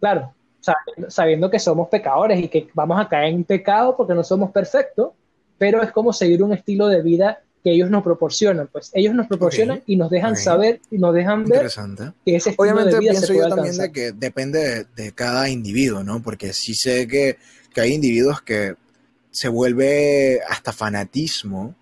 Claro, 0.01 0.33
sabiendo 1.09 1.51
que 1.51 1.59
somos 1.59 1.89
pecadores 1.89 2.41
y 2.41 2.49
que 2.49 2.69
vamos 2.73 2.99
a 2.99 3.09
caer 3.09 3.35
en 3.35 3.45
pecado 3.45 3.97
porque 3.97 4.15
no 4.15 4.23
somos 4.23 4.51
perfectos, 4.53 5.11
pero 5.59 5.83
es 5.83 5.91
como 5.93 6.13
seguir 6.13 6.43
un 6.43 6.53
estilo 6.53 6.87
de 6.87 7.03
vida 7.03 7.41
que 7.63 7.73
ellos 7.73 7.91
nos 7.91 8.03
proporcionan, 8.03 8.69
pues 8.71 8.91
ellos 8.93 9.15
nos 9.15 9.27
proporcionan 9.27 9.83
y 9.87 9.97
nos 9.97 10.11
dejan 10.11 10.37
saber 10.37 10.81
y 10.91 10.99
nos 10.99 11.15
dejan 11.15 11.45
ver 11.45 11.67
que 12.25 12.37
ese 12.37 12.55
Obviamente 12.57 12.99
pienso 12.99 13.33
yo 13.33 13.49
también 13.49 13.77
de 13.77 13.91
que 13.91 14.13
depende 14.13 14.87
de, 14.95 15.13
cada 15.13 15.49
individuo, 15.49 16.05
¿no? 16.05 16.23
Porque 16.23 16.53
sí 16.53 16.75
sé 16.75 17.09
que, 17.09 17.39
que 17.73 17.81
hay 17.81 17.95
individuos 17.95 18.43
que 18.43 18.75
se 19.35 19.49
vuelve 19.49 20.41
hasta 20.49 20.73
fanatismo 20.73 21.75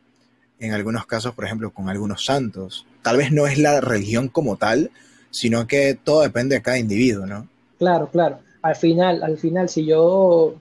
en 0.58 0.72
algunos 0.72 1.04
casos, 1.04 1.34
por 1.34 1.44
ejemplo, 1.44 1.70
con 1.70 1.90
algunos 1.90 2.24
santos. 2.24 2.86
Tal 3.02 3.18
vez 3.18 3.30
no 3.30 3.46
es 3.46 3.58
la 3.58 3.82
religión 3.82 4.28
como 4.28 4.56
tal, 4.56 4.90
sino 5.30 5.66
que 5.66 5.94
todo 6.02 6.22
depende 6.22 6.56
de 6.56 6.62
cada 6.62 6.78
individuo, 6.78 7.26
¿no? 7.26 7.46
Claro, 7.78 8.08
claro. 8.10 8.38
Al 8.62 8.74
final, 8.74 9.22
al 9.22 9.36
final, 9.36 9.68
si 9.68 9.84
yo 9.84 10.54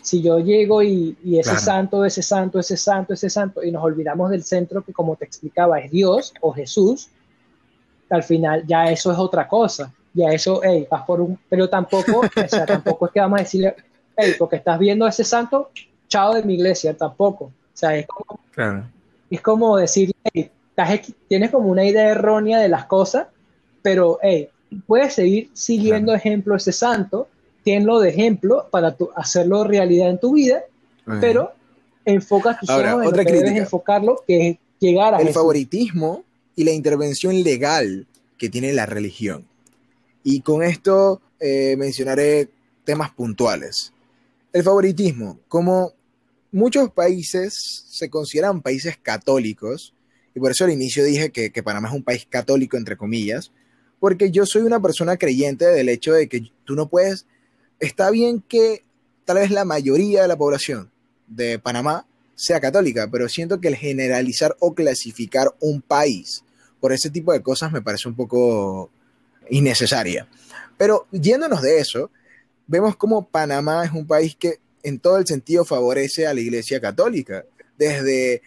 si 0.00 0.22
yo 0.22 0.38
llego 0.38 0.80
y, 0.80 1.16
ese 1.24 1.58
santo, 1.58 2.04
ese 2.04 2.22
santo, 2.22 2.60
ese 2.60 2.76
santo, 2.76 3.14
ese 3.14 3.28
santo, 3.28 3.64
y 3.64 3.72
nos 3.72 3.82
olvidamos 3.82 4.30
del 4.30 4.44
centro 4.44 4.84
que 4.84 4.92
como 4.92 5.16
te 5.16 5.24
explicaba 5.24 5.80
es 5.80 5.90
Dios 5.90 6.32
o 6.40 6.52
Jesús, 6.52 7.08
al 8.10 8.22
final 8.22 8.64
ya 8.64 8.84
eso 8.84 9.10
es 9.10 9.18
otra 9.18 9.48
cosa. 9.48 9.92
Ya 10.14 10.28
eso, 10.28 10.60
hey, 10.62 10.86
vas 10.88 11.02
por 11.02 11.20
un... 11.20 11.36
Pero 11.48 11.68
tampoco, 11.68 12.20
o 12.20 12.48
sea, 12.48 12.64
tampoco 12.64 13.06
es 13.06 13.12
que 13.12 13.20
vamos 13.20 13.40
a 13.40 13.42
decirle, 13.42 13.74
hey, 14.20 14.34
porque 14.38 14.56
estás 14.56 14.78
viendo 14.78 15.06
a 15.06 15.10
ese 15.10 15.24
santo, 15.24 15.70
chao 16.08 16.34
de 16.34 16.42
mi 16.42 16.54
iglesia, 16.54 16.96
tampoco. 16.96 17.44
O 17.44 17.52
sea, 17.80 17.96
es 17.96 18.06
como, 18.06 18.40
es 19.30 19.40
como 19.40 19.76
decir, 19.76 20.12
hey, 20.32 20.50
tienes 21.28 21.50
como 21.50 21.68
una 21.68 21.84
idea 21.84 22.08
errónea 22.10 22.58
de 22.58 22.68
las 22.68 22.86
cosas, 22.86 23.28
pero 23.82 24.18
hey, 24.22 24.48
puedes 24.86 25.14
seguir 25.14 25.50
siguiendo 25.52 26.14
ejemplo 26.14 26.56
ese 26.56 26.72
santo, 26.72 27.28
tenlo 27.64 28.00
de 28.00 28.10
ejemplo 28.10 28.68
para 28.70 28.96
hacerlo 29.16 29.64
realidad 29.64 30.10
en 30.10 30.18
tu 30.18 30.34
vida, 30.34 30.62
pero 31.20 31.52
enfoca 32.04 32.58
tus 32.58 32.70
ojos 32.70 32.84
en 32.84 33.06
otra 33.06 33.22
lo 33.22 33.28
que 33.28 33.36
debes 33.36 33.56
enfocarlo, 33.56 34.22
que 34.26 34.48
es 34.48 34.56
llegar 34.78 35.14
a 35.14 35.20
El 35.20 35.30
favoritismo 35.30 36.24
y 36.56 36.64
la 36.64 36.72
intervención 36.72 37.42
legal 37.42 38.06
que 38.38 38.48
tiene 38.48 38.72
la 38.72 38.86
religión. 38.86 39.46
Y 40.22 40.40
con 40.40 40.62
esto 40.62 41.20
eh, 41.38 41.76
mencionaré 41.78 42.48
temas 42.84 43.10
puntuales. 43.10 43.92
El 44.52 44.62
favoritismo, 44.62 45.40
como 45.48 45.92
muchos 46.52 46.90
países 46.90 47.84
se 47.88 48.10
consideran 48.10 48.62
países 48.62 48.98
católicos, 49.00 49.94
y 50.34 50.40
por 50.40 50.50
eso 50.50 50.64
al 50.64 50.72
inicio 50.72 51.04
dije 51.04 51.30
que, 51.30 51.62
Panamá 51.62 51.88
es 51.88 51.94
un 51.94 52.02
país 52.02 52.26
católico, 52.28 52.76
entre 52.76 52.96
comillas, 52.96 53.52
porque 53.98 54.30
yo 54.30 54.46
soy 54.46 54.62
una 54.62 54.80
persona 54.80 55.16
creyente 55.16 55.66
del 55.66 55.88
hecho 55.88 56.12
de 56.14 56.28
que 56.28 56.50
tú 56.64 56.74
no 56.74 56.88
puedes 56.88 57.26
está 57.80 58.10
bien 58.10 58.42
que 58.46 58.82
tal 59.24 59.38
vez 59.38 59.50
la 59.50 59.64
mayoría 59.64 60.22
de 60.22 60.28
la 60.28 60.36
población 60.36 60.90
de 61.26 61.58
Panamá 61.58 62.06
sea 62.34 62.60
católica, 62.60 63.08
pero 63.10 63.28
siento 63.28 63.60
que 63.60 63.68
el 63.68 63.76
generalizar 63.76 64.56
o 64.60 64.74
clasificar 64.74 65.54
un 65.60 65.82
país 65.82 66.42
por 66.80 66.92
ese 66.92 67.10
tipo 67.10 67.32
de 67.32 67.42
cosas 67.42 67.72
me 67.72 67.82
parece 67.82 68.08
un 68.08 68.16
poco 68.16 68.90
innecesaria. 69.50 70.26
Pero 70.78 71.06
yéndonos 71.10 71.60
de 71.60 71.78
eso, 71.78 72.10
vemos 72.70 72.94
como 72.94 73.26
Panamá 73.26 73.84
es 73.84 73.90
un 73.90 74.06
país 74.06 74.36
que 74.38 74.60
en 74.84 75.00
todo 75.00 75.18
el 75.18 75.26
sentido 75.26 75.64
favorece 75.64 76.28
a 76.28 76.34
la 76.34 76.40
Iglesia 76.40 76.80
Católica, 76.80 77.44
desde 77.76 78.42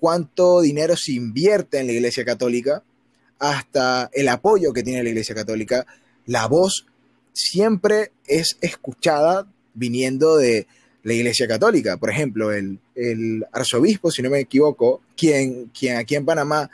cuánto 0.00 0.62
dinero 0.62 0.96
se 0.96 1.12
invierte 1.12 1.78
en 1.78 1.86
la 1.86 1.92
Iglesia 1.92 2.24
Católica 2.24 2.82
hasta 3.38 4.08
el 4.14 4.28
apoyo 4.28 4.72
que 4.72 4.82
tiene 4.82 5.02
la 5.02 5.10
Iglesia 5.10 5.34
Católica, 5.34 5.86
la 6.24 6.46
voz 6.46 6.86
siempre 7.34 8.10
es 8.26 8.56
escuchada 8.62 9.46
viniendo 9.74 10.38
de 10.38 10.66
la 11.02 11.12
Iglesia 11.12 11.46
Católica. 11.46 11.98
Por 11.98 12.10
ejemplo, 12.10 12.50
el, 12.52 12.80
arzobispo, 13.52 14.10
si 14.10 14.22
no 14.22 14.30
me 14.30 14.40
equivoco, 14.40 15.02
quien, 15.14 15.66
quien 15.78 15.96
aquí 15.96 16.16
en 16.16 16.24
Panamá 16.24 16.70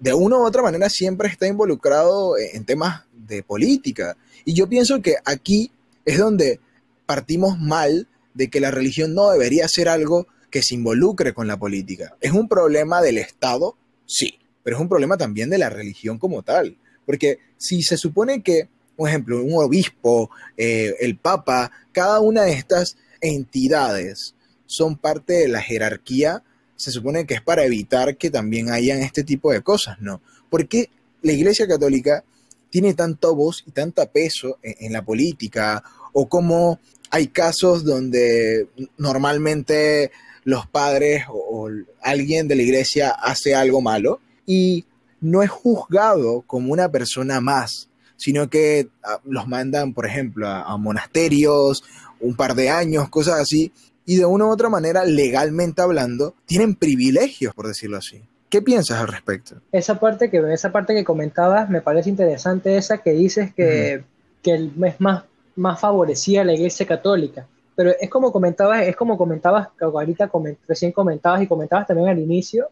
de 0.00 0.12
una 0.12 0.36
u 0.36 0.44
otra 0.44 0.62
manera 0.62 0.90
siempre 0.90 1.28
está 1.28 1.46
involucrado 1.46 2.36
en 2.36 2.64
temas 2.64 3.04
de 3.12 3.44
política. 3.44 4.16
Y 4.44 4.52
yo 4.52 4.68
pienso 4.68 5.00
que 5.00 5.14
aquí 5.24 5.70
es 6.04 6.18
donde 6.18 6.60
partimos 7.06 7.58
mal 7.58 8.08
de 8.34 8.48
que 8.48 8.60
la 8.60 8.70
religión 8.70 9.14
no 9.14 9.30
debería 9.30 9.68
ser 9.68 9.88
algo 9.88 10.26
que 10.50 10.62
se 10.62 10.74
involucre 10.74 11.34
con 11.34 11.46
la 11.46 11.58
política. 11.58 12.16
¿Es 12.20 12.32
un 12.32 12.48
problema 12.48 13.02
del 13.02 13.18
Estado? 13.18 13.76
Sí, 14.06 14.38
pero 14.62 14.76
es 14.76 14.82
un 14.82 14.88
problema 14.88 15.16
también 15.16 15.50
de 15.50 15.58
la 15.58 15.70
religión 15.70 16.18
como 16.18 16.42
tal. 16.42 16.76
Porque 17.06 17.38
si 17.58 17.82
se 17.82 17.96
supone 17.96 18.42
que 18.42 18.68
por 18.96 19.08
ejemplo, 19.08 19.42
un 19.42 19.54
obispo, 19.54 20.30
eh, 20.56 20.94
el 21.00 21.16
papa, 21.16 21.70
cada 21.92 22.20
una 22.20 22.42
de 22.42 22.52
estas 22.52 22.96
entidades 23.20 24.34
son 24.66 24.96
parte 24.96 25.34
de 25.34 25.48
la 25.48 25.60
jerarquía, 25.60 26.42
se 26.76 26.90
supone 26.90 27.26
que 27.26 27.34
es 27.34 27.42
para 27.42 27.64
evitar 27.64 28.16
que 28.16 28.30
también 28.30 28.70
hayan 28.70 29.00
este 29.00 29.24
tipo 29.24 29.52
de 29.52 29.62
cosas, 29.62 30.00
¿no? 30.00 30.20
Porque 30.50 30.90
la 31.22 31.32
Iglesia 31.32 31.66
Católica 31.66 32.24
tiene 32.74 32.94
tanto 32.94 33.36
voz 33.36 33.62
y 33.68 33.70
tanto 33.70 34.04
peso 34.10 34.58
en, 34.60 34.92
la 34.92 35.04
política, 35.04 35.84
o 36.12 36.28
como 36.28 36.80
hay 37.08 37.28
casos 37.28 37.84
donde 37.84 38.66
normalmente 38.98 40.10
los 40.42 40.66
padres 40.66 41.22
o 41.28 41.68
alguien 42.02 42.48
de 42.48 42.56
la 42.56 42.62
iglesia 42.62 43.10
hace 43.10 43.54
algo 43.54 43.80
malo 43.80 44.18
y 44.44 44.86
no 45.20 45.44
es 45.44 45.50
juzgado 45.50 46.42
como 46.48 46.72
una 46.72 46.90
persona 46.90 47.40
más, 47.40 47.90
sino 48.16 48.50
que 48.50 48.88
ah, 49.04 49.20
los 49.22 49.46
mandan, 49.46 49.94
por 49.94 50.04
ejemplo, 50.04 50.48
a, 50.48 50.76
monasterios, 50.76 51.84
un 52.18 52.34
par 52.34 52.56
de 52.56 52.70
años, 52.70 53.08
cosas 53.08 53.38
así, 53.38 53.70
y 54.04 54.16
de 54.16 54.24
una 54.24 54.46
u 54.46 54.50
otra 54.50 54.68
manera, 54.68 55.04
legalmente 55.04 55.80
hablando, 55.80 56.34
tienen 56.44 56.74
privilegios, 56.74 57.54
por 57.54 57.68
decirlo 57.68 57.98
así. 57.98 58.24
¿Qué 58.54 58.62
piensas 58.62 59.00
al 59.00 59.08
respecto? 59.08 59.56
Esa 59.72 59.98
parte 59.98 60.30
que, 60.30 60.38
esa 60.52 60.70
parte 60.70 60.94
que 60.94 61.02
comentabas 61.02 61.68
me 61.68 61.80
parece 61.80 62.08
interesante, 62.08 62.76
esa 62.76 62.98
que 62.98 63.10
dices 63.10 63.52
que, 63.52 64.04
que 64.44 64.54
es 64.54 65.00
más, 65.00 65.24
más 65.56 65.80
favorecida 65.80 66.42
a 66.42 66.44
la 66.44 66.52
Iglesia 66.52 66.86
Católica. 66.86 67.48
Pero 67.74 67.90
es 68.00 68.08
como 68.08 68.30
comentabas, 68.30 68.82
es 68.82 68.94
como 68.94 69.18
comentabas, 69.18 69.70
ahorita 69.80 70.30
recién 70.68 70.92
comentabas 70.92 71.42
y 71.42 71.48
comentabas 71.48 71.88
también 71.88 72.08
al 72.08 72.20
inicio, 72.20 72.68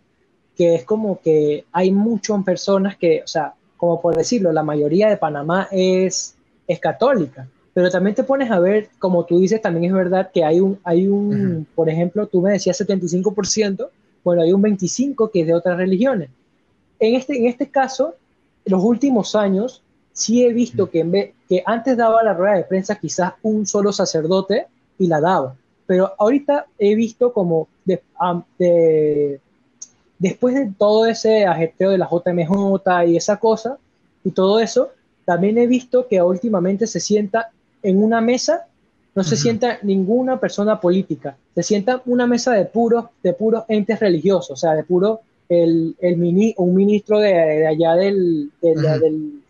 que 0.57 0.77
es 0.77 0.85
como 0.85 1.21
que 1.21 1.65
hay 1.73 1.91
muchas 1.91 2.45
personas 2.45 2.97
que, 2.97 3.21
o 3.25 3.27
sea, 3.27 3.55
como 3.77 4.01
por 4.01 4.17
decirlo, 4.17 4.53
la 4.53 4.63
mayoría 4.63 5.11
de 5.11 5.17
Panamá 5.17 5.67
es, 5.73 6.37
es 6.69 6.79
católica. 6.79 7.49
Pero 7.75 7.91
también 7.91 8.15
te 8.15 8.23
pones 8.23 8.53
a 8.53 8.61
ver, 8.61 8.91
como 9.01 9.25
tú 9.25 9.41
dices, 9.41 9.61
también 9.61 9.87
es 9.87 9.93
verdad 9.93 10.31
que 10.33 10.45
hay 10.45 10.61
un, 10.61 10.79
hay 10.85 11.09
un 11.09 11.67
por 11.75 11.91
ejemplo, 11.91 12.29
tú 12.29 12.41
me 12.41 12.53
decías 12.53 12.81
75%, 12.81 13.89
bueno, 14.25 14.43
hay 14.43 14.53
un 14.53 14.63
25% 14.63 15.31
que 15.31 15.41
es 15.41 15.47
de 15.47 15.55
otras 15.55 15.77
religiones. 15.77 16.31
En 16.99 17.15
este, 17.15 17.37
en 17.37 17.47
este 17.47 17.69
caso, 17.71 18.15
en 18.65 18.73
los 18.73 18.83
últimos 18.83 19.35
años, 19.35 19.83
sí 20.13 20.45
he 20.45 20.53
visto 20.53 20.91
que, 20.91 21.01
en 21.01 21.11
vez, 21.11 21.35
que 21.49 21.63
antes 21.67 21.97
daba 21.97 22.23
la 22.23 22.35
rueda 22.35 22.57
de 22.57 22.65
prensa 22.65 22.97
quizás 22.97 23.33
un 23.43 23.67
solo 23.67 23.93
sacerdote 23.93 24.67
y 24.99 25.07
la 25.07 25.21
daba. 25.21 25.57
pero 25.87 26.13
ahorita 26.19 26.67
he 26.79 26.95
visto 26.95 27.33
como 27.33 27.69
de, 27.85 29.41
después 30.19 30.55
de 30.55 30.73
todo 30.79 31.07
ese 31.07 31.45
ajeteo 31.45 31.91
de 31.91 31.99
la 31.99 32.09
JMJ 32.09 33.09
y 33.09 33.17
esa 33.17 33.39
cosa 33.39 33.79
y 34.25 34.31
todo 34.31 34.61
eso, 34.61 34.91
también 35.25 35.59
he 35.59 35.67
visto 35.67 36.07
que 36.07 36.23
últimamente 36.23 36.87
se 36.87 37.01
sienta 37.01 37.51
en 37.83 38.03
una 38.03 38.21
mesa, 38.21 38.67
no 39.15 39.23
se 39.23 39.37
sienta 39.37 39.79
ninguna 39.83 40.41
persona 40.41 40.81
política, 40.81 41.37
se 41.55 41.63
sienta 41.63 42.03
una 42.07 42.27
mesa 42.27 42.53
de 42.53 42.65
puros, 42.65 43.07
de 43.23 43.35
puros 43.35 43.65
entes 43.69 44.01
religiosos, 44.01 44.51
o 44.53 44.57
sea, 44.57 44.75
de 44.75 44.85
puro 44.85 45.21
el, 45.49 45.95
el 46.01 46.17
mini, 46.17 46.55
un 46.57 46.75
ministro 46.75 47.19
de, 47.19 47.67
allá 47.67 47.95
del, 47.95 48.51
del, 48.61 49.43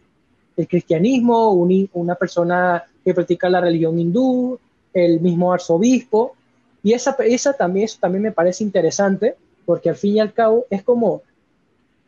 cristianismo, 0.68 1.52
una 1.92 2.14
persona 2.14 2.84
que 3.04 3.14
practica 3.14 3.48
la 3.48 3.60
religión 3.60 3.98
hindú, 3.98 4.58
el 4.92 5.20
mismo 5.20 5.52
arzobispo, 5.52 6.34
y 6.82 6.92
esa, 6.92 7.16
esa 7.24 7.52
también, 7.52 7.84
eso 7.84 7.98
también 8.00 8.22
me 8.22 8.32
parece 8.32 8.64
interesante, 8.64 9.36
porque 9.64 9.90
al 9.90 9.96
fin 9.96 10.16
y 10.16 10.20
al 10.20 10.32
cabo 10.32 10.66
es 10.70 10.82
como 10.82 11.22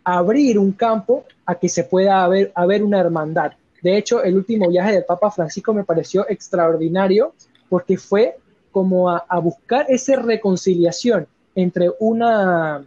abrir 0.02 0.58
un 0.58 0.72
campo 0.72 1.24
a 1.46 1.54
que 1.54 1.68
se 1.68 1.84
pueda 1.84 2.24
haber, 2.24 2.52
haber 2.54 2.82
una 2.82 3.00
hermandad. 3.00 3.52
De 3.84 3.98
hecho, 3.98 4.24
el 4.24 4.34
último 4.34 4.70
viaje 4.70 4.92
del 4.92 5.04
Papa 5.04 5.30
Francisco 5.30 5.74
me 5.74 5.84
pareció 5.84 6.26
extraordinario 6.26 7.34
porque 7.68 7.98
fue 7.98 8.38
como 8.72 9.10
a, 9.10 9.38
buscar 9.40 9.84
esa 9.90 10.16
reconciliación 10.16 11.26
entre 11.54 11.90
una, 12.00 12.82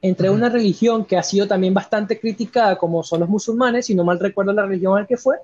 entre 0.00 0.30
una 0.30 0.48
religión 0.48 1.04
que 1.04 1.18
ha 1.18 1.22
sido 1.22 1.46
también 1.46 1.74
bastante 1.74 2.18
criticada, 2.18 2.78
como 2.78 3.02
son 3.02 3.20
los 3.20 3.28
musulmanes, 3.28 3.84
si 3.84 3.94
no 3.94 4.04
mal 4.04 4.18
recuerdo 4.18 4.54
la 4.54 4.64
religión 4.64 4.96
al 4.96 5.06
que 5.06 5.18
fue, 5.18 5.36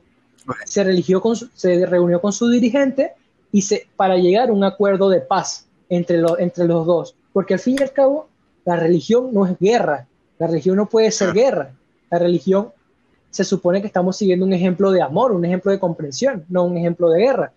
se, 0.65 0.83
religió 0.83 1.21
con 1.21 1.37
se 1.37 1.85
reunió 1.85 2.19
con 2.23 2.33
su 2.33 2.49
dirigente 2.49 3.13
y 3.53 3.61
se, 3.61 3.87
para 3.97 4.17
llegar 4.17 4.49
a 4.49 4.53
un 4.55 4.65
acuerdo 4.65 5.11
de 5.11 5.21
paz 5.21 5.67
entre, 5.91 6.23
entre 6.39 6.65
los 6.65 6.87
dos. 6.87 7.15
Porque 7.35 7.53
al 7.53 7.61
fin 7.61 7.77
y 7.79 7.83
al 7.83 7.93
cabo, 7.93 8.29
la 8.65 8.77
religión 8.77 9.35
no 9.35 9.45
es 9.45 9.59
guerra, 9.59 10.07
la 10.39 10.47
religión 10.47 10.77
no 10.77 10.87
puede 10.87 11.11
ser 11.11 11.35
guerra, 11.35 11.75
la 12.11 12.19
religión 12.19 12.73
se 13.35 13.43
supone 13.43 13.81
que 13.81 13.89
estamos 13.89 14.17
siguiendo 14.17 14.47
un 14.47 14.53
ejemplo 14.53 14.93
de 14.93 15.03
amor, 15.03 15.33
un 15.33 15.45
ejemplo 15.45 15.73
de 15.73 15.81
comprensión, 15.81 16.45
no 16.49 16.63
un 16.63 16.79
ejemplo 16.79 17.11
de 17.11 17.21
guerra, 17.21 17.53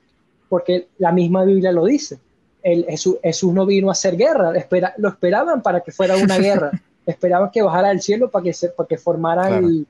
porque 0.49 0.87
la 0.97 1.11
misma 1.11 1.43
Biblia 1.43 1.71
lo 1.71 1.85
dice. 1.85 2.17
El, 2.63 2.83
Jesús, 2.87 3.53
no 3.53 3.63
vino 3.63 3.89
a 3.89 3.91
hacer 3.91 4.17
guerra, 4.17 4.57
espera, 4.57 4.95
lo 4.97 5.09
esperaban 5.09 5.61
para 5.61 5.81
que 5.81 5.91
fuera 5.91 6.17
una 6.17 6.39
guerra, 6.39 6.71
esperaban 7.05 7.51
que 7.51 7.61
bajara 7.61 7.89
del 7.89 8.01
cielo 8.01 8.31
para 8.31 8.41
que, 8.41 8.53
se, 8.53 8.69
para 8.69 8.87
que 8.87 8.97
formara 8.97 9.55
el, 9.55 9.85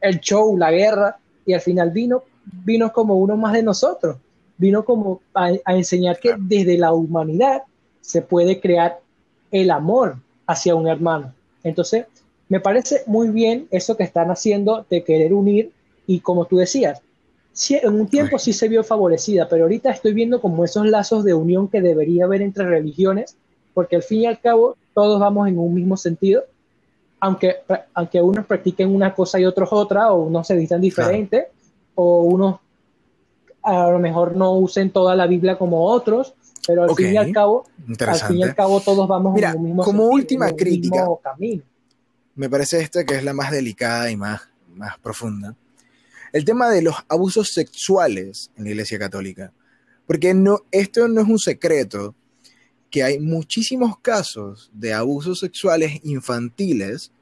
el, 0.00 0.20
show, 0.20 0.56
la 0.56 0.70
guerra, 0.70 1.18
y 1.44 1.52
al 1.52 1.60
final 1.60 1.90
vino, 1.90 2.22
vino 2.64 2.90
como 2.90 3.16
uno 3.16 3.36
más 3.36 3.52
de 3.52 3.62
nosotros, 3.62 4.16
vino 4.56 4.86
como 4.86 5.20
a, 5.34 5.50
a 5.66 5.76
enseñar 5.76 6.18
que 6.18 6.34
desde 6.38 6.78
la 6.78 6.94
humanidad 6.94 7.64
se 8.00 8.22
puede 8.22 8.58
crear 8.58 9.00
el 9.50 9.70
amor 9.70 10.16
hacia 10.46 10.74
un 10.74 10.88
hermano. 10.88 11.34
Entonces, 11.62 12.06
me 12.50 12.60
parece 12.60 13.02
muy 13.06 13.28
bien 13.28 13.68
eso 13.70 13.96
que 13.96 14.02
están 14.02 14.30
haciendo 14.30 14.84
de 14.90 15.04
querer 15.04 15.32
unir 15.32 15.72
y 16.06 16.20
como 16.20 16.44
tú 16.44 16.56
decías, 16.56 17.00
en 17.70 17.94
un 17.94 18.08
tiempo 18.08 18.38
sí 18.38 18.52
se 18.52 18.68
vio 18.68 18.82
favorecida, 18.82 19.48
pero 19.48 19.64
ahorita 19.64 19.90
estoy 19.90 20.12
viendo 20.12 20.40
como 20.40 20.64
esos 20.64 20.84
lazos 20.86 21.24
de 21.24 21.32
unión 21.32 21.68
que 21.68 21.80
debería 21.80 22.24
haber 22.24 22.42
entre 22.42 22.64
religiones, 22.64 23.36
porque 23.72 23.96
al 23.96 24.02
fin 24.02 24.22
y 24.22 24.26
al 24.26 24.40
cabo 24.40 24.76
todos 24.94 25.20
vamos 25.20 25.48
en 25.48 25.58
un 25.58 25.72
mismo 25.72 25.96
sentido, 25.96 26.42
aunque, 27.20 27.56
aunque 27.94 28.20
unos 28.20 28.46
practiquen 28.46 28.92
una 28.92 29.14
cosa 29.14 29.38
y 29.38 29.44
otros 29.44 29.68
otra, 29.72 30.12
o 30.12 30.22
unos 30.22 30.46
se 30.46 30.56
vistan 30.56 30.80
diferente, 30.80 31.48
o 31.94 32.22
unos 32.22 32.56
a 33.62 33.90
lo 33.90 33.98
mejor 34.00 34.36
no 34.36 34.54
usen 34.54 34.90
toda 34.90 35.14
la 35.14 35.28
Biblia 35.28 35.56
como 35.56 35.84
otros, 35.84 36.34
pero 36.66 36.82
al 36.82 36.94
fin 36.96 37.14
y 37.14 37.16
al 37.16 37.30
cabo, 37.30 37.66
al 38.00 38.16
fin 38.16 38.38
y 38.38 38.42
al 38.42 38.56
cabo 38.56 38.80
todos 38.80 39.06
vamos 39.06 39.40
en 39.40 39.56
un 39.56 39.62
mismo 39.62 39.84
como 39.84 40.06
última 40.06 40.50
crítica, 40.50 41.06
camino. 41.22 41.62
Me 42.40 42.48
parece 42.48 42.80
esta 42.80 43.04
que 43.04 43.16
es 43.16 43.22
la 43.22 43.34
más 43.34 43.50
delicada 43.50 44.10
y 44.10 44.16
más, 44.16 44.40
más 44.74 44.98
profunda 44.98 45.54
el 46.32 46.46
tema 46.46 46.70
de 46.70 46.80
los 46.80 46.94
abusos 47.06 47.50
sexuales 47.52 48.50
en 48.56 48.64
la 48.64 48.70
Iglesia 48.70 48.98
Católica. 48.98 49.52
Porque 50.06 50.32
no, 50.32 50.60
esto 50.70 51.06
no 51.06 51.20
es 51.20 51.28
un 51.28 51.38
secreto, 51.38 52.14
que 52.90 53.02
hay 53.02 53.20
muchísimos 53.20 53.98
casos 53.98 54.70
de 54.72 54.94
abusos 54.94 55.40
sexuales 55.40 56.00
infantiles 56.02 57.12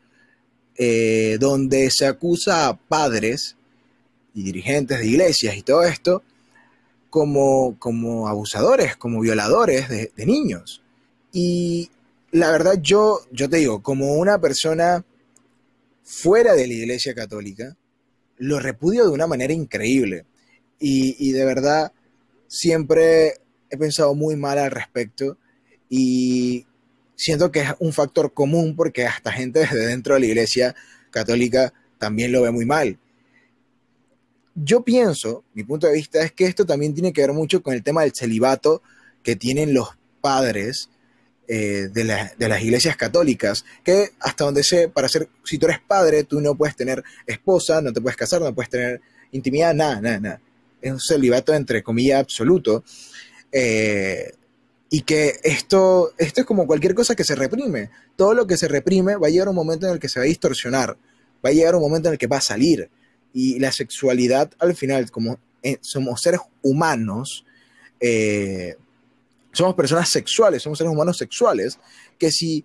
eh, 0.77 1.37
donde 1.41 1.91
se 1.91 2.07
acusa 2.07 2.69
a 2.69 2.77
padres 2.77 3.57
y 4.35 4.45
dirigentes 4.45 5.01
de 5.01 5.07
iglesias 5.07 5.57
y 5.57 5.63
todo 5.63 5.83
esto 5.83 6.23
como, 7.11 7.77
como 7.81 8.29
abusadores, 8.29 8.97
como 8.97 9.21
violadores 9.21 9.89
de, 9.89 10.13
de 10.15 10.27
niños. 10.27 10.81
Y 11.33 11.91
la 12.31 12.51
verdad 12.51 12.79
yo, 12.81 13.21
yo 13.33 13.49
te 13.49 13.57
digo, 13.57 13.83
como 13.83 14.15
una 14.15 14.41
persona 14.41 15.05
fuera 16.09 16.55
de 16.55 16.67
la 16.67 16.73
Iglesia 16.73 17.15
Católica, 17.15 17.77
lo 18.39 18.59
repudio 18.59 19.05
de 19.05 19.11
una 19.11 19.27
manera 19.27 19.53
increíble. 19.53 20.25
Y, 20.81 21.33
de 21.33 21.45
verdad, 21.45 21.93
siempre 22.47 23.35
he 23.69 23.77
pensado 23.77 24.15
muy 24.15 24.35
mal 24.37 24.59
al 24.59 24.71
respecto 24.71 25.37
y 25.91 26.67
siento 27.15 27.53
que 27.53 27.61
es 27.61 27.75
un 27.81 27.93
factor 27.93 28.33
común 28.33 28.75
porque 28.75 29.07
hasta 29.07 29.33
gente 29.33 29.61
desde 29.61 29.87
dentro 29.87 30.15
de 30.15 30.21
la 30.21 30.27
iglesia 30.27 30.75
católica 31.11 31.75
también 31.99 32.33
lo 32.33 32.43
ve 32.43 32.53
muy 32.53 32.65
mal. 32.65 32.99
Yo 34.55 34.83
pienso, 34.85 35.45
mi 35.53 35.65
punto 35.65 35.89
de 35.89 35.95
vista 35.95 36.23
es 36.23 36.33
que 36.33 36.47
esto 36.47 36.65
también 36.65 36.95
tiene 36.95 37.13
que 37.13 37.21
ver 37.21 37.33
mucho 37.33 37.63
con 37.63 37.75
el 37.75 37.83
tema 37.83 38.03
del 38.03 38.15
celibato 38.15 38.83
que 39.23 39.37
tienen 39.37 39.75
los 39.75 39.91
padres 40.21 40.89
eh, 41.51 41.89
de, 41.91 42.05
las 42.05 42.63
iglesias 42.63 42.95
católicas, 42.95 43.65
que 43.83 44.11
hasta 44.21 44.45
donde 44.45 44.63
sé, 44.63 44.89
para 44.89 45.09
ser, 45.09 45.31
si 45.45 45.57
tú 45.57 45.65
eres 45.65 45.81
padre, 45.81 46.25
tú 46.25 46.43
no 46.43 46.55
puedes 46.55 46.77
tener 46.77 47.03
esposa, 47.27 47.81
no 47.81 47.91
te 47.91 48.03
puedes 48.03 48.19
casar, 48.19 48.43
no 48.43 48.55
puedes 48.55 48.69
tener 48.69 49.01
intimidad, 49.33 49.73
nada, 49.73 49.99
nada, 49.99 50.21
nada. 50.21 50.41
Es 50.83 50.93
un 50.93 51.01
celibato 51.01 51.55
entre 51.55 51.83
comillas 51.83 52.21
absoluto. 52.21 52.85
Eh, 53.51 54.31
y 54.91 55.01
que 55.01 55.41
esto, 55.43 56.13
esto 56.19 56.41
es 56.43 56.47
como 56.47 56.67
cualquier 56.67 56.95
cosa 56.95 57.15
que 57.15 57.25
se 57.25 57.35
reprime. 57.35 57.89
Todo 58.15 58.35
lo 58.35 58.47
que 58.47 58.59
se 58.59 58.69
reprime 58.69 59.17
va 59.17 59.29
a 59.29 59.31
llegar 59.31 59.49
un 59.49 59.55
momento 59.55 59.87
en 59.87 59.95
el 59.95 59.99
que 59.99 60.11
se 60.11 60.21
va 60.21 60.25
a 60.25 60.29
distorsionar, 60.29 60.99
va 61.45 61.49
a 61.49 61.53
llegar 61.53 61.75
un 61.75 61.83
momento 61.83 62.09
en 62.09 62.13
el 62.13 62.19
que 62.19 62.27
va 62.27 62.37
a 62.37 62.43
salir. 62.43 62.91
Y 63.33 63.59
la 63.59 63.73
sexualidad, 63.73 64.51
al 64.59 64.75
final, 64.75 65.11
como 65.11 65.39
eh, 65.63 65.79
somos 65.81 66.21
seres 66.21 66.41
humanos, 66.61 67.47
somos 69.53 69.75
personas 69.75 70.11
sexuales, 70.11 70.63
somos 70.63 70.79
seres 70.79 70.93
humanos 70.93 71.17
sexuales, 71.17 71.79
que 72.19 72.31
si 72.31 72.65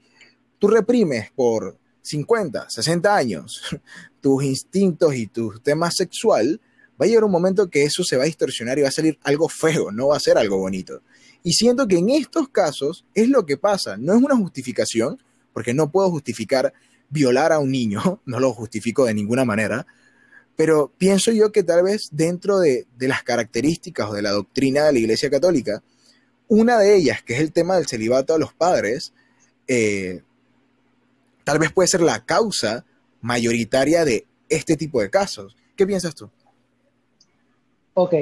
tú 0.60 0.68
reprimes 0.68 1.32
por 1.32 1.78
50, 2.02 2.70
60 2.70 3.16
años 3.16 3.62
tus 4.22 4.44
instintos 4.44 5.16
y 5.16 5.28
tu 5.28 5.60
tema 5.60 5.90
sexual, 5.92 6.60
va 7.02 7.06
a 7.06 7.08
llegar 7.08 7.24
un 7.24 7.32
momento 7.32 7.70
que 7.70 7.84
eso 7.84 8.04
se 8.04 8.18
va 8.18 8.24
a 8.24 8.28
distorsionar 8.28 8.78
y 8.78 8.84
va 8.84 8.90
a 8.90 8.92
salir 8.92 9.18
algo 9.24 9.50
feo, 9.50 9.92
no 9.92 10.08
va 10.10 10.18
a 10.18 10.20
ser 10.20 10.38
algo 10.38 10.58
bonito. 10.58 11.02
Y 11.44 11.54
siento 11.54 11.88
que 11.88 11.98
en 11.98 12.10
estos 12.10 12.50
casos 12.50 13.06
es 13.14 13.28
lo 13.30 13.46
que 13.46 13.58
pasa, 13.58 13.98
no 13.98 14.14
es 14.14 14.22
una 14.22 14.38
justificación, 14.38 15.22
porque 15.52 15.74
no 15.74 15.92
puedo 15.92 16.10
justificar 16.10 16.74
violar 17.10 17.52
a 17.52 17.60
un 17.60 17.72
niño, 17.72 18.22
no 18.26 18.40
lo 18.40 18.54
justifico 18.54 19.06
de 19.06 19.14
ninguna 19.14 19.46
manera, 19.46 19.86
pero 20.56 20.94
pienso 20.98 21.32
yo 21.32 21.52
que 21.52 21.64
tal 21.64 21.84
vez 21.84 22.10
dentro 22.12 22.60
de, 22.60 22.86
de 22.96 23.08
las 23.08 23.24
características 23.24 24.10
o 24.10 24.14
de 24.14 24.22
la 24.22 24.32
doctrina 24.32 24.86
de 24.86 24.94
la 24.94 25.00
Iglesia 25.00 25.30
Católica, 25.30 25.82
una 26.48 26.78
de 26.80 26.96
ellas, 26.96 27.22
que 27.24 27.34
es 27.34 27.39
el 27.39 27.52
tema 27.52 27.76
del 27.76 27.88
celibato 27.88 28.34
a 28.34 28.38
los 28.38 28.54
padres, 28.54 29.14
eh, 29.68 30.22
tal 31.44 31.60
vez 31.60 31.72
puede 31.72 31.88
ser 31.88 32.02
la 32.02 32.26
causa 32.26 32.86
mayoritaria 33.22 34.06
de 34.06 34.26
este 34.50 34.76
tipo 34.76 35.02
de 35.02 35.10
casos. 35.10 35.56
¿Qué 35.76 35.88
piensas 35.88 36.14
tú? 36.16 36.30
Ok, 37.94 38.16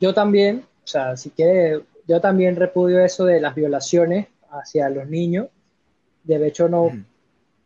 yo 0.00 0.14
también, 0.14 0.64
o 0.84 0.86
sea, 0.86 1.16
si 1.16 1.30
quiere, 1.30 1.82
yo 2.06 2.20
también 2.20 2.56
repudio 2.56 3.04
eso 3.04 3.24
de 3.24 3.40
las 3.40 3.54
violaciones 3.54 4.28
hacia 4.50 4.88
los 4.88 5.08
niños. 5.08 5.48
De 6.24 6.44
hecho, 6.46 6.68
no, 6.68 6.90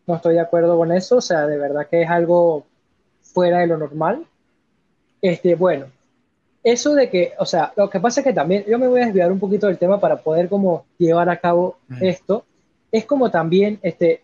no 0.07 0.17
estoy 0.17 0.35
de 0.35 0.41
acuerdo 0.41 0.77
con 0.77 0.93
eso, 0.93 1.17
o 1.17 1.21
sea, 1.21 1.47
de 1.47 1.59
verdad 1.59 1.89
que 1.89 2.03
es 2.03 2.11
algo 2.11 2.67
fuera 3.23 3.59
de 3.61 3.67
lo 3.67 3.79
normal. 3.79 4.27
Este, 5.23 5.55
bueno, 5.55 5.87
eso 6.63 6.95
de 6.95 7.09
que, 7.09 7.33
o 7.39 7.47
sea, 7.47 7.73
lo 7.77 7.89
que 7.89 8.01
pasa 8.01 8.21
es 8.21 8.27
que 8.27 8.33
también, 8.33 8.65
yo 8.69 8.79
me 8.79 8.87
voy 8.87 9.01
a 9.01 9.07
desviar 9.07 9.33
un 9.33 9.41
poquito 9.41 9.67
del 9.67 9.79
tema 9.79 9.99
para 9.99 10.17
poder 10.17 10.49
como 10.49 10.85
llevar 10.99 11.29
a 11.31 11.41
cabo 11.41 11.79
esto, 12.01 12.45
es 12.93 13.07
como 13.07 13.31
también, 13.31 13.79
este, 13.83 14.23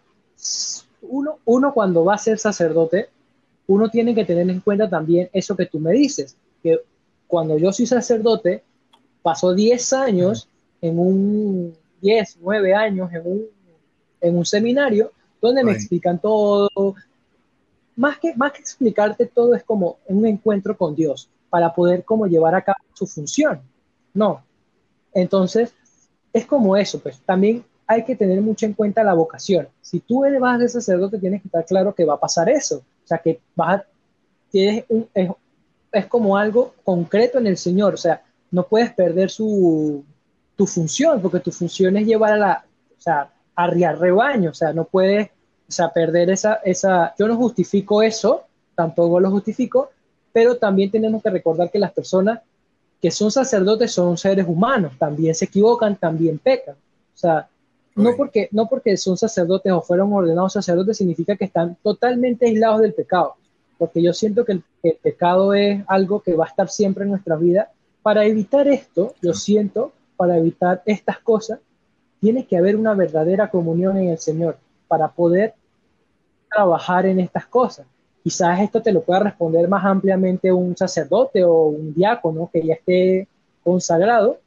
uno, 1.03 1.39
uno 1.47 1.73
cuando 1.73 2.05
va 2.05 2.15
a 2.15 2.19
ser 2.19 2.39
sacerdote, 2.39 3.09
uno 3.69 3.89
tiene 3.89 4.15
que 4.15 4.25
tener 4.25 4.49
en 4.51 4.61
cuenta 4.61 4.89
también 4.89 5.31
eso 5.33 5.57
que 5.57 5.67
tú 5.67 5.81
me 5.81 5.93
dices, 5.93 6.37
que 6.63 6.81
cuando 7.27 7.57
yo 7.57 7.73
soy 7.73 7.87
sacerdote, 7.87 8.63
paso 9.23 9.55
10 9.55 9.93
años 9.95 10.49
en 10.83 10.99
un, 10.99 11.75
10, 12.03 12.39
9 12.43 12.75
años 12.75 13.13
en 13.13 13.23
un, 13.27 13.47
en 14.21 14.37
un 14.37 14.45
seminario, 14.45 15.11
donde 15.41 15.65
me 15.65 15.73
explican 15.73 16.19
todo, 16.19 16.71
más 17.97 18.19
que, 18.19 18.35
más 18.35 18.53
que 18.53 18.61
explicarte 18.61 19.27
todo, 19.27 19.55
es 19.55 19.65
como 19.65 19.97
un 20.07 20.27
encuentro 20.27 20.77
con 20.77 20.95
Dios 20.95 21.31
para 21.57 21.73
poder 21.73 22.05
como 22.05 22.27
llevar 22.27 22.55
a 22.55 22.61
cabo 22.61 22.77
su 22.93 23.07
función. 23.07 23.63
No. 24.13 24.45
Entonces, 25.15 25.73
es 26.31 26.45
como 26.45 26.77
eso, 26.77 27.01
pues 27.01 27.19
también 27.21 27.65
hay 27.87 28.05
que 28.05 28.15
tener 28.15 28.43
mucho 28.43 28.67
en 28.67 28.75
cuenta 28.75 29.03
la 29.03 29.15
vocación. 29.15 29.67
Si 29.81 30.01
tú 30.01 30.23
vas 30.39 30.59
de 30.59 30.69
sacerdote, 30.69 31.17
tienes 31.19 31.41
que 31.41 31.49
estar 31.49 31.65
claro 31.65 31.95
que 31.95 32.05
va 32.05 32.13
a 32.13 32.21
pasar 32.21 32.51
eso. 32.51 32.77
O 32.77 33.07
sea, 33.07 33.17
que 33.17 33.41
vas 33.55 33.81
a, 33.81 33.87
tienes 34.51 34.85
un, 34.91 35.09
es, 35.15 36.07
como 36.09 36.37
algo 36.37 36.75
concreto 36.85 37.39
en 37.39 37.47
el 37.47 37.57
Señor. 37.57 37.95
O 37.95 37.97
sea, 37.97 38.23
no 38.51 38.67
puedes 38.67 38.93
perder 38.93 39.31
su, 39.31 40.05
tu 40.57 40.67
función, 40.67 41.23
porque 41.23 41.41
tu 41.41 41.53
función 41.53 41.97
es 41.97 42.07
llevar 42.07 42.35
a 42.35 42.37
la, 42.37 42.67
o 42.99 43.01
sea, 43.01 43.33
arriar 43.55 43.99
rebaño. 43.99 44.51
O 44.51 44.55
sea, 44.55 44.75
no 44.75 44.85
puedes, 44.85 45.29
o 45.67 45.73
sea, 45.73 45.89
perder 45.89 46.29
esa, 46.29 46.57
esa, 46.67 47.15
yo 47.19 47.27
no 47.27 47.37
justifico 47.37 48.03
eso, 48.03 48.45
tampoco 48.75 49.21
lo 49.21 49.31
justifico, 49.31 49.89
pero 50.37 50.59
también 50.59 50.91
tenemos 50.91 51.23
que 51.23 51.31
recordar 51.31 51.71
que 51.71 51.79
las 51.79 51.93
personas 51.93 52.41
que 53.01 53.11
son 53.11 53.31
sacerdotes 53.31 53.91
son 53.91 54.19
seres 54.19 54.45
humanos, 54.47 54.93
también 54.99 55.35
se 55.35 55.47
equivocan, 55.47 55.97
también 55.97 56.39
pecan. 56.39 56.75
O 56.75 57.17
sea, 57.17 57.49
no 57.95 58.15
porque, 58.19 58.47
no 58.51 58.69
porque 58.69 58.99
son 58.99 59.17
sacerdotes 59.17 59.73
o 59.73 59.81
fueron 59.81 60.13
ordenados 60.13 60.53
sacerdotes 60.53 60.99
significa 60.99 61.37
que 61.37 61.47
están 61.47 61.79
totalmente 61.83 62.45
aislados 62.45 62.83
del 62.83 62.93
pecado, 62.93 63.37
porque 63.79 64.03
yo 64.03 64.13
siento 64.13 64.45
que 64.45 64.53
el, 64.53 64.63
pecado 65.03 65.55
es 65.55 65.83
algo 65.87 66.21
que 66.21 66.35
va 66.35 66.45
a 66.45 66.49
estar 66.49 66.69
siempre 66.69 67.05
en 67.05 67.13
nuestra 67.13 67.37
vida. 67.37 67.71
Para 68.03 68.27
evitar 68.27 68.69
esto, 68.69 69.15
yo 69.23 69.33
siento, 69.33 69.93
para 70.19 70.37
evitar 70.37 70.83
estas 70.85 71.19
cosas, 71.21 71.61
tiene 72.21 72.45
que 72.45 72.59
haber 72.59 72.77
una 72.77 72.93
verdadera 72.93 73.49
comunión 73.49 73.97
en 73.97 74.11
el 74.11 74.19
Señor 74.19 74.59
para 74.87 75.09
poder 75.09 75.55
trabajar 76.51 77.07
en 77.07 77.21
estas 77.21 77.47
cosas. 77.47 77.87
Quizás 78.27 78.59
esto 78.59 78.83
te 78.83 78.91
lo 78.91 79.03
pueda 79.03 79.21
responder 79.21 79.69
más 79.69 79.85
ampliamente 79.85 80.51
un 80.51 80.77
sacerdote 80.77 81.45
o 81.45 81.67
un 81.67 81.95
diácono 81.95 82.51
que 82.53 82.61
ya 82.61 82.75
esté 82.75 83.29
consagrado, 83.63 84.41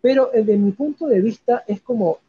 pero 0.00 0.30
desde 0.32 0.56
mi 0.56 0.72
punto 0.72 1.06
de 1.06 1.20
vista 1.20 1.62
es 1.66 1.82
como 1.82 2.20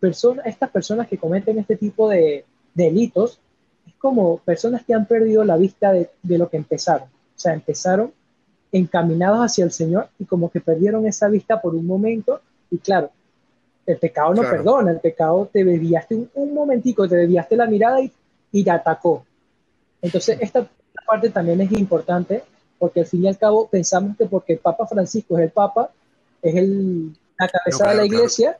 personas, 0.00 0.46
estas 0.46 0.68
personas 0.70 1.06
que 1.06 1.16
cometen 1.16 1.60
este 1.60 1.76
tipo 1.76 2.08
de, 2.08 2.44
delitos, 2.74 3.38
es 3.86 3.94
como 4.00 4.38
personas 4.38 4.84
que 4.84 4.94
han 4.94 5.06
perdido 5.06 5.44
la 5.44 5.56
vista 5.56 5.92
de, 5.92 6.10
lo 6.24 6.48
que 6.48 6.56
empezaron. 6.56 7.06
O 7.06 7.38
sea, 7.38 7.52
empezaron 7.52 8.12
encaminados 8.72 9.38
hacia 9.38 9.64
el 9.64 9.70
Señor 9.70 10.08
y 10.18 10.24
como 10.24 10.50
que 10.50 10.60
perdieron 10.60 11.06
esa 11.06 11.28
vista 11.28 11.62
por 11.62 11.76
un 11.76 11.86
momento 11.86 12.40
y 12.68 12.78
claro, 12.78 13.12
el 13.86 13.96
pecado 13.96 14.34
no 14.34 14.42
perdona, 14.42 14.90
el 14.90 14.98
pecado 14.98 15.48
te 15.52 15.62
desviaste 15.62 16.16
un, 16.16 16.28
un, 16.34 16.52
momentico, 16.52 17.08
te 17.08 17.14
desviaste 17.14 17.54
la 17.54 17.66
mirada 17.66 18.00
y, 18.00 18.10
y 18.50 18.64
te 18.64 18.72
atacó. 18.72 19.24
Entonces, 20.02 20.38
esta 20.40 20.68
parte 21.06 21.30
también 21.30 21.60
es 21.60 21.72
importante 21.72 22.42
porque 22.78 23.00
al 23.00 23.06
fin 23.06 23.24
y 23.24 23.28
al 23.28 23.36
cabo 23.36 23.68
pensamos 23.68 24.16
que 24.16 24.26
porque 24.26 24.54
el 24.54 24.58
Papa 24.58 24.86
Francisco 24.86 25.36
es 25.36 25.44
el 25.44 25.50
Papa, 25.50 25.90
es 26.40 26.54
el, 26.56 27.14
la 27.38 27.48
cabeza 27.48 27.90
de 27.90 27.96
la 27.96 28.06
iglesia, 28.06 28.58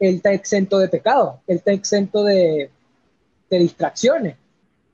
él 0.00 0.16
está 0.16 0.32
exento 0.32 0.78
de 0.78 0.88
pecado, 0.88 1.40
él 1.46 1.58
está 1.58 1.72
exento 1.72 2.24
de, 2.24 2.70
de 3.50 3.58
distracciones. 3.58 4.36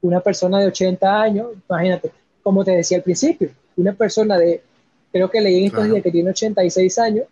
Una 0.03 0.21
persona 0.21 0.59
de 0.59 0.67
80 0.67 1.23
años, 1.23 1.49
imagínate, 1.69 2.11
como 2.43 2.65
te 2.65 2.73
decía 2.73 2.99
al 2.99 3.05
principio, 3.05 3.51
una 3.77 3.93
persona 3.93 4.39
de, 4.39 4.63
creo 5.13 5.31
que 5.31 5.41
leí 5.41 5.61
en 5.61 5.67
estos 5.67 5.89
días 5.89 6.03
que 6.03 6.11
tiene 6.11 6.31
86 6.31 6.99
años, 6.99 7.27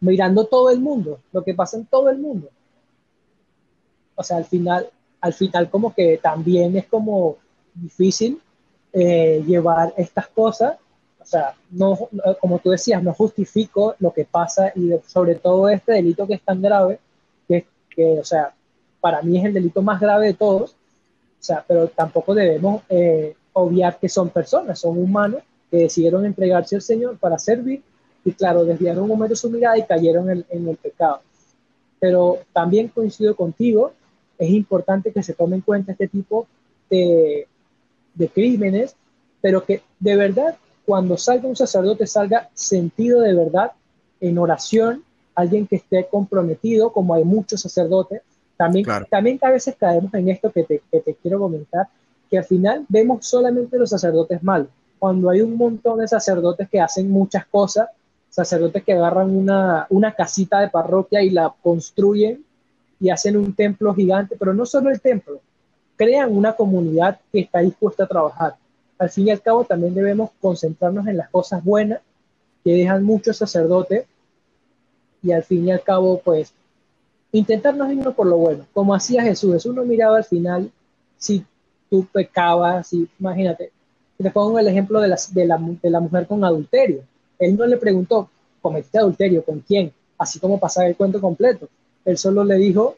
mirando 0.00 0.44
todo 0.44 0.70
el 0.70 0.80
mundo, 0.80 1.20
lo 1.32 1.42
que 1.42 1.54
pasa 1.54 1.78
en 1.78 1.86
todo 1.86 2.10
el 2.10 2.18
mundo. 2.18 2.48
O 4.14 4.22
sea, 4.22 4.36
al 4.36 4.44
final, 4.44 4.90
al 5.20 5.32
final 5.32 5.70
como 5.70 5.94
que 5.94 6.18
también 6.18 6.76
es 6.76 6.86
como 6.86 7.38
difícil 7.80 8.40
eh, 8.92 9.42
llevar 9.46 9.92
estas 9.96 10.28
cosas. 10.28 10.76
O 11.20 11.24
sea, 11.24 11.54
no, 11.70 11.98
como 12.40 12.58
tú 12.58 12.70
decías, 12.70 13.02
no 13.02 13.12
justifico 13.12 13.94
lo 13.98 14.12
que 14.12 14.24
pasa 14.24 14.72
y 14.74 14.90
sobre 15.06 15.34
todo 15.34 15.68
este 15.68 15.92
delito 15.92 16.26
que 16.26 16.34
es 16.34 16.42
tan 16.42 16.62
grave, 16.62 16.98
que, 17.46 17.66
que, 17.90 18.18
o 18.18 18.24
sea, 18.24 18.54
para 19.00 19.20
mí 19.22 19.38
es 19.38 19.44
el 19.44 19.52
delito 19.52 19.82
más 19.82 20.00
grave 20.00 20.28
de 20.28 20.34
todos. 20.34 20.70
O 20.70 21.42
sea, 21.42 21.64
pero 21.66 21.88
tampoco 21.88 22.34
debemos 22.34 22.82
eh, 22.88 23.36
obviar 23.52 23.98
que 23.98 24.08
son 24.08 24.30
personas, 24.30 24.78
son 24.78 24.98
humanos 24.98 25.42
que 25.70 25.78
decidieron 25.78 26.24
entregarse 26.24 26.76
al 26.76 26.82
Señor 26.82 27.18
para 27.18 27.38
servir 27.38 27.82
y 28.24 28.32
claro, 28.32 28.64
desviaron 28.64 29.04
un 29.04 29.10
momento 29.10 29.36
su 29.36 29.50
mirada 29.50 29.78
y 29.78 29.86
cayeron 29.86 30.30
en, 30.30 30.44
en 30.48 30.68
el 30.68 30.76
pecado. 30.76 31.20
Pero 32.00 32.38
también 32.52 32.88
coincido 32.88 33.36
contigo, 33.36 33.92
es 34.38 34.50
importante 34.50 35.12
que 35.12 35.22
se 35.22 35.34
tome 35.34 35.56
en 35.56 35.62
cuenta 35.62 35.92
este 35.92 36.08
tipo 36.08 36.46
de, 36.88 37.46
de 38.18 38.28
crímenes, 38.28 38.96
pero 39.40 39.64
que 39.64 39.82
de 40.00 40.16
verdad 40.16 40.56
cuando 40.84 41.16
salga 41.16 41.48
un 41.48 41.56
sacerdote 41.56 42.06
salga 42.06 42.48
sentido 42.54 43.20
de 43.20 43.34
verdad 43.34 43.72
en 44.20 44.38
oración, 44.38 45.04
alguien 45.34 45.66
que 45.66 45.76
esté 45.76 46.08
comprometido, 46.10 46.92
como 46.92 47.14
hay 47.14 47.24
muchos 47.24 47.60
sacerdotes. 47.60 48.22
También, 48.56 48.86
también 49.08 49.38
a 49.42 49.50
veces 49.50 49.76
caemos 49.78 50.12
en 50.14 50.30
esto 50.30 50.50
que 50.50 50.64
te, 50.64 50.82
que 50.90 51.00
te 51.00 51.14
quiero 51.14 51.38
comentar, 51.38 51.86
que 52.28 52.38
al 52.38 52.44
final 52.44 52.84
vemos 52.88 53.26
solamente 53.26 53.78
los 53.78 53.90
sacerdotes 53.90 54.42
malos, 54.42 54.68
cuando 54.98 55.30
hay 55.30 55.42
un 55.42 55.56
montón 55.56 56.00
de 56.00 56.08
sacerdotes 56.08 56.68
que 56.68 56.80
hacen 56.80 57.10
muchas 57.10 57.46
cosas, 57.46 57.88
sacerdotes 58.30 58.82
que 58.82 58.94
agarran 58.94 59.34
una, 59.36 59.86
una 59.90 60.12
casita 60.12 60.60
de 60.60 60.68
parroquia 60.68 61.22
y 61.22 61.30
la 61.30 61.54
construyen 61.62 62.44
y 63.00 63.10
hacen 63.10 63.36
un 63.36 63.54
templo 63.54 63.94
gigante, 63.94 64.36
pero 64.38 64.54
no 64.54 64.66
solo 64.66 64.90
el 64.90 65.00
templo, 65.00 65.40
crean 65.98 66.34
una 66.34 66.54
comunidad 66.54 67.18
que 67.30 67.40
está 67.40 67.58
dispuesta 67.58 68.04
a 68.04 68.06
trabajar. 68.06 68.56
Al 68.98 69.10
fin 69.10 69.26
y 69.28 69.30
al 69.30 69.42
cabo, 69.42 69.64
también 69.64 69.94
debemos 69.94 70.30
concentrarnos 70.40 71.06
en 71.08 71.18
las 71.18 71.28
cosas 71.28 71.62
buenas 71.62 72.00
que 72.64 72.72
dejan 72.72 73.04
muchos 73.04 73.36
sacerdotes 73.36 74.06
y 75.22 75.32
al 75.32 75.42
fin 75.42 75.66
y 75.66 75.72
al 75.72 75.82
cabo, 75.82 76.20
pues, 76.24 76.54
intentarnos 77.32 77.92
irnos 77.92 78.14
por 78.14 78.26
lo 78.26 78.38
bueno, 78.38 78.64
como 78.72 78.94
hacía 78.94 79.22
Jesús. 79.22 79.52
Jesús 79.52 79.74
no 79.74 79.84
miraba 79.84 80.16
al 80.16 80.24
final 80.24 80.70
si 81.18 81.44
tú 81.90 82.06
pecabas, 82.12 82.86
si, 82.86 83.08
imagínate, 83.18 83.72
te 84.16 84.30
pongo 84.30 84.58
el 84.58 84.68
ejemplo 84.68 85.00
de 85.00 85.08
la, 85.08 85.18
de, 85.32 85.46
la, 85.46 85.58
de 85.58 85.90
la 85.90 86.00
mujer 86.00 86.26
con 86.26 86.44
adulterio. 86.44 87.02
Él 87.38 87.56
no 87.56 87.66
le 87.66 87.76
preguntó, 87.76 88.30
¿cometiste 88.60 88.98
adulterio 88.98 89.44
con 89.44 89.60
quién? 89.60 89.92
Así 90.16 90.38
como 90.38 90.60
pasaba 90.60 90.86
el 90.86 90.96
cuento 90.96 91.20
completo. 91.20 91.68
Él 92.04 92.16
solo 92.18 92.44
le 92.44 92.56
dijo, 92.56 92.96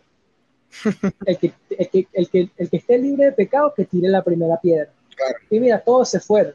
el 1.26 1.38
que, 1.38 1.52
el, 1.70 1.88
que, 1.88 2.48
el, 2.56 2.70
que, 2.70 2.76
esté 2.76 2.98
libre 2.98 3.26
de 3.26 3.32
pecado, 3.32 3.72
que 3.74 3.84
tire 3.84 4.08
la 4.08 4.22
primera 4.22 4.60
piedra. 4.60 4.90
Y 5.50 5.60
mira, 5.60 5.78
todos 5.80 6.08
se 6.08 6.20
fueron, 6.20 6.54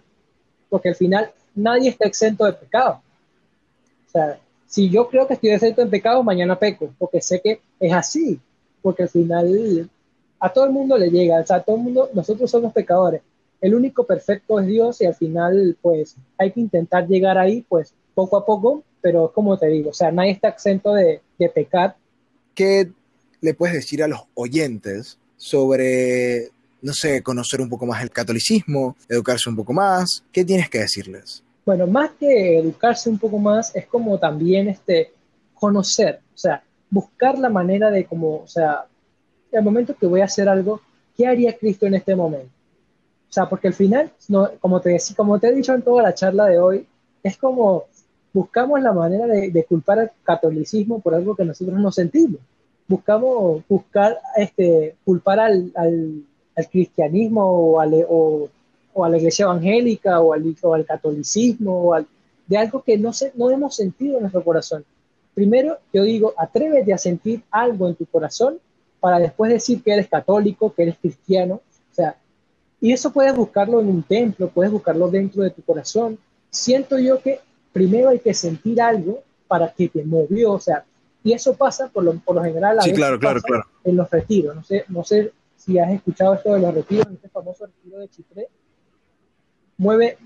porque 0.70 0.90
al 0.90 0.96
final 0.96 1.32
nadie 1.54 1.90
está 1.90 2.08
exento 2.08 2.46
de 2.46 2.54
pecado. 2.54 3.02
O 4.08 4.12
sea, 4.12 4.40
si 4.66 4.90
yo 4.90 5.08
creo 5.08 5.28
que 5.28 5.36
estoy 5.36 5.52
exento 5.52 5.84
de 5.84 5.92
pecado, 5.92 6.24
mañana 6.24 6.58
peco, 6.58 6.94
porque 6.98 7.22
sé 7.22 7.42
que 7.42 7.62
es 7.80 7.94
así, 7.94 8.40
porque 8.82 9.04
al 9.04 9.10
final 9.10 9.90
a 10.40 10.52
todo 10.52 10.66
el 10.66 10.72
mundo 10.72 10.98
le 10.98 11.10
llega, 11.10 11.40
o 11.40 11.46
sea, 11.46 11.58
a 11.58 11.64
todo 11.64 11.76
el 11.76 11.84
mundo, 11.84 12.10
nosotros 12.14 12.50
somos 12.50 12.74
pecadores. 12.74 13.22
El 13.62 13.74
único 13.74 14.04
perfecto 14.04 14.60
es 14.60 14.68
Dios 14.68 15.02
y 15.02 15.06
al 15.06 15.16
final, 15.16 15.78
pues, 15.82 16.16
hay 16.38 16.52
que 16.52 16.60
intentar 16.60 17.08
llegar 17.08 17.38
ahí, 17.38 17.66
pues, 17.68 17.94
poco 18.14 18.38
a 18.38 18.46
poco, 18.46 18.84
pero 19.02 19.32
como 19.32 19.58
te 19.58 19.68
digo, 19.68 19.92
o 19.92 19.94
sea, 19.94 20.12
nadie 20.12 20.32
está 20.32 20.50
exento 20.50 20.94
de, 20.94 21.22
de 21.38 21.50
pecar. 21.50 21.96
¿Qué 22.54 22.92
le 23.46 23.54
puedes 23.54 23.76
decir 23.76 24.04
a 24.04 24.08
los 24.08 24.22
oyentes 24.34 25.18
sobre, 25.38 26.50
no 26.82 26.94
sé, 26.94 27.22
conocer 27.22 27.62
un 27.62 27.70
poco 27.70 27.86
más 27.86 28.02
el 28.02 28.10
catolicismo, 28.10 28.96
educarse 29.08 29.50
un 29.50 29.56
poco 29.56 29.72
más? 29.72 30.24
¿Qué 30.32 30.44
tienes 30.44 30.70
que 30.70 30.80
decirles? 30.80 31.44
Bueno, 31.66 31.88
más 31.88 32.12
que 32.20 32.58
educarse 32.58 33.10
un 33.10 33.20
poco 33.20 33.38
más, 33.38 33.76
es 33.76 33.86
como 33.86 34.18
también 34.20 34.68
este, 34.68 35.14
conocer, 35.54 36.20
o 36.34 36.38
sea, 36.38 36.64
buscar 36.90 37.38
la 37.38 37.50
manera 37.50 37.90
de 37.90 38.06
como, 38.06 38.38
o 38.38 38.48
sea, 38.48 38.86
el 39.52 39.64
momento 39.64 39.96
que 39.96 40.08
voy 40.08 40.22
a 40.22 40.26
hacer 40.26 40.50
algo, 40.50 40.82
¿qué 41.16 41.28
haría 41.28 41.58
Cristo 41.58 41.86
en 41.86 41.96
este 41.96 42.16
momento? 42.16 42.50
O 43.30 43.34
sea, 43.36 43.48
porque 43.48 43.68
al 43.68 43.74
final, 43.74 44.12
no, 44.28 44.50
como, 44.60 44.82
te, 44.82 44.98
como 45.16 45.40
te 45.40 45.48
he 45.50 45.54
dicho 45.54 45.74
en 45.74 45.82
toda 45.82 46.04
la 46.04 46.14
charla 46.14 46.46
de 46.46 46.60
hoy, 46.60 46.88
es 47.24 47.38
como 47.38 47.86
buscamos 48.34 48.82
la 48.82 48.92
manera 48.92 49.28
de, 49.28 49.50
de 49.50 49.64
culpar 49.64 50.00
al 50.00 50.12
catolicismo 50.24 51.00
por 51.00 51.16
algo 51.16 51.36
que 51.36 51.46
nosotros 51.46 51.80
no 51.80 51.92
sentimos 51.92 52.42
buscamos 52.88 53.64
buscar 53.68 54.20
este, 54.38 54.96
culpar 55.04 55.40
al, 55.40 55.72
al, 55.76 56.24
cristianismo 56.72 57.44
o, 57.44 57.84
o, 57.84 58.50
o, 58.94 59.06
a 59.06 59.10
la 59.10 59.18
iglesia 59.18 59.44
evangélica 59.44 60.22
o 60.22 60.34
al, 60.34 60.56
o 60.62 60.74
al 60.74 60.86
catolicismo 60.86 61.74
o 61.82 61.94
al, 61.94 62.08
de 62.48 62.58
algo 62.58 62.82
que 62.82 62.98
no, 62.98 63.12
se, 63.12 63.32
no 63.36 63.50
hemos 63.52 63.76
sentido 63.76 64.16
en 64.16 64.22
nuestro 64.22 64.44
corazón. 64.44 64.86
Primero, 65.34 65.80
yo 65.92 66.04
digo, 66.04 66.34
atrévete 66.38 66.94
a 66.94 66.98
sentir 66.98 67.42
algo 67.52 67.90
en 67.90 67.96
tu 67.96 68.06
corazón 68.06 68.58
para 69.00 69.20
después 69.20 69.52
decir 69.52 69.84
que 69.84 69.94
eres 69.94 70.08
católico, 70.08 70.74
que 70.74 70.84
eres 70.84 70.98
cristiano. 70.98 71.56
O 71.56 71.96
sea, 71.96 72.16
y 72.80 72.94
eso 72.94 73.12
puedes 73.12 73.36
buscarlo 73.36 73.82
en 73.82 73.90
un 73.90 74.04
templo, 74.04 74.50
puedes 74.50 74.72
buscarlo 74.72 75.10
dentro 75.10 75.44
de 75.44 75.50
tu 75.50 75.62
corazón. 75.62 76.18
Siento 76.50 76.98
yo 77.00 77.20
que 77.20 77.40
primero 77.74 78.10
hay 78.10 78.20
que 78.20 78.34
sentir 78.34 78.82
algo 78.82 79.22
para 79.48 79.72
que 79.74 79.90
te 79.90 80.04
movió, 80.04 80.54
o 80.54 80.60
sea, 80.60 80.86
y 81.26 81.34
eso 81.34 81.58
pasa 81.58 81.90
por 81.90 82.04
lo, 82.04 82.14
por 82.20 82.36
lo 82.36 82.44
general 82.44 82.78
sí, 82.84 82.94
claro, 82.94 83.18
claro, 83.18 83.42
claro. 83.42 83.64
en 83.84 83.96
los 83.96 84.08
retiros. 84.12 84.56
No 84.56 84.64
sé, 84.64 84.86
no 84.90 85.04
sé 85.04 85.34
si 85.56 85.80
has 85.80 85.92
escuchado 85.92 86.36
esto 86.36 86.54
de 86.54 86.60
los 86.60 86.72
retiros, 86.72 87.08
este 87.12 87.30
famoso 87.30 87.66
retiro 87.66 87.98
de 87.98 88.08
Chitré. 88.10 88.48
Mueve, 89.76 90.20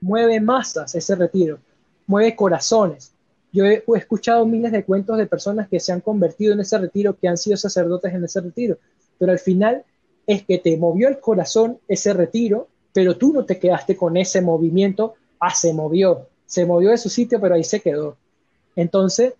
mueve 0.00 0.40
masas 0.40 0.94
ese 0.94 1.14
retiro, 1.16 1.58
mueve 2.06 2.34
corazones. 2.34 3.12
yo 3.52 3.66
he, 3.66 3.84
escuchado 3.94 4.46
miles 4.46 4.72
de 4.72 4.86
cuentos 4.86 5.18
de 5.18 5.26
personas 5.26 5.68
que 5.68 5.78
se 5.78 5.92
han 5.92 6.00
convertido 6.00 6.54
en 6.54 6.60
ese 6.60 6.78
retiro, 6.78 7.18
que 7.18 7.28
han 7.28 7.36
sido 7.36 7.58
sacerdotes 7.58 8.14
en 8.14 8.24
ese 8.24 8.40
retiro, 8.40 8.78
pero 9.18 9.32
al 9.32 9.38
final 9.38 9.84
es 10.26 10.44
que 10.44 10.56
te 10.56 10.78
movió 10.78 11.08
el 11.08 11.20
corazón 11.20 11.78
ese 11.88 12.14
retiro, 12.14 12.68
pero 12.94 13.18
tú 13.18 13.34
no 13.34 13.44
te 13.44 13.58
quedaste 13.58 13.98
con 13.98 14.16
ese 14.16 14.40
movimiento, 14.40 15.12
ah, 15.38 15.54
se 15.54 15.74
movió, 15.74 16.26
se 16.46 16.64
movió 16.64 16.88
de 16.88 16.96
su 16.96 17.10
sitio, 17.10 17.38
pero 17.38 17.54
ahí 17.54 17.64
se 17.64 17.80
quedó. 17.80 18.16
Entonces, 18.74 19.34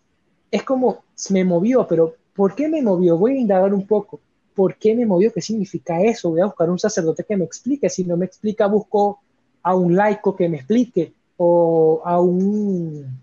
es 0.50 0.62
como, 0.62 1.04
me 1.30 1.44
movió, 1.44 1.86
pero 1.86 2.14
¿por 2.34 2.54
qué 2.54 2.68
me 2.68 2.82
movió? 2.82 3.16
Voy 3.16 3.32
a 3.32 3.40
indagar 3.40 3.72
un 3.72 3.86
poco. 3.86 4.20
¿Por 4.54 4.76
qué 4.76 4.94
me 4.94 5.06
movió? 5.06 5.32
¿Qué 5.32 5.40
significa 5.40 6.00
eso? 6.02 6.30
Voy 6.30 6.40
a 6.40 6.46
buscar 6.46 6.68
un 6.70 6.78
sacerdote 6.78 7.24
que 7.24 7.36
me 7.36 7.44
explique. 7.44 7.88
Si 7.88 8.04
no 8.04 8.16
me 8.16 8.26
explica, 8.26 8.66
busco 8.66 9.20
a 9.62 9.74
un 9.74 9.94
laico 9.94 10.34
que 10.34 10.48
me 10.48 10.58
explique 10.58 11.12
o 11.36 12.02
a 12.04 12.20
un, 12.20 13.22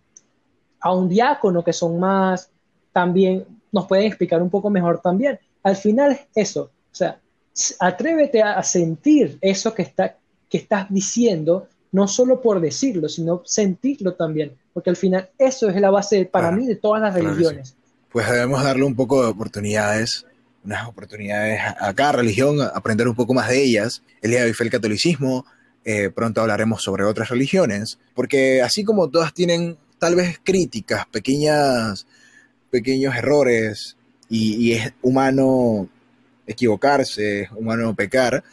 a 0.79 0.93
un 0.93 1.09
diácono 1.09 1.63
que 1.63 1.73
son 1.73 1.99
más 1.99 2.49
también, 2.91 3.45
nos 3.71 3.85
pueden 3.85 4.05
explicar 4.05 4.41
un 4.41 4.49
poco 4.49 4.69
mejor 4.69 4.99
también. 5.01 5.39
Al 5.63 5.75
final 5.75 6.13
es 6.13 6.27
eso, 6.33 6.71
o 6.91 6.95
sea, 6.95 7.19
atrévete 7.79 8.41
a 8.41 8.61
sentir 8.63 9.37
eso 9.41 9.73
que, 9.73 9.83
está, 9.83 10.17
que 10.49 10.57
estás 10.57 10.87
diciendo, 10.89 11.67
no 11.91 12.07
solo 12.07 12.41
por 12.41 12.59
decirlo, 12.59 13.09
sino 13.09 13.41
sentirlo 13.45 14.13
también, 14.13 14.53
porque 14.73 14.89
al 14.89 14.95
final 14.95 15.29
eso 15.37 15.69
es 15.69 15.79
la 15.79 15.89
base 15.89 16.25
para 16.25 16.51
mí 16.51 16.65
de 16.65 16.75
todas 16.75 17.01
las 17.01 17.13
religiones. 17.13 17.75
Pues 18.11 18.29
debemos 18.29 18.63
darle 18.63 18.83
un 18.83 18.95
poco 18.95 19.21
de 19.21 19.29
oportunidades, 19.29 20.25
unas 20.63 20.87
oportunidades 20.87 21.61
a 21.79 21.93
cada 21.93 22.13
religión, 22.13 22.57
aprender 22.61 23.07
un 23.07 23.15
poco 23.15 23.33
más 23.33 23.49
de 23.49 23.63
ellas. 23.63 24.03
El 24.21 24.31
día 24.31 24.41
de 24.41 24.47
hoy 24.47 24.53
fue 24.53 24.65
el 24.65 24.71
catolicismo, 24.71 25.45
eh, 25.85 26.09
pronto 26.09 26.41
hablaremos 26.41 26.83
sobre 26.83 27.05
otras 27.05 27.29
religiones, 27.29 27.99
porque 28.13 28.61
así 28.61 28.83
como 28.83 29.09
todas 29.09 29.33
tienen 29.33 29.77
tal 29.99 30.15
vez 30.15 30.39
críticas, 30.43 31.05
pequeñas, 31.07 32.05
pequeños 32.69 33.15
errores, 33.15 33.97
y, 34.29 34.73
es 34.73 34.93
humano 35.01 35.87
equivocarse, 36.45 37.43
es 37.43 37.51
humano 37.51 37.95
pecar, 37.95 38.43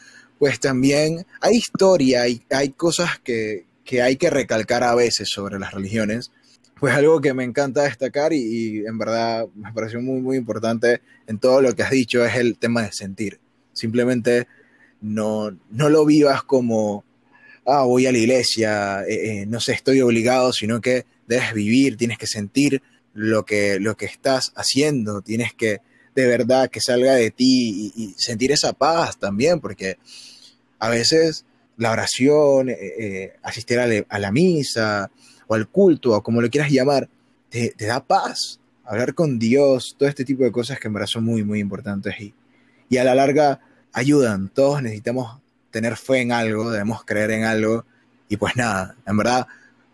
pues 0.44 0.60
también 0.60 1.24
hay 1.40 1.56
historia, 1.56 2.20
hay, 2.20 2.42
hay 2.50 2.68
cosas 2.68 3.18
que, 3.18 3.64
hay 4.02 4.16
que 4.16 4.28
recalcar 4.28 4.84
a 4.84 4.94
veces 4.94 5.30
sobre 5.30 5.58
las 5.58 5.72
religiones. 5.72 6.32
Pues 6.78 6.92
algo 6.92 7.22
que 7.22 7.32
me 7.32 7.44
encanta 7.44 7.84
destacar 7.84 8.34
y, 8.34 8.42
y, 8.42 8.78
en 8.86 8.98
verdad 8.98 9.46
me 9.54 9.72
pareció 9.72 10.02
muy, 10.02 10.20
muy 10.20 10.36
importante 10.36 11.00
en 11.26 11.38
todo 11.38 11.62
lo 11.62 11.74
que 11.74 11.82
has 11.82 11.90
dicho 11.90 12.22
es 12.26 12.34
el 12.34 12.58
tema 12.58 12.82
de 12.82 12.92
sentir. 12.92 13.40
Simplemente 13.72 14.46
no, 15.00 15.50
no 15.70 15.88
lo 15.88 16.04
vivas 16.04 16.42
como 16.42 17.06
ah, 17.64 17.84
voy 17.84 18.04
a 18.04 18.12
la 18.12 18.18
iglesia, 18.18 19.02
eh, 19.04 19.14
eh, 19.14 19.46
no 19.46 19.60
sé, 19.60 19.72
estoy 19.72 20.02
obligado, 20.02 20.52
sino 20.52 20.82
que 20.82 21.06
debes 21.26 21.54
vivir, 21.54 21.96
tienes 21.96 22.18
que 22.18 22.26
sentir 22.26 22.82
lo 23.14 23.46
que, 23.46 23.80
lo 23.80 23.96
que 23.96 24.04
estás 24.04 24.52
haciendo, 24.56 25.22
tienes 25.22 25.54
que 25.54 25.80
de 26.14 26.26
verdad 26.26 26.68
que 26.68 26.82
salga 26.82 27.14
de 27.14 27.30
ti 27.30 27.92
y, 27.96 28.14
sentir 28.18 28.52
esa 28.52 28.74
paz 28.74 29.18
también, 29.18 29.58
porque 29.58 29.96
a 30.84 30.90
veces 30.90 31.46
la 31.78 31.92
oración, 31.92 32.68
eh, 32.68 33.32
asistir 33.42 33.78
a, 33.80 34.18
la 34.18 34.32
misa 34.32 35.10
o 35.46 35.54
al 35.54 35.68
culto 35.68 36.12
o 36.12 36.22
como 36.22 36.42
lo 36.42 36.50
quieras 36.50 36.70
llamar, 36.70 37.08
te, 37.48 37.70
te, 37.70 37.86
da 37.86 38.04
paz. 38.04 38.60
Hablar 38.84 39.14
con 39.14 39.38
Dios, 39.38 39.96
todo 39.98 40.08
este 40.08 40.26
tipo 40.26 40.44
de 40.44 40.52
cosas 40.52 40.78
que 40.78 40.88
en 40.88 40.94
verdad 40.94 41.06
son 41.06 41.24
muy, 41.24 41.42
muy 41.42 41.58
importantes 41.58 42.14
y, 42.20 42.34
y 42.90 42.98
a 42.98 43.04
la 43.04 43.14
larga 43.14 43.60
ayudan. 43.94 44.50
Todos 44.50 44.82
necesitamos 44.82 45.40
tener 45.70 45.96
fe 45.96 46.20
en 46.20 46.32
algo, 46.32 46.70
debemos 46.70 47.02
creer 47.04 47.30
en 47.30 47.44
algo. 47.44 47.86
Y 48.28 48.36
pues 48.36 48.56
nada, 48.56 48.94
en 49.06 49.16
verdad, 49.16 49.46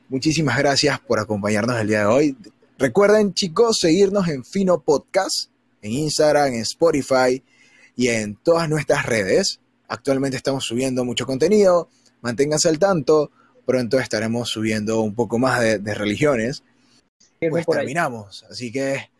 muchísimas 0.08 0.58
gracias 0.58 0.98
por 0.98 1.20
acompañarnos 1.20 1.80
el 1.80 1.86
día 1.86 2.00
de 2.00 2.06
hoy. 2.06 2.36
Recuerden, 2.78 3.32
chicos, 3.32 3.78
seguirnos 3.80 4.26
en 4.26 4.44
Fino 4.44 4.80
Podcast, 4.80 5.50
en 5.82 5.92
Instagram, 5.92 6.48
en 6.48 6.62
Spotify 6.62 7.42
y 7.94 8.08
en 8.08 8.34
todas 8.34 8.68
nuestras 8.68 9.06
redes. 9.06 9.60
Actualmente 9.90 10.36
estamos 10.36 10.64
subiendo 10.64 11.04
mucho 11.04 11.26
contenido, 11.26 11.88
manténganse 12.20 12.68
al 12.68 12.78
tanto. 12.78 13.32
Pronto 13.66 13.98
estaremos 13.98 14.48
subiendo 14.48 15.00
un 15.00 15.16
poco 15.16 15.38
más 15.38 15.60
de, 15.60 15.94
religiones. 15.94 16.62
Pues 17.40 17.66
terminamos. 17.66 18.44
Así 18.48 18.70
que, 18.70 19.10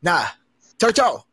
nada. 0.00 0.40
Chao, 0.78 0.90
chao. 0.90 1.25